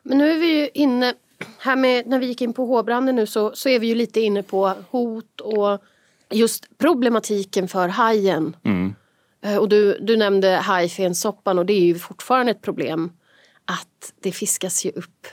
Men 0.04 0.18
nu 0.18 0.32
är 0.32 0.40
vi 0.40 0.60
ju 0.60 0.70
inne, 0.74 1.14
här 1.60 1.76
med, 1.76 2.08
när 2.08 2.20
vi 2.20 2.26
gick 2.26 2.42
in 2.42 2.54
på 2.54 2.66
håbranden 2.66 3.16
nu 3.16 3.26
så, 3.26 3.52
så 3.56 3.70
är 3.70 3.80
vi 3.80 3.88
ju 3.88 3.96
lite 3.96 4.22
inne 4.22 4.44
på 4.44 4.74
hot 4.90 5.42
och 5.42 5.82
just 6.30 6.78
problematiken 6.78 7.68
för 7.68 7.88
hajen. 7.88 8.56
Mm. 8.64 8.96
Eh, 9.42 9.58
och 9.58 9.70
du, 9.70 10.00
du 10.02 10.18
nämnde 10.18 10.50
hajfensoppan 10.50 11.60
och 11.60 11.66
det 11.66 11.74
är 11.74 11.86
ju 11.86 12.00
fortfarande 12.00 12.52
ett 12.52 12.62
problem 12.62 13.12
att 13.66 14.14
det 14.22 14.32
fiskas 14.32 14.86
ju 14.86 14.92
upp 14.92 15.28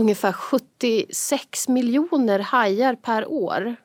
ungefär 0.00 0.32
76 0.32 1.68
miljoner 1.68 2.38
hajar 2.38 2.94
per 2.94 3.30
år 3.30 3.76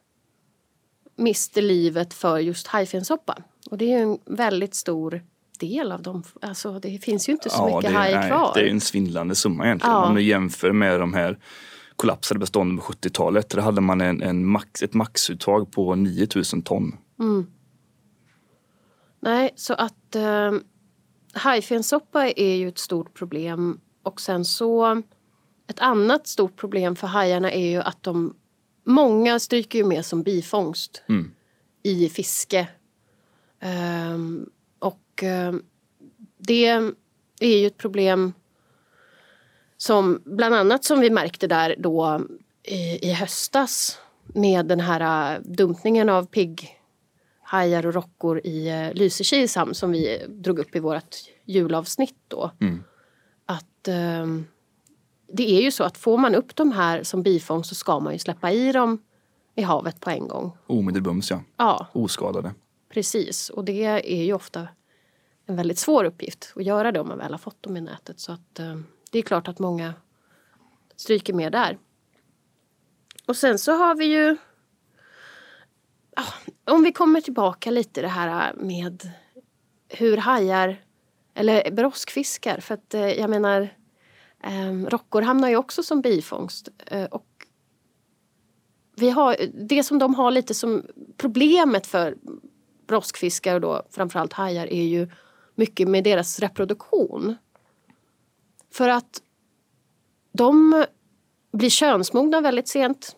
mister 1.15 1.61
livet 1.61 2.13
för 2.13 2.39
just 2.39 2.67
hajfensoppa. 2.67 3.37
Och 3.71 3.77
det 3.77 3.93
är 3.93 4.01
en 4.01 4.17
väldigt 4.25 4.75
stor 4.75 5.23
del 5.59 5.91
av 5.91 6.01
dem. 6.01 6.23
Alltså 6.41 6.79
det 6.79 7.03
finns 7.03 7.29
ju 7.29 7.33
inte 7.33 7.49
så 7.49 7.69
ja, 7.69 7.75
mycket 7.75 7.91
det, 7.91 7.97
hajar 7.97 8.27
kvar. 8.27 8.51
Det 8.55 8.61
är 8.61 8.71
en 8.71 8.81
svindlande 8.81 9.35
summa 9.35 9.65
egentligen. 9.65 9.95
Ja. 9.95 10.05
Om 10.05 10.15
du 10.15 10.21
jämför 10.21 10.71
med 10.71 10.99
de 10.99 11.13
här 11.13 11.39
kollapsade 11.95 12.39
bestånden 12.39 12.77
på 12.77 12.83
70-talet. 12.83 13.49
Där 13.49 13.61
hade 13.61 13.81
man 13.81 14.01
en, 14.01 14.21
en 14.21 14.45
max, 14.45 14.83
ett 14.83 14.93
maxuttag 14.93 15.71
på 15.71 15.95
9000 15.95 16.61
ton. 16.61 16.97
Mm. 17.19 17.47
Nej, 19.19 19.53
så 19.55 19.73
att 19.73 20.15
eh, 20.15 20.51
hajfensoppa 21.33 22.29
är 22.29 22.55
ju 22.55 22.67
ett 22.67 22.79
stort 22.79 23.13
problem. 23.13 23.79
Och 24.03 24.21
sen 24.21 24.45
så 24.45 25.01
ett 25.67 25.79
annat 25.79 26.27
stort 26.27 26.55
problem 26.55 26.95
för 26.95 27.07
hajarna 27.07 27.51
är 27.51 27.69
ju 27.69 27.81
att 27.81 28.03
de 28.03 28.35
Många 28.87 29.39
stryker 29.39 29.79
ju 29.79 29.85
med 29.85 30.05
som 30.05 30.23
bifångst 30.23 31.03
mm. 31.09 31.31
i 31.83 32.09
fiske. 32.09 32.67
Um, 34.13 34.49
och 34.79 35.23
um, 35.23 35.65
det 36.37 36.67
är 37.39 37.59
ju 37.59 37.67
ett 37.67 37.77
problem 37.77 38.33
som 39.77 40.21
bland 40.25 40.55
annat 40.55 40.83
som 40.83 40.99
vi 40.99 41.09
märkte 41.09 41.47
där 41.47 41.75
då 41.77 42.21
i, 42.63 43.09
i 43.09 43.11
höstas 43.11 43.99
med 44.23 44.65
den 44.65 44.79
här 44.79 45.35
uh, 45.35 45.41
dumpningen 45.43 46.09
av 46.09 46.25
pigghajar 46.25 47.85
och 47.85 47.93
rockor 47.93 48.41
i 48.43 48.71
uh, 48.71 48.93
Lysekils 48.93 49.55
hamn 49.55 49.73
som 49.73 49.91
vi 49.91 50.25
drog 50.27 50.59
upp 50.59 50.75
i 50.75 50.79
vårt 50.79 51.15
julavsnitt 51.45 52.19
då. 52.27 52.51
Mm. 52.61 52.83
Att 53.45 53.87
um, 54.21 54.47
det 55.27 55.57
är 55.57 55.61
ju 55.61 55.71
så 55.71 55.83
att 55.83 55.97
får 55.97 56.17
man 56.17 56.35
upp 56.35 56.55
de 56.55 56.71
här 56.71 57.03
som 57.03 57.23
bifångst 57.23 57.69
så 57.69 57.75
ska 57.75 57.99
man 57.99 58.13
ju 58.13 58.19
släppa 58.19 58.51
i 58.51 58.71
dem 58.71 59.03
i 59.55 59.61
havet 59.61 59.99
på 59.99 60.09
en 60.09 60.27
gång. 60.27 60.57
Omedelbums 60.67 61.31
ja. 61.31 61.41
ja. 61.57 61.87
Oskadade. 61.93 62.53
Precis 62.89 63.49
och 63.49 63.65
det 63.65 63.83
är 63.85 64.23
ju 64.23 64.33
ofta 64.33 64.67
en 65.45 65.55
väldigt 65.55 65.79
svår 65.79 66.03
uppgift 66.03 66.53
att 66.55 66.63
göra 66.63 66.91
det 66.91 66.99
om 66.99 67.07
man 67.07 67.17
väl 67.17 67.31
har 67.31 67.37
fått 67.37 67.63
dem 67.63 67.77
i 67.77 67.81
nätet. 67.81 68.19
Så 68.19 68.31
att 68.31 68.59
eh, 68.59 68.79
det 69.11 69.19
är 69.19 69.21
klart 69.23 69.47
att 69.47 69.59
många 69.59 69.93
stryker 70.95 71.33
med 71.33 71.51
där. 71.51 71.77
Och 73.27 73.35
sen 73.35 73.59
så 73.59 73.71
har 73.71 73.95
vi 73.95 74.05
ju 74.05 74.37
om 76.65 76.83
vi 76.83 76.91
kommer 76.91 77.21
tillbaka 77.21 77.71
lite 77.71 78.01
det 78.01 78.07
här 78.07 78.53
med 78.53 79.11
hur 79.89 80.17
hajar 80.17 80.81
eller 81.33 81.71
broskfiskar 81.71 82.59
för 82.59 82.73
att 82.73 82.93
eh, 82.93 83.09
jag 83.09 83.29
menar 83.29 83.69
Eh, 84.45 84.73
rockor 84.89 85.21
hamnar 85.21 85.49
ju 85.49 85.55
också 85.55 85.83
som 85.83 86.01
bifångst. 86.01 86.69
Eh, 86.85 87.05
och 87.05 87.27
vi 88.95 89.09
har, 89.09 89.35
det 89.53 89.83
som 89.83 89.99
de 89.99 90.15
har 90.15 90.31
lite 90.31 90.53
som 90.53 90.85
problemet 91.17 91.87
för 91.87 92.15
broskfiskar 92.87 93.55
och 93.55 93.61
då 93.61 93.83
framförallt 93.91 94.33
hajar 94.33 94.67
är 94.67 94.83
ju 94.83 95.09
mycket 95.55 95.87
med 95.87 96.03
deras 96.03 96.39
reproduktion. 96.39 97.35
För 98.71 98.89
att 98.89 99.21
de 100.31 100.85
blir 101.51 101.69
könsmogna 101.69 102.41
väldigt 102.41 102.67
sent. 102.67 103.15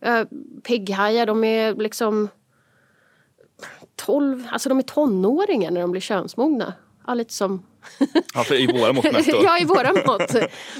Eh, 0.00 0.24
pigghajar 0.62 1.26
de 1.26 1.44
är 1.44 1.74
liksom 1.74 2.28
12, 3.96 4.48
alltså 4.50 4.68
de 4.68 4.78
är 4.78 4.82
tonåringar 4.82 5.70
när 5.70 5.80
de 5.80 5.90
blir 5.90 6.00
könsmogna. 6.00 6.74
Ja, 7.06 7.14
lite 7.14 7.34
som 7.34 7.62
Ja, 8.34 8.54
I 8.54 8.66
våra 8.66 8.92
mått 8.92 9.04
mätt 9.04 9.26
då? 9.26 9.40
ja, 9.44 9.58
i 9.58 9.64
våra 9.64 9.92
mått 10.06 10.34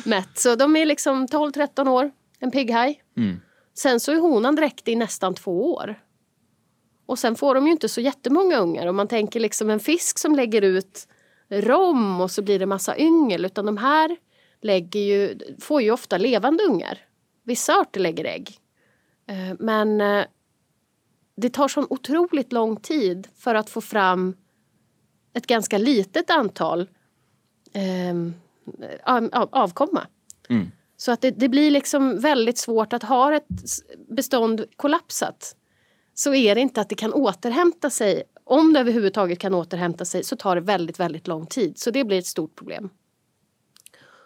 mätt. 0.05 0.39
Så 0.39 0.55
de 0.55 0.77
är 0.77 0.87
liksom 0.87 1.27
12-13 1.27 1.89
år, 1.89 2.11
en 2.39 2.51
pigghaj. 2.51 3.03
Mm. 3.17 3.41
Sen 3.75 4.01
så 4.01 4.13
är 4.13 4.17
honan 4.17 4.57
dräktig 4.57 4.93
i 4.93 4.97
nästan 4.97 5.35
två 5.35 5.75
år. 5.75 5.99
Och 7.07 7.19
sen 7.19 7.37
får 7.37 7.55
de 7.55 7.67
ju 7.67 7.73
inte 7.73 7.89
så 7.89 8.01
jättemånga 8.01 8.59
ungar. 8.59 8.87
Om 8.87 8.97
man 8.97 9.09
tänker 9.09 9.41
liksom 9.41 9.71
en 9.71 9.81
fisk 9.81 10.19
som 10.19 10.35
lägger 10.35 10.63
ut 10.63 11.09
rom 11.51 12.21
och 12.21 12.31
så 12.31 12.43
blir 12.43 12.59
det 12.59 12.67
massa 12.67 12.99
yngel. 12.99 13.45
Utan 13.45 13.67
de 13.67 13.77
här 13.77 14.17
lägger 14.61 15.01
ju, 15.01 15.39
får 15.61 15.83
ju 15.83 15.91
ofta 15.91 16.19
levande 16.19 16.65
ungar. 16.65 16.99
Vissa 17.45 17.81
arter 17.81 18.01
lägger 18.01 18.25
ägg. 18.25 18.59
Eh, 19.29 19.57
men 19.59 20.01
eh, 20.01 20.25
det 21.37 21.51
tar 21.51 21.69
så 21.69 21.87
otroligt 21.91 22.53
lång 22.53 22.77
tid 22.77 23.29
för 23.39 23.55
att 23.55 23.71
få 23.71 23.81
fram 23.81 24.35
ett 25.39 25.47
ganska 25.47 25.79
litet 25.79 26.31
antal 26.31 26.89
eh, 27.73 28.15
avkomma. 29.51 30.07
Mm. 30.49 30.71
Så 30.97 31.13
att 31.13 31.21
det, 31.21 31.31
det, 31.31 31.49
blir 31.49 31.71
liksom 31.71 32.21
väldigt 32.21 32.59
svårt 32.59 32.93
att 32.93 33.03
ha 33.03 33.37
ett 33.37 33.47
bestånd 34.09 34.65
kollapsat. 34.77 35.57
Så 36.15 36.35
är 36.35 36.55
det 36.55 36.61
inte 36.61 36.81
att 36.81 36.89
det 36.89 36.95
kan 36.95 37.13
återhämta 37.13 37.91
sig. 37.91 38.23
Om 38.45 38.73
det 38.73 38.81
överhuvudtaget 38.81 39.39
kan 39.39 39.55
återhämta 39.55 40.05
sig 40.05 40.25
så 40.25 40.37
tar 40.37 40.55
det 40.55 40.61
väldigt, 40.61 41.01
väldigt 41.01 41.27
lång 41.27 41.47
tid. 41.47 41.79
Så 41.79 41.91
det 41.91 42.05
blir 42.05 42.19
ett 42.19 42.27
stort 42.27 42.55
problem. 42.55 42.91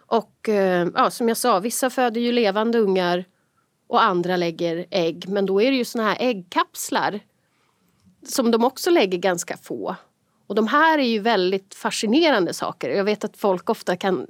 Och 0.05 0.49
eh, 0.49 0.87
ja, 0.95 1.11
som 1.11 1.27
jag 1.27 1.37
sa, 1.37 1.59
vissa 1.59 1.89
föder 1.89 2.21
ju 2.21 2.31
levande 2.31 2.79
ungar 2.79 3.25
och 3.87 4.03
andra 4.03 4.37
lägger 4.37 4.85
ägg. 4.89 5.29
Men 5.29 5.45
då 5.45 5.61
är 5.61 5.71
det 5.71 5.77
ju 5.77 5.85
såna 5.85 6.03
här 6.03 6.17
äggkapslar 6.19 7.19
som 8.27 8.51
de 8.51 8.63
också 8.63 8.89
lägger 8.89 9.17
ganska 9.17 9.57
få. 9.57 9.95
Och 10.47 10.55
de 10.55 10.67
här 10.67 10.99
är 10.99 11.07
ju 11.07 11.19
väldigt 11.19 11.75
fascinerande 11.75 12.53
saker. 12.53 12.89
Jag 12.89 13.03
vet 13.03 13.23
att 13.23 13.37
folk 13.37 13.69
ofta 13.69 13.95
kan, 13.95 14.27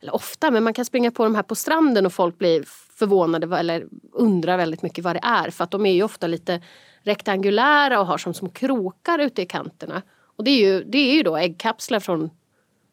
eller 0.00 0.14
ofta, 0.14 0.50
men 0.50 0.64
man 0.64 0.74
kan 0.74 0.84
springa 0.84 1.10
på 1.10 1.24
de 1.24 1.34
här 1.34 1.42
på 1.42 1.54
stranden 1.54 2.06
och 2.06 2.12
folk 2.12 2.38
blir 2.38 2.64
förvånade 2.98 3.58
eller 3.58 3.86
undrar 4.12 4.56
väldigt 4.56 4.82
mycket 4.82 5.04
vad 5.04 5.16
det 5.16 5.20
är. 5.22 5.50
För 5.50 5.64
att 5.64 5.70
de 5.70 5.86
är 5.86 5.92
ju 5.92 6.02
ofta 6.02 6.26
lite 6.26 6.62
rektangulära 7.02 8.00
och 8.00 8.06
har 8.06 8.18
som 8.18 8.34
små 8.34 8.48
krokar 8.48 9.18
ute 9.18 9.42
i 9.42 9.46
kanterna. 9.46 10.02
Och 10.36 10.44
det 10.44 10.50
är 10.50 10.66
ju, 10.66 10.84
det 10.84 10.98
är 10.98 11.14
ju 11.14 11.22
då 11.22 11.36
äggkapslar 11.36 12.00
från 12.00 12.30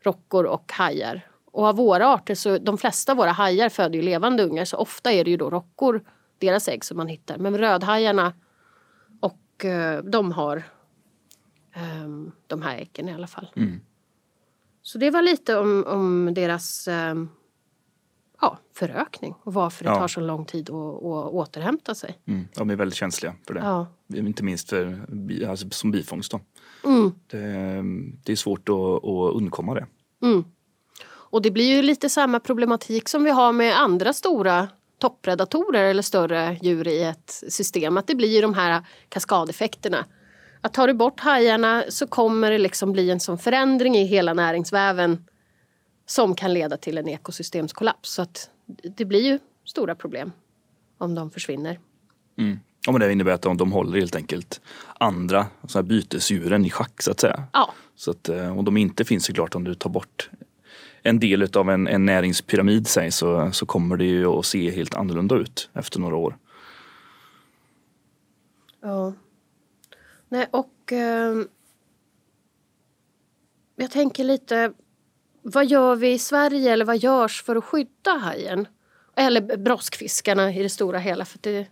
rockor 0.04 0.44
och 0.44 0.72
hajar. 0.72 1.22
Och 1.52 1.66
av 1.66 1.76
våra 1.76 2.08
arter, 2.08 2.36
så 2.36 2.58
de 2.58 2.78
flesta 2.78 3.12
av 3.12 3.18
våra 3.18 3.32
hajar 3.32 3.70
föder 3.70 3.96
ju 3.96 4.02
levande 4.02 4.44
ungar 4.44 4.66
så 4.66 4.78
ofta 4.78 5.12
är 5.12 5.24
det 5.24 5.32
ju 5.32 5.38
då 5.38 5.50
rockor, 5.50 6.04
deras 6.40 6.68
ägg 6.68 6.86
som 6.86 6.98
man 6.98 7.08
hittar. 7.08 7.38
Men 7.38 7.58
rödhajarna 7.58 8.34
och 9.20 9.66
eh, 9.66 10.04
de 10.04 10.32
har 10.32 10.64
um, 11.76 12.32
de 12.48 12.62
här 12.62 12.78
äggen 12.78 13.10
i 13.10 13.14
alla 13.14 13.28
fall. 13.28 13.52
Mm. 13.56 13.82
Så 14.82 14.98
det 14.98 15.10
var 15.10 15.22
lite 15.22 15.58
om, 15.58 15.84
om 15.88 16.34
deras 16.34 16.88
um, 16.88 17.30
ja, 18.42 18.58
förökning 18.76 19.36
och 19.44 19.54
varför 19.54 19.84
det 19.84 19.90
Ja. 19.90 20.00
tar 20.00 20.08
så 20.08 20.20
lång 20.20 20.46
tid 20.46 20.70
att, 20.70 20.76
att 20.76 21.32
återhämta 21.34 21.96
sig. 21.96 22.20
Mm. 22.26 22.48
De 22.56 22.70
är 22.70 22.76
väldigt 22.76 22.98
känsliga 22.98 23.36
för 23.48 23.54
det. 23.54 23.60
Ja. 23.60 23.88
Inte 24.16 24.44
minst 24.44 24.70
för, 24.70 25.06
alltså, 25.50 25.70
som 25.70 25.92
bifångst. 25.92 26.32
Då. 26.32 26.40
Mm. 26.84 27.12
Det, 27.28 27.84
det 28.24 28.32
är 28.32 28.36
svårt 28.36 28.70
att, 28.70 28.76
att 29.06 29.36
undkomma 29.36 29.74
det. 29.74 29.86
Mm. 30.22 30.44
Och 31.32 31.42
det 31.42 31.52
blir 31.52 31.76
ju 31.76 31.82
lite 31.82 32.10
samma 32.10 32.40
problematik 32.40 33.10
som 33.10 33.24
vi 33.24 33.30
har 33.32 33.52
med 33.52 33.80
andra 33.80 34.14
stora 34.14 34.68
toppredatorer 34.98 35.84
eller 35.84 36.02
större 36.02 36.60
djur 36.62 36.88
i 36.88 37.04
ett 37.04 37.44
system. 37.50 37.98
Att 37.98 38.08
det 38.08 38.16
blir 38.16 38.42
de 38.42 38.54
här 38.54 38.86
kaskadeffekterna. 39.10 40.06
Att 40.62 40.74
tar 40.74 40.88
du 40.88 40.94
bort 40.94 41.20
hajarna 41.20 41.84
så 41.90 42.08
kommer 42.08 42.52
det 42.52 42.58
liksom 42.58 42.92
bli 42.92 43.10
en 43.12 43.20
sån 43.20 43.38
förändring 43.38 43.96
i 43.96 44.04
hela 44.06 44.34
näringsväven 44.34 45.26
som 46.06 46.36
kan 46.36 46.54
leda 46.54 46.78
till 46.78 46.98
en 46.98 47.08
ekosystemskollaps. 47.08 48.14
Så 48.14 48.22
att 48.22 48.50
det 48.98 49.06
blir 49.06 49.22
ju 49.22 49.40
stora 49.66 49.96
problem 49.96 50.32
om 50.98 51.16
de 51.16 51.32
försvinner. 51.32 51.80
Mm. 52.38 52.60
Ja, 52.86 52.92
men 52.92 53.02
det 53.02 53.12
innebär 53.12 53.32
att 53.32 53.42
de, 53.42 53.58
de 53.58 53.72
håller 53.72 54.00
helt 54.00 54.16
enkelt 54.16 54.62
andra 55.00 55.48
så 55.68 55.78
här 55.78 55.84
bytesdjuren 55.84 56.66
i 56.66 56.70
schack 56.70 57.02
så 57.02 57.12
att 57.12 57.20
säga. 57.20 57.44
Ja, 57.54 57.74
Så 57.96 58.12
att, 58.12 58.30
eh, 58.30 58.58
om 58.58 58.66
de 58.66 58.78
inte 58.78 59.06
finns 59.06 59.26
såklart 59.26 59.56
om 59.56 59.64
du 59.64 59.76
tar 59.76 59.90
bort 59.90 60.30
en 61.04 61.20
del 61.20 61.58
av 61.58 61.70
en, 61.70 61.88
en 61.88 62.06
näringspyramid 62.06 62.88
säg, 62.88 63.12
så, 63.12 63.52
så 63.52 63.66
kommer 63.66 63.98
det 63.98 64.06
ju 64.06 64.26
att 64.26 64.46
se 64.46 64.72
helt 64.72 64.96
annorlunda 64.96 65.36
ut 65.36 65.70
efter 65.74 66.00
några 66.00 66.16
år. 66.16 66.38
Ja. 68.82 69.14
Nej, 70.32 70.48
och 70.52 70.94
eh, 70.94 71.36
jag 73.76 73.92
tänker 73.92 74.24
lite, 74.24 74.74
vad 75.42 75.66
gör 75.66 75.96
vi 75.96 76.12
i 76.12 76.20
Sverige 76.20 76.74
eller 76.74 76.86
vad 76.86 76.98
görs 76.98 77.44
för 77.44 77.56
att 77.56 77.64
skydda 77.64 78.12
hajen? 78.12 78.68
Eller 79.16 79.58
broskfiskarna 79.58 80.54
i 80.54 80.64
det 80.64 80.70
stora 80.70 81.00
hela, 81.00 81.26
för 81.26 81.40
det, 81.42 81.68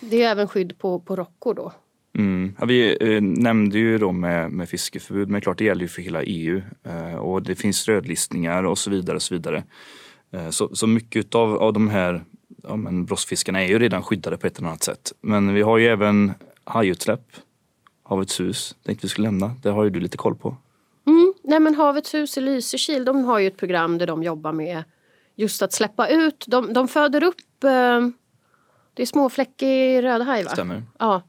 det 0.00 0.22
är 0.22 0.30
även 0.30 0.48
skydd 0.48 0.78
på, 0.78 1.00
på 1.00 1.16
rockor 1.16 1.54
då. 1.54 1.72
Mm. 2.18 2.56
Ja, 2.58 2.66
vi 2.66 2.96
eh, 3.14 3.22
nämnde 3.22 3.78
ju 3.78 3.98
då 3.98 4.12
med, 4.12 4.50
med 4.50 4.68
fiskeförbud, 4.68 5.28
men 5.28 5.40
klart 5.40 5.58
det 5.58 5.64
gäller 5.64 5.82
ju 5.82 5.88
för 5.88 6.02
hela 6.02 6.22
EU. 6.22 6.62
Eh, 6.82 7.14
och 7.14 7.42
det 7.42 7.54
finns 7.54 7.88
rödlistningar 7.88 8.64
och 8.64 8.78
så 8.78 8.90
vidare. 8.90 9.16
och 9.16 9.22
så 9.22 9.34
vidare. 9.34 9.64
Eh, 10.32 10.50
så, 10.50 10.76
så 10.76 10.86
mycket 10.86 11.34
av, 11.34 11.56
av 11.56 11.72
de 11.72 11.88
här 11.88 12.24
ja, 12.62 12.76
men 12.76 13.04
broskfiskarna 13.04 13.62
är 13.62 13.68
ju 13.68 13.78
redan 13.78 14.02
skyddade 14.02 14.36
på 14.36 14.46
ett 14.46 14.58
eller 14.58 14.68
annat 14.68 14.82
sätt. 14.82 15.12
Men 15.20 15.54
vi 15.54 15.62
har 15.62 15.78
ju 15.78 15.86
även 15.86 16.32
hajutsläpp, 16.64 17.36
Havets 18.02 18.40
hus, 18.40 18.76
tänkte 18.82 19.06
vi 19.06 19.08
skulle 19.08 19.28
lämna. 19.28 19.52
Det 19.62 19.70
har 19.70 19.84
ju 19.84 19.90
du 19.90 20.00
lite 20.00 20.16
koll 20.16 20.34
på. 20.34 20.56
Mm. 21.06 21.34
Nej, 21.42 21.60
men 21.60 21.74
Havets 21.74 22.14
hus 22.14 22.38
i 22.38 22.40
Lysekil, 22.40 23.04
de 23.04 23.24
har 23.24 23.38
ju 23.38 23.46
ett 23.46 23.56
program 23.56 23.98
där 23.98 24.06
de 24.06 24.22
jobbar 24.22 24.52
med 24.52 24.84
just 25.34 25.62
att 25.62 25.72
släppa 25.72 26.08
ut. 26.08 26.44
De, 26.48 26.72
de 26.72 26.88
föder 26.88 27.22
upp, 27.22 27.64
eh, 27.64 28.08
det 28.94 29.02
är 29.02 29.06
småfläckig 29.06 30.02
rödhaj 30.02 30.44
va? 30.44 30.50
Stämmer. 30.50 30.82
Ja. 30.98 31.22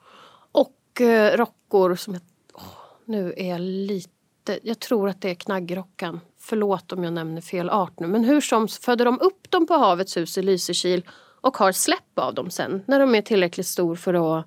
Och 0.51 1.01
eh, 1.01 1.37
rockor 1.37 1.95
som 1.95 2.13
jag, 2.13 2.21
åh, 2.53 2.63
nu 3.05 3.33
är 3.37 3.49
jag 3.49 3.61
lite, 3.61 4.59
jag 4.63 4.79
tror 4.79 5.09
att 5.09 5.21
det 5.21 5.29
är 5.29 5.35
knaggrockan. 5.35 6.19
Förlåt 6.39 6.91
om 6.91 7.03
jag 7.03 7.13
nämner 7.13 7.41
fel 7.41 7.69
art 7.69 7.99
nu. 7.99 8.07
Men 8.07 8.23
hur 8.23 8.41
som 8.41 8.67
föder 8.67 9.05
de 9.05 9.19
upp 9.19 9.51
dem 9.51 9.67
på 9.67 9.73
Havets 9.73 10.17
hus 10.17 10.37
i 10.37 10.41
Lysekil 10.41 11.05
och 11.41 11.57
har 11.57 11.71
släpp 11.71 12.19
av 12.19 12.33
dem 12.33 12.49
sen 12.49 12.83
när 12.87 12.99
de 12.99 13.15
är 13.15 13.21
tillräckligt 13.21 13.67
stor 13.67 13.95
för 13.95 14.39
att 14.39 14.45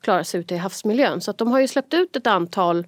klara 0.00 0.24
sig 0.24 0.40
ute 0.40 0.54
i 0.54 0.58
havsmiljön. 0.58 1.20
Så 1.20 1.30
att 1.30 1.38
de 1.38 1.48
har 1.48 1.60
ju 1.60 1.68
släppt 1.68 1.94
ut 1.94 2.16
ett 2.16 2.26
antal 2.26 2.86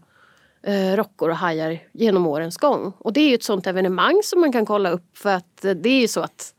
eh, 0.62 0.96
rockor 0.96 1.30
och 1.30 1.36
hajar 1.36 1.78
genom 1.92 2.26
årens 2.26 2.56
gång. 2.56 2.92
Och 2.98 3.12
det 3.12 3.20
är 3.20 3.28
ju 3.28 3.34
ett 3.34 3.42
sånt 3.42 3.66
evenemang 3.66 4.20
som 4.24 4.40
man 4.40 4.52
kan 4.52 4.66
kolla 4.66 4.90
upp 4.90 5.18
för 5.18 5.34
att 5.34 5.64
eh, 5.64 5.74
det 5.74 5.88
är 5.88 6.00
ju 6.00 6.08
så 6.08 6.20
att 6.20 6.54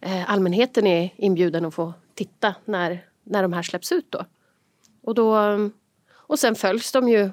eh, 0.00 0.30
allmänheten 0.30 0.86
är 0.86 1.14
inbjuden 1.16 1.64
att 1.64 1.74
få 1.74 1.92
titta 2.14 2.54
när, 2.64 3.04
när 3.24 3.42
de 3.42 3.52
här 3.52 3.62
släpps 3.62 3.92
ut 3.92 4.06
då. 4.10 4.24
Och, 5.02 5.14
då, 5.14 5.38
eh, 5.38 5.58
och 6.12 6.38
sen 6.38 6.54
följs 6.54 6.92
de 6.92 7.08
ju, 7.08 7.30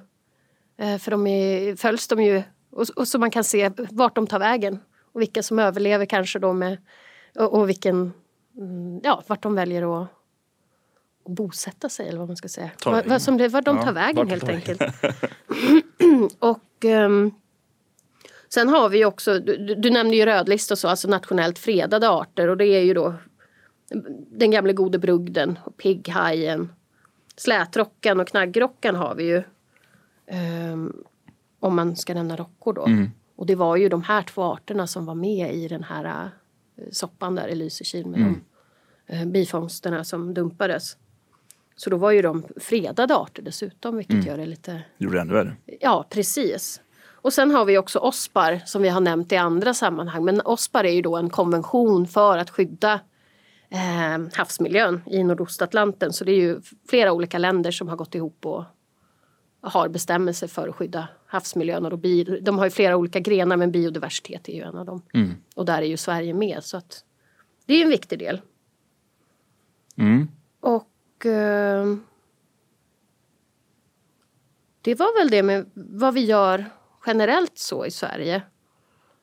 eh, 0.77 0.97
för 0.97 1.11
de 1.11 1.27
är, 1.27 1.75
följs 1.75 2.07
de 2.07 2.23
ju 2.23 2.43
och, 2.71 2.89
och 2.89 3.07
så 3.07 3.19
man 3.19 3.31
kan 3.31 3.43
se 3.43 3.71
vart 3.77 4.15
de 4.15 4.27
tar 4.27 4.39
vägen 4.39 4.79
och 5.13 5.21
vilka 5.21 5.43
som 5.43 5.59
överlever 5.59 6.05
kanske 6.05 6.39
då 6.39 6.53
med 6.53 6.77
och, 7.35 7.53
och 7.53 7.69
vilken, 7.69 8.13
mm, 8.57 8.99
ja 9.03 9.23
vart 9.27 9.43
de 9.43 9.55
väljer 9.55 10.01
att 10.01 10.09
bosätta 11.25 11.89
sig 11.89 12.07
eller 12.07 12.19
vad 12.19 12.27
man 12.27 12.37
ska 12.37 12.47
säga. 12.47 12.71
Vad, 12.85 12.93
vägen. 12.93 13.09
vad 13.09 13.21
som 13.21 13.37
det, 13.37 13.47
de 13.47 13.77
Ja, 13.77 13.83
tar 13.83 13.91
vägen 13.91 14.15
vart 14.15 14.25
de 14.27 14.31
helt 14.31 14.43
vägen. 14.43 14.79
enkelt. 14.79 16.35
och 16.39 16.85
ehm, 16.85 17.31
sen 18.53 18.69
har 18.69 18.89
vi 18.89 18.97
ju 18.97 19.05
också, 19.05 19.39
du, 19.39 19.75
du 19.75 19.89
nämnde 19.89 20.15
ju 20.15 20.25
rödlista 20.25 20.73
och 20.73 20.77
så, 20.77 20.87
alltså 20.87 21.07
nationellt 21.07 21.59
fredade 21.59 22.09
arter 22.09 22.47
och 22.47 22.57
det 22.57 22.65
är 22.65 22.81
ju 22.83 22.93
då 22.93 23.13
den 24.31 24.51
gamla 24.51 24.73
gode 24.73 24.99
brugden 24.99 25.59
och 25.65 25.77
pigghajen. 25.77 26.73
Slätrockan 27.35 28.19
och 28.19 28.27
knaggrockan 28.27 28.95
har 28.95 29.15
vi 29.15 29.23
ju. 29.23 29.43
ehm, 30.27 30.93
om 31.59 31.75
man 31.75 31.95
ska 31.95 32.13
nämna 32.13 32.35
rockor 32.35 32.73
då. 32.73 32.85
Mm. 32.85 33.11
Och 33.35 33.45
det 33.45 33.55
var 33.55 33.75
ju 33.75 33.89
de 33.89 34.03
här 34.03 34.21
två 34.21 34.43
arterna 34.43 34.87
som 34.87 35.05
var 35.05 35.15
med 35.15 35.55
i 35.55 35.67
den 35.67 35.83
här 35.83 36.05
eh, 36.05 36.83
soppan 36.91 37.35
där 37.35 37.47
i 37.47 37.55
Lysekil 37.55 38.05
med 38.05 38.19
Mm. 38.19 38.41
de 39.07 39.13
eh, 39.15 39.25
bifångsterna 39.25 40.03
som 40.03 40.33
dumpades. 40.33 40.97
Så 41.75 41.89
då 41.89 41.97
var 41.97 42.11
ju 42.11 42.21
de 42.21 42.43
fredade 42.57 43.15
arter 43.15 43.41
dessutom 43.43 43.95
vilket 43.97 44.13
Mm. 44.13 44.25
gör 44.27 44.37
det 44.37 44.45
lite 44.45 44.81
Gjorde 44.97 45.15
det 45.15 45.21
ännu 45.21 45.33
värre. 45.33 45.55
Ja, 45.79 46.05
precis. 46.09 46.81
Och 47.05 47.33
sen 47.33 47.51
har 47.51 47.65
vi 47.65 47.77
också 47.77 47.99
OSPAR 47.99 48.61
som 48.65 48.81
vi 48.81 48.89
har 48.89 49.01
nämnt 49.01 49.31
i 49.31 49.35
andra 49.37 49.73
sammanhang. 49.73 50.25
Men 50.25 50.41
OSPAR 50.45 50.83
är 50.83 50.91
ju 50.91 51.01
då 51.01 51.15
en 51.17 51.29
konvention 51.29 52.07
för 52.07 52.37
att 52.37 52.49
skydda 52.49 52.93
eh, 53.69 54.27
havsmiljön 54.33 55.01
i 55.05 55.23
Nordostatlanten. 55.23 56.13
Så 56.13 56.23
det 56.23 56.31
är 56.31 56.35
ju 56.41 56.61
flera 56.89 57.11
olika 57.11 57.37
länder 57.37 57.71
som 57.71 57.87
har 57.89 57.95
gått 57.95 58.15
ihop 58.15 58.45
och 58.45 58.63
har 59.61 59.87
bestämmelser 59.89 60.47
för 60.47 60.67
att 60.67 60.75
skydda 60.75 61.07
havsmiljön. 61.25 61.85
Och 61.85 61.91
då 61.91 61.97
bi- 61.97 62.39
de 62.41 62.57
har 62.57 62.65
ju 62.65 62.71
flera 62.71 62.95
olika 62.97 63.19
grenar 63.19 63.57
men 63.57 63.71
biodiversitet 63.71 64.49
är 64.49 64.53
ju 64.53 64.61
en 64.61 64.75
av 64.77 64.85
dem. 64.85 65.01
Mm. 65.13 65.33
Och 65.55 65.65
där 65.65 65.77
är 65.81 65.85
ju 65.85 65.97
Sverige 65.97 66.33
med. 66.33 66.63
Så 66.63 66.77
att 66.77 67.03
det 67.65 67.73
är 67.73 67.77
ju 67.77 67.83
en 67.83 67.89
viktig 67.89 68.19
del. 68.19 68.41
Mm. 69.97 70.27
Och 70.59 70.87
eh, 71.25 71.95
det 74.81 74.95
var 74.95 75.19
väl 75.19 75.29
det 75.29 75.43
med 75.43 75.69
vad 75.75 76.13
vi 76.13 76.25
gör 76.25 76.65
generellt 77.05 77.57
så 77.57 77.85
i 77.85 77.91
Sverige. 77.91 78.41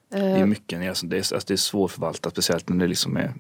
Det 0.08 0.18
är 0.18 0.46
mycket, 0.46 0.88
alltså 0.88 1.06
det, 1.06 1.16
är, 1.16 1.18
alltså 1.18 1.46
det 1.46 1.54
är 1.54 1.56
svårförvaltat 1.56 2.32
speciellt 2.32 2.68
när 2.68 2.76
det 2.76 2.86
liksom 2.86 3.16
är 3.16 3.34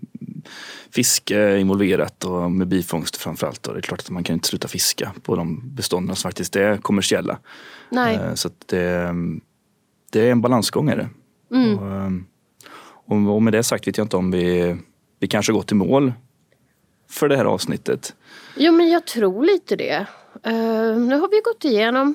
fiske 0.90 1.58
involverat 1.58 2.24
och 2.24 2.50
med 2.50 2.68
bifångst 2.68 3.16
framförallt. 3.16 3.66
Och 3.66 3.74
det 3.74 3.80
är 3.80 3.82
klart 3.82 4.00
att 4.00 4.10
man 4.10 4.24
kan 4.24 4.34
inte 4.34 4.48
sluta 4.48 4.68
fiska 4.68 5.12
på 5.22 5.36
de 5.36 5.74
bestånden 5.74 6.16
som 6.16 6.28
faktiskt 6.28 6.56
är 6.56 6.76
kommersiella. 6.76 7.38
Nej, 7.90 8.16
Eh, 8.16 8.34
Så 8.34 8.50
det, 8.66 9.14
det 10.10 10.20
är 10.20 10.32
en 10.32 10.40
balansgång 10.40 10.88
är 10.90 10.96
det. 10.96 11.08
Mm. 11.56 11.78
Och, 11.78 11.86
eh, 11.86 12.10
och, 12.84 13.34
och 13.34 13.42
med 13.42 13.52
det 13.52 13.62
sagt 13.62 13.88
vet 13.88 13.98
jag 13.98 14.04
inte 14.04 14.16
om 14.16 14.30
vi, 14.30 14.76
vi 15.18 15.28
kanske 15.28 15.52
gått 15.52 15.72
i 15.72 15.74
mål 15.74 16.12
för 17.10 17.28
det 17.28 17.36
här 17.36 17.44
avsnittet. 17.44 18.14
jo 18.56 18.72
men 18.72 18.88
jag 18.90 19.06
tror 19.06 19.44
lite 19.44 19.76
det. 19.76 20.06
Eh, 20.42 20.96
nu 20.96 21.20
har 21.20 21.28
vi 21.30 21.40
gått 21.44 21.64
igenom 21.64 22.14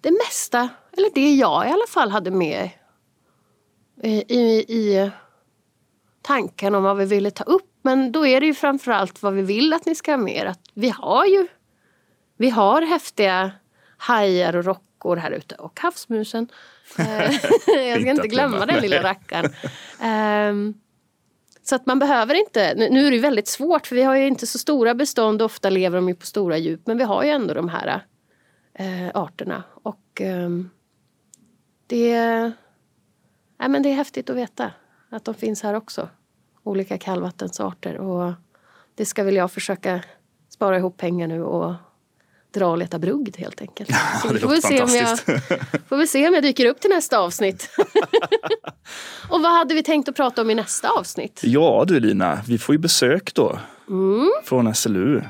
det 0.00 0.10
mesta, 0.10 0.68
eller 0.96 1.10
det 1.14 1.34
jag 1.34 1.68
i 1.68 1.70
alla 1.70 1.86
fall 1.88 2.10
hade 2.10 2.30
med 2.30 2.70
i, 4.02 4.34
i, 4.38 4.58
i 4.58 5.10
tanken 6.22 6.74
om 6.74 6.82
vad 6.82 6.96
vi 6.96 7.04
ville 7.04 7.30
ta 7.30 7.44
upp. 7.44 7.70
Men 7.82 8.12
då 8.12 8.26
är 8.26 8.40
det 8.40 8.46
ju 8.46 8.54
framförallt 8.54 9.22
vad 9.22 9.34
vi 9.34 9.42
vill 9.42 9.72
att 9.72 9.86
ni 9.86 9.94
ska 9.94 10.12
ha 10.12 10.18
med 10.18 10.36
er. 10.36 10.46
Att 10.46 10.60
vi 10.74 10.88
har 10.88 11.26
ju 11.26 11.46
vi 12.36 12.50
har 12.50 12.82
häftiga 12.82 13.50
hajar 13.96 14.56
och 14.56 14.64
rockor 14.64 15.16
här 15.16 15.30
ute 15.30 15.54
och 15.54 15.80
havsmusen. 15.80 16.48
Eh, 16.98 17.32
jag 17.66 18.00
ska 18.00 18.10
Inte 18.10 18.28
glömma 18.28 18.66
den 18.66 18.82
lilla 18.82 19.02
rackaren. 19.02 19.54
Ehm, 20.00 20.74
så 21.68 21.74
att 21.74 21.86
man 21.86 21.98
behöver 21.98 22.34
inte, 22.34 22.74
nu 22.74 23.06
är 23.06 23.10
det 23.10 23.16
ju 23.16 23.22
väldigt 23.22 23.48
svårt 23.48 23.86
för 23.86 23.96
vi 23.96 24.02
har 24.02 24.16
ju 24.16 24.26
inte 24.26 24.46
så 24.46 24.58
stora 24.58 24.94
bestånd, 24.94 25.42
ofta 25.42 25.70
lever 25.70 25.96
de 25.96 26.08
ju 26.08 26.14
på 26.14 26.26
stora 26.26 26.58
djup, 26.58 26.86
men 26.86 26.98
vi 26.98 27.04
har 27.04 27.24
ju 27.24 27.30
ändå 27.30 27.54
de 27.54 27.68
här 27.68 28.04
äh, 28.74 29.08
arterna. 29.14 29.62
Och 29.82 30.20
äh, 30.20 30.50
det, 31.86 32.14
äh, 32.14 33.68
men 33.68 33.82
det 33.82 33.88
är 33.88 33.94
häftigt 33.94 34.30
att 34.30 34.36
veta 34.36 34.72
att 35.10 35.24
de 35.24 35.34
finns 35.34 35.62
här 35.62 35.74
också. 35.74 36.08
Olika 36.62 36.98
kallvattensarter. 36.98 37.96
Och 37.96 38.32
det 38.94 39.04
ska 39.04 39.24
väl 39.24 39.36
jag 39.36 39.52
försöka 39.52 40.02
spara 40.48 40.76
ihop 40.76 40.96
pengar 40.96 41.28
nu 41.28 41.42
och 41.42 41.74
dra 42.56 42.66
och 42.66 42.78
leta 42.78 42.98
brugd 42.98 43.36
helt 43.38 43.60
enkelt. 43.60 43.90
Så 44.22 44.28
det 44.28 44.34
vi 44.34 44.40
får 44.40 44.48
låter 44.48 44.68
se 44.68 44.82
om 44.82 44.90
jag, 44.94 45.18
får 45.88 45.96
väl 45.96 46.08
se 46.08 46.28
om 46.28 46.34
jag 46.34 46.42
dyker 46.42 46.66
upp 46.66 46.80
till 46.80 46.90
nästa 46.90 47.18
avsnitt. 47.18 47.70
och 49.28 49.42
vad 49.42 49.52
hade 49.52 49.74
vi 49.74 49.82
tänkt 49.82 50.08
att 50.08 50.16
prata 50.16 50.42
om 50.42 50.50
i 50.50 50.54
nästa 50.54 50.88
avsnitt? 50.90 51.40
Ja 51.44 51.84
du 51.86 52.00
Lina, 52.00 52.38
vi 52.46 52.58
får 52.58 52.74
ju 52.74 52.78
besök 52.78 53.34
då. 53.34 53.58
Mm. 53.88 54.30
Från 54.44 54.74
SLU. 54.74 55.22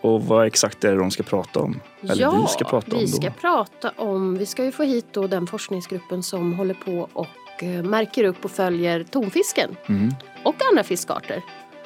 Och 0.00 0.22
vad 0.24 0.46
exakt 0.46 0.84
är 0.84 0.92
det 0.92 0.98
de 0.98 1.10
ska 1.10 1.22
prata 1.22 1.60
om? 1.60 1.80
Eller 2.02 2.22
ja, 2.22 2.40
vi 2.42 2.46
ska 2.52 2.64
prata 2.64 2.92
om 2.92 2.98
vi 2.98 3.06
då. 3.10 3.16
ska 3.16 3.30
prata 3.30 3.90
om, 3.96 4.38
vi 4.38 4.46
ska 4.46 4.64
ju 4.64 4.72
få 4.72 4.82
hit 4.82 5.06
då 5.12 5.26
den 5.26 5.46
forskningsgruppen 5.46 6.22
som 6.22 6.52
håller 6.52 6.74
på 6.74 7.08
och 7.12 7.62
eh, 7.62 7.68
märker 7.82 8.24
upp 8.24 8.44
och 8.44 8.50
följer 8.50 9.04
tonfisken 9.04 9.76
Mm. 9.86 10.14
och 10.44 10.54
andra 10.70 10.84
fiskarter. 10.84 11.42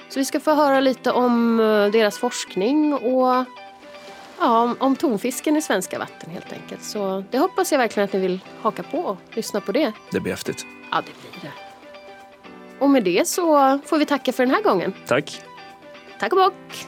Så 0.09 0.19
vi 0.19 0.25
ska 0.25 0.41
få 0.41 0.55
höra 0.55 0.81
lite 0.81 1.11
om 1.13 1.61
eh, 1.61 1.67
deras 1.87 2.19
forskning 2.19 2.95
och 2.95 3.45
ja, 4.41 4.63
om, 4.63 4.77
om 4.81 4.97
tonfisken 4.97 5.57
i 5.57 5.63
svenska 5.63 5.99
vatten 5.99 6.31
helt 6.31 6.53
enkelt. 6.53 6.83
Så 6.83 7.25
det 7.31 7.39
hoppas 7.39 7.73
jag 7.73 7.79
verkligen 7.79 8.05
att 8.05 8.13
ni 8.13 8.19
vill 8.21 8.41
haka 8.63 8.83
på 8.83 8.99
och 8.99 9.17
lyssna 9.31 9.61
på 9.61 9.73
det. 9.73 9.93
Det 10.11 10.21
blir 10.21 10.33
häftigt. 10.33 10.67
Ja, 10.91 11.03
det 11.07 11.13
blir 11.21 11.51
det. 11.51 11.53
Och 12.79 12.91
med 12.91 13.05
det 13.05 13.29
så 13.29 13.79
får 13.87 13.99
vi 13.99 14.07
tacka 14.07 14.33
för 14.33 14.47
den 14.47 14.55
här 14.55 14.63
gången. 14.63 14.95
Tack. 15.07 15.43
Tack 16.21 16.33
och 16.33 16.39
bock! 16.39 16.87